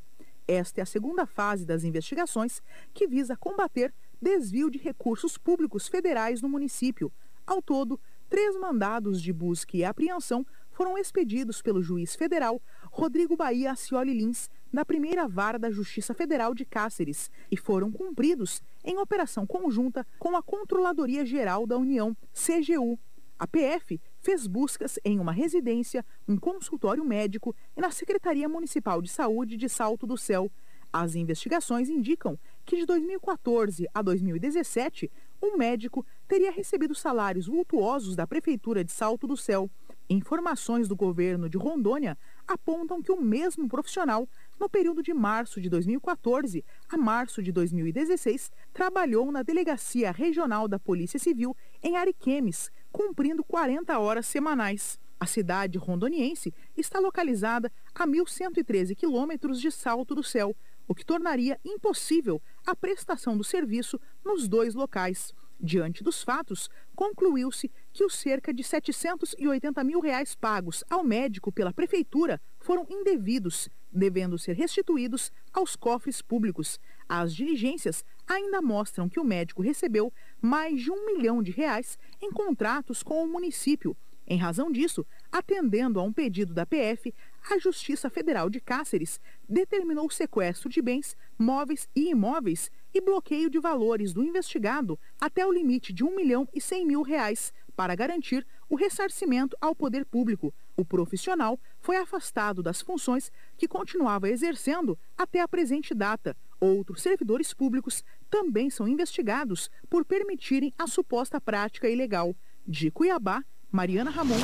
Esta 0.47 0.81
é 0.81 0.83
a 0.83 0.87
segunda 0.87 1.25
fase 1.25 1.65
das 1.65 1.83
investigações 1.83 2.61
que 2.93 3.07
visa 3.07 3.37
combater 3.37 3.93
desvio 4.19 4.69
de 4.69 4.79
recursos 4.79 5.37
públicos 5.37 5.87
federais 5.87 6.41
no 6.41 6.49
município. 6.49 7.11
Ao 7.45 7.61
todo, 7.61 7.99
três 8.27 8.57
mandados 8.59 9.21
de 9.21 9.31
busca 9.31 9.77
e 9.77 9.85
apreensão 9.85 10.45
foram 10.71 10.97
expedidos 10.97 11.61
pelo 11.61 11.83
juiz 11.83 12.15
federal 12.15 12.61
Rodrigo 12.85 13.35
Bahia 13.35 13.71
Acioli 13.71 14.13
Lins, 14.13 14.49
da 14.73 14.83
primeira 14.83 15.27
vara 15.27 15.59
da 15.59 15.69
Justiça 15.69 16.13
Federal 16.13 16.55
de 16.55 16.65
Cáceres, 16.65 17.29
e 17.51 17.57
foram 17.57 17.91
cumpridos 17.91 18.63
em 18.83 18.97
operação 18.97 19.45
conjunta 19.45 20.05
com 20.19 20.35
a 20.35 20.41
Controladoria 20.43 21.25
Geral 21.25 21.65
da 21.65 21.77
União, 21.77 22.15
CGU. 22.33 22.99
A 23.37 23.47
PF 23.47 23.99
fez 24.19 24.45
buscas 24.45 24.99
em 25.03 25.19
uma 25.19 25.31
residência, 25.31 26.05
um 26.27 26.37
consultório 26.37 27.03
médico 27.03 27.55
e 27.75 27.81
na 27.81 27.89
Secretaria 27.89 28.47
Municipal 28.47 29.01
de 29.01 29.09
Saúde 29.09 29.57
de 29.57 29.67
Salto 29.67 30.05
do 30.05 30.17
Céu. 30.17 30.51
As 30.93 31.15
investigações 31.15 31.89
indicam 31.89 32.37
que 32.65 32.75
de 32.75 32.85
2014 32.85 33.87
a 33.93 34.01
2017, 34.01 35.09
um 35.41 35.57
médico 35.57 36.05
teria 36.27 36.51
recebido 36.51 36.93
salários 36.93 37.47
vultuosos 37.47 38.15
da 38.15 38.27
Prefeitura 38.27 38.83
de 38.83 38.91
Salto 38.91 39.25
do 39.25 39.35
Céu. 39.35 39.69
Informações 40.09 40.87
do 40.87 40.95
governo 40.95 41.49
de 41.49 41.57
Rondônia 41.57 42.17
apontam 42.45 43.01
que 43.01 43.11
o 43.11 43.21
mesmo 43.21 43.69
profissional, 43.69 44.27
no 44.61 44.69
período 44.69 45.01
de 45.01 45.11
março 45.11 45.59
de 45.59 45.67
2014 45.67 46.63
a 46.87 46.95
março 46.95 47.41
de 47.41 47.51
2016, 47.51 48.51
trabalhou 48.71 49.31
na 49.31 49.41
Delegacia 49.41 50.11
Regional 50.11 50.67
da 50.67 50.77
Polícia 50.77 51.17
Civil 51.17 51.57
em 51.81 51.97
Ariquemes, 51.97 52.69
cumprindo 52.91 53.43
40 53.43 53.97
horas 53.97 54.27
semanais. 54.27 54.99
A 55.19 55.25
cidade 55.25 55.79
rondoniense 55.79 56.53
está 56.77 56.99
localizada 56.99 57.71
a 57.95 58.05
1.113 58.05 58.95
quilômetros 58.95 59.59
de 59.59 59.71
Salto 59.71 60.13
do 60.13 60.21
Céu, 60.21 60.55
o 60.87 60.93
que 60.93 61.03
tornaria 61.03 61.59
impossível 61.65 62.39
a 62.63 62.75
prestação 62.75 63.35
do 63.35 63.43
serviço 63.43 63.99
nos 64.23 64.47
dois 64.47 64.75
locais. 64.75 65.33
Diante 65.59 66.03
dos 66.03 66.23
fatos, 66.23 66.69
concluiu-se 66.95 67.71
que 67.91 68.03
os 68.03 68.13
cerca 68.13 68.53
de 68.53 68.63
780 68.63 69.83
mil 69.83 69.99
reais 69.99 70.35
pagos 70.35 70.83
ao 70.87 71.03
médico 71.03 71.51
pela 71.51 71.73
prefeitura 71.73 72.39
foram 72.59 72.85
indevidos, 72.89 73.67
devendo 73.91 74.37
ser 74.37 74.53
restituídos 74.53 75.31
aos 75.53 75.75
cofres 75.75 76.21
públicos. 76.21 76.79
As 77.07 77.35
diligências 77.35 78.05
ainda 78.27 78.61
mostram 78.61 79.09
que 79.09 79.19
o 79.19 79.23
médico 79.23 79.61
recebeu 79.61 80.13
mais 80.41 80.81
de 80.81 80.91
um 80.91 81.05
milhão 81.05 81.43
de 81.43 81.51
reais 81.51 81.99
em 82.21 82.31
contratos 82.31 83.03
com 83.03 83.23
o 83.23 83.27
município. 83.27 83.95
Em 84.27 84.37
razão 84.37 84.71
disso, 84.71 85.05
atendendo 85.29 85.99
a 85.99 86.03
um 86.03 86.13
pedido 86.13 86.53
da 86.53 86.65
PF, 86.65 87.13
a 87.49 87.57
Justiça 87.57 88.09
Federal 88.09 88.49
de 88.49 88.61
Cáceres 88.61 89.19
determinou 89.49 90.05
o 90.05 90.11
sequestro 90.11 90.69
de 90.69 90.81
bens, 90.81 91.17
móveis 91.37 91.89
e 91.93 92.11
imóveis 92.11 92.71
e 92.93 93.01
bloqueio 93.01 93.49
de 93.49 93.59
valores 93.59 94.13
do 94.13 94.23
investigado 94.23 94.97
até 95.19 95.45
o 95.45 95.51
limite 95.51 95.91
de 95.91 96.03
1 96.03 96.15
milhão 96.15 96.47
e 96.53 96.61
100 96.61 96.85
mil 96.85 97.01
reais 97.01 97.51
para 97.75 97.95
garantir 97.95 98.45
o 98.69 98.75
ressarcimento 98.75 99.57
ao 99.59 99.75
poder 99.75 100.05
público. 100.05 100.53
O 100.81 100.85
profissional 100.85 101.59
foi 101.79 101.97
afastado 101.97 102.63
das 102.63 102.81
funções 102.81 103.31
que 103.55 103.67
continuava 103.67 104.27
exercendo 104.27 104.97
até 105.15 105.39
a 105.39 105.47
presente 105.47 105.93
data. 105.93 106.35
Outros 106.59 107.03
servidores 107.03 107.53
públicos 107.53 108.03
também 108.31 108.67
são 108.71 108.87
investigados 108.87 109.69
por 109.87 110.03
permitirem 110.03 110.73
a 110.79 110.87
suposta 110.87 111.39
prática 111.39 111.87
ilegal. 111.87 112.35
De 112.65 112.89
Cuiabá, 112.89 113.43
Mariana 113.71 114.09
Ramon. 114.09 114.39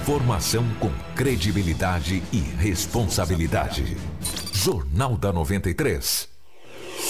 Informação 0.00 0.64
com 0.78 0.92
credibilidade 1.16 2.22
e 2.32 2.38
responsabilidade. 2.38 3.96
Jornal 4.52 5.16
da 5.16 5.32
93. 5.32 6.39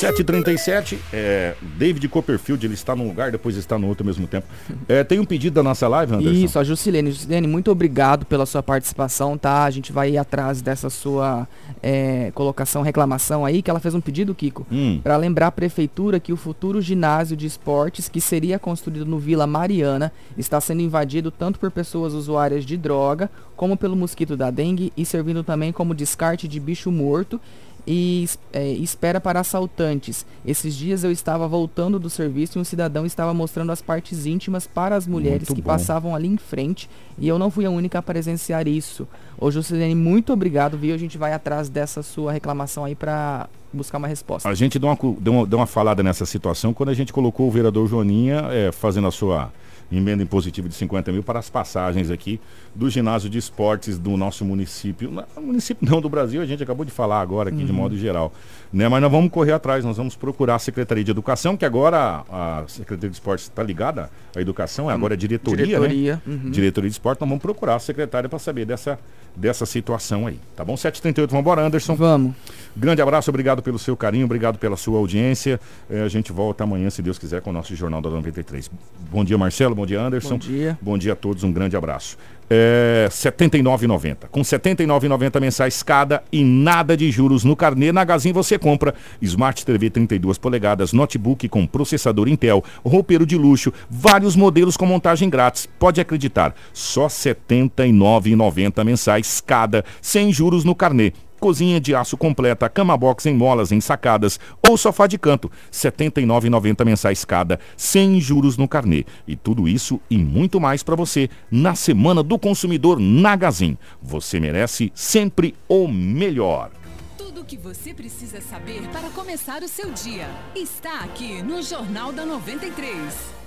7h37, 0.01 0.98
é, 1.12 1.55
David 1.76 2.09
Copperfield, 2.09 2.66
ele 2.66 2.72
está 2.72 2.96
num 2.96 3.07
lugar, 3.07 3.30
depois 3.30 3.55
está 3.57 3.78
no 3.78 3.86
outro 3.86 4.03
ao 4.03 4.07
mesmo 4.07 4.26
tempo. 4.26 4.46
É, 4.88 5.05
tem 5.05 5.20
um 5.20 5.26
pedido 5.26 5.55
da 5.55 5.62
nossa 5.62 5.86
live, 5.86 6.14
Anderson? 6.14 6.32
Isso, 6.32 6.59
a 6.59 6.64
Jusilene. 6.64 7.12
Jusilene, 7.12 7.46
muito 7.46 7.70
obrigado 7.70 8.24
pela 8.24 8.46
sua 8.46 8.62
participação, 8.62 9.36
tá? 9.36 9.64
A 9.64 9.70
gente 9.70 9.92
vai 9.92 10.12
ir 10.12 10.18
atrás 10.18 10.62
dessa 10.62 10.88
sua 10.88 11.46
é, 11.82 12.30
colocação, 12.34 12.80
reclamação 12.80 13.44
aí, 13.44 13.61
que 13.61 13.68
ela 13.70 13.78
fez 13.78 13.94
um 13.94 14.01
pedido, 14.01 14.34
Kiko, 14.34 14.66
hum. 14.72 15.01
para 15.03 15.18
lembrar 15.18 15.48
a 15.48 15.53
prefeitura 15.53 16.18
que 16.18 16.32
o 16.32 16.36
futuro 16.36 16.80
ginásio 16.80 17.36
de 17.36 17.46
esportes, 17.46 18.09
que 18.09 18.22
seria 18.22 18.59
construído 18.59 19.05
no 19.05 19.18
Vila 19.18 19.46
Mariana, 19.46 20.11
está 20.38 20.59
sendo 20.62 20.80
invadido 20.80 21.30
tanto 21.30 21.59
por 21.59 21.70
pessoas 21.70 22.14
usuárias 22.14 22.64
de 22.64 22.76
droga, 22.76 23.30
como 23.55 23.76
pelo 23.76 23.94
mosquito 23.94 24.38
da 24.38 24.51
dengue 24.51 24.90
e 24.96 25.05
servindo 25.05 25.44
também 25.44 25.70
como 25.70 25.94
descarte 25.94 26.48
de 26.48 26.59
bicho 26.59 26.90
morto 26.90 27.38
e 27.87 28.28
é, 28.53 28.68
espera 28.68 29.20
para 29.20 29.41
assaltantes. 29.41 30.26
Esses 30.45 30.74
dias 30.74 31.05
eu 31.05 31.11
estava 31.11 31.47
voltando 31.49 31.99
do 31.99 32.11
serviço 32.11 32.59
e 32.59 32.61
um 32.61 32.64
cidadão 32.64 33.07
estava 33.07 33.33
mostrando 33.35 33.72
as 33.72 33.81
partes 33.81 34.26
íntimas 34.26 34.66
para 34.66 34.97
as 34.97 35.07
mulheres 35.07 35.49
muito 35.49 35.55
que 35.55 35.62
bom. 35.62 35.68
passavam 35.68 36.14
ali 36.14 36.28
em 36.28 36.37
frente 36.37 36.89
e 37.18 37.28
eu 37.28 37.39
não 37.39 37.51
fui 37.51 37.64
a 37.64 37.70
única 37.70 37.99
a 37.99 38.03
presenciar 38.03 38.66
isso. 38.66 39.07
Ô 39.39 39.51
Juscelene, 39.51 39.95
muito 39.95 40.33
obrigado, 40.33 40.76
viu? 40.78 40.95
A 40.95 40.99
gente 40.99 41.18
vai 41.18 41.33
atrás 41.33 41.68
dessa 41.68 42.03
sua 42.03 42.33
reclamação 42.33 42.85
aí 42.85 42.95
para 42.95 43.49
buscar 43.72 43.99
uma 43.99 44.09
resposta. 44.09 44.49
A 44.49 44.55
gente 44.55 44.78
deu 44.78 44.89
uma, 44.89 44.99
deu 45.20 45.33
uma, 45.33 45.47
deu 45.47 45.59
uma 45.59 45.66
falada 45.66 46.03
nessa 46.03 46.26
situação 46.26 46.74
quando 46.74 46.89
a 46.89 46.95
gente 46.95 47.12
colocou 47.12 47.49
o 47.49 47.51
vereador 47.51 47.87
Joaninha 47.87 48.47
é, 48.51 48.72
fazendo 48.72 49.07
a 49.07 49.11
sua 49.11 49.53
emenda 49.91 50.22
impositiva 50.22 50.68
de 50.68 50.74
50 50.74 51.11
mil 51.12 51.22
para 51.22 51.38
as 51.38 51.51
passagens 51.51 52.11
aqui 52.11 52.41
do 52.74 52.88
ginásio 52.88 53.28
de 53.28 53.38
esportes 53.38 53.99
do 53.99 54.16
nosso 54.16 54.45
município. 54.45 55.11
município 55.36 55.88
não 55.88 56.01
do 56.01 56.09
Brasil, 56.09 56.41
a 56.41 56.47
gente 56.47 56.62
acabou 56.62 56.84
de 56.84 56.93
falar 56.93 57.20
agora 57.20 57.49
aqui 57.49 57.61
uhum. 57.61 57.66
de 57.66 57.72
modo 57.72 57.97
geral. 57.97 58.32
Né? 58.72 58.88
Mas 58.88 59.03
nós 59.03 59.11
vamos 59.11 59.30
correr 59.30 59.53
atrás, 59.53 59.84
nós 59.84 59.97
vamos 59.97 60.14
procurar 60.14 60.55
a 60.55 60.59
Secretaria 60.59 61.03
de 61.03 61.11
Educação, 61.11 61.57
que 61.57 61.64
agora 61.64 62.24
a 62.30 62.64
Secretaria 62.68 63.11
de 63.11 63.16
Esportes 63.16 63.47
está 63.47 63.62
ligada 63.62 64.09
à 64.36 64.41
educação, 64.41 64.88
agora 64.88 65.14
é 65.14 65.16
diretoria, 65.16 65.66
diretoria, 65.66 66.14
né? 66.14 66.22
Uhum. 66.26 66.51
Diretoria 66.51 66.88
de 66.88 66.95
Esporte, 66.95 67.20
nós 67.20 67.28
vamos 67.28 67.43
procurar 67.43 67.74
a 67.74 67.78
secretária 67.80 68.28
para 68.28 68.38
saber 68.38 68.64
dessa, 68.64 68.99
dessa 69.34 69.66
situação 69.66 70.26
aí. 70.26 70.38
Tá 70.55 70.64
bom? 70.64 70.74
7h38, 70.74 71.26
vamos 71.28 71.41
embora, 71.41 71.62
Anderson. 71.62 71.97
Vamos. 71.97 72.34
Grande 72.76 73.03
abraço, 73.03 73.30
obrigado 73.30 73.62
pelo 73.62 73.78
seu 73.78 73.97
carinho, 73.97 74.24
obrigado 74.24 74.59
pela 74.59 74.76
sua 74.76 74.99
audiência. 74.99 75.61
É, 75.91 76.03
a 76.03 76.09
gente 76.09 76.32
volta 76.32 76.62
amanhã, 76.62 76.88
se 76.91 77.03
Deus 77.03 77.18
quiser, 77.18 77.41
com 77.41 77.51
o 77.51 77.53
nosso 77.53 77.74
Jornal 77.74 78.01
da 78.01 78.11
93. 78.11 78.70
Bom 79.11 79.24
dia, 79.24 79.36
Marcelo, 79.36 79.74
bom 79.81 79.87
dia, 79.87 80.01
Anderson. 80.01 80.35
Bom 80.35 80.39
dia. 80.39 80.78
Bom 80.81 80.99
dia 80.99 81.12
a 81.14 81.16
todos, 81.16 81.43
um 81.43 81.53
grande 81.53 81.76
abraço 81.76 82.16
é, 82.51 83.07
79,90. 83.09 84.28
Com 84.31 84.41
79,90 84.41 85.41
mensais 85.41 85.83
cada 85.85 86.24
e 86.33 86.43
nada 86.43 86.97
de 86.97 87.09
juros 87.11 87.45
no 87.45 87.55
carnê, 87.55 87.93
na 87.93 88.05
Gazin 88.05 88.33
você 88.33 88.59
compra 88.59 88.93
Smart 89.22 89.64
TV 89.64 89.89
32 89.89 90.37
polegadas, 90.37 90.93
notebook 90.93 91.49
com 91.49 91.64
processador 91.64 92.28
Intel, 92.28 92.64
roupeiro 92.85 93.24
de 93.24 93.39
luxo, 93.39 93.72
vários 93.89 94.35
modelos 94.35 94.76
com 94.76 94.85
montagem 94.85 95.31
grátis. 95.31 95.66
Pode 95.78 96.01
acreditar, 96.01 96.55
só 96.72 97.07
79,90 97.07 98.85
mensais 98.85 99.41
cada, 99.41 99.85
sem 100.03 100.33
juros 100.33 100.64
no 100.64 100.74
carnê 100.74 101.12
cozinha 101.41 101.80
de 101.80 101.95
aço 101.95 102.16
completa, 102.16 102.68
cama 102.68 102.97
box 102.97 103.26
em 103.26 103.34
molas 103.34 103.72
ensacadas 103.72 104.38
ou 104.68 104.76
sofá 104.76 105.07
de 105.07 105.18
canto, 105.18 105.49
R$ 105.49 105.55
79,90 105.72 106.84
mensais 106.84 107.24
cada, 107.24 107.59
sem 107.76 108.20
juros 108.20 108.57
no 108.57 108.68
carnê. 108.68 109.05
E 109.26 109.34
tudo 109.34 109.66
isso 109.66 109.99
e 110.09 110.18
muito 110.18 110.61
mais 110.61 110.82
para 110.82 110.95
você 110.95 111.28
na 111.51 111.74
Semana 111.74 112.22
do 112.22 112.38
Consumidor 112.38 113.01
na 113.01 113.34
Gazin. 113.34 113.76
Você 114.03 114.38
merece 114.38 114.93
sempre 114.95 115.55
o 115.66 115.88
melhor. 115.88 116.70
Tudo 117.16 117.41
o 117.41 117.45
que 117.45 117.57
você 117.57 117.95
precisa 117.95 118.41
saber 118.41 118.82
para 118.93 119.09
começar 119.11 119.62
o 119.62 119.68
seu 119.68 119.91
dia 119.91 120.28
está 120.55 121.01
aqui 121.01 121.43
no 121.43 121.62
Jornal 121.62 122.12
da 122.12 122.26
93. 122.26 123.39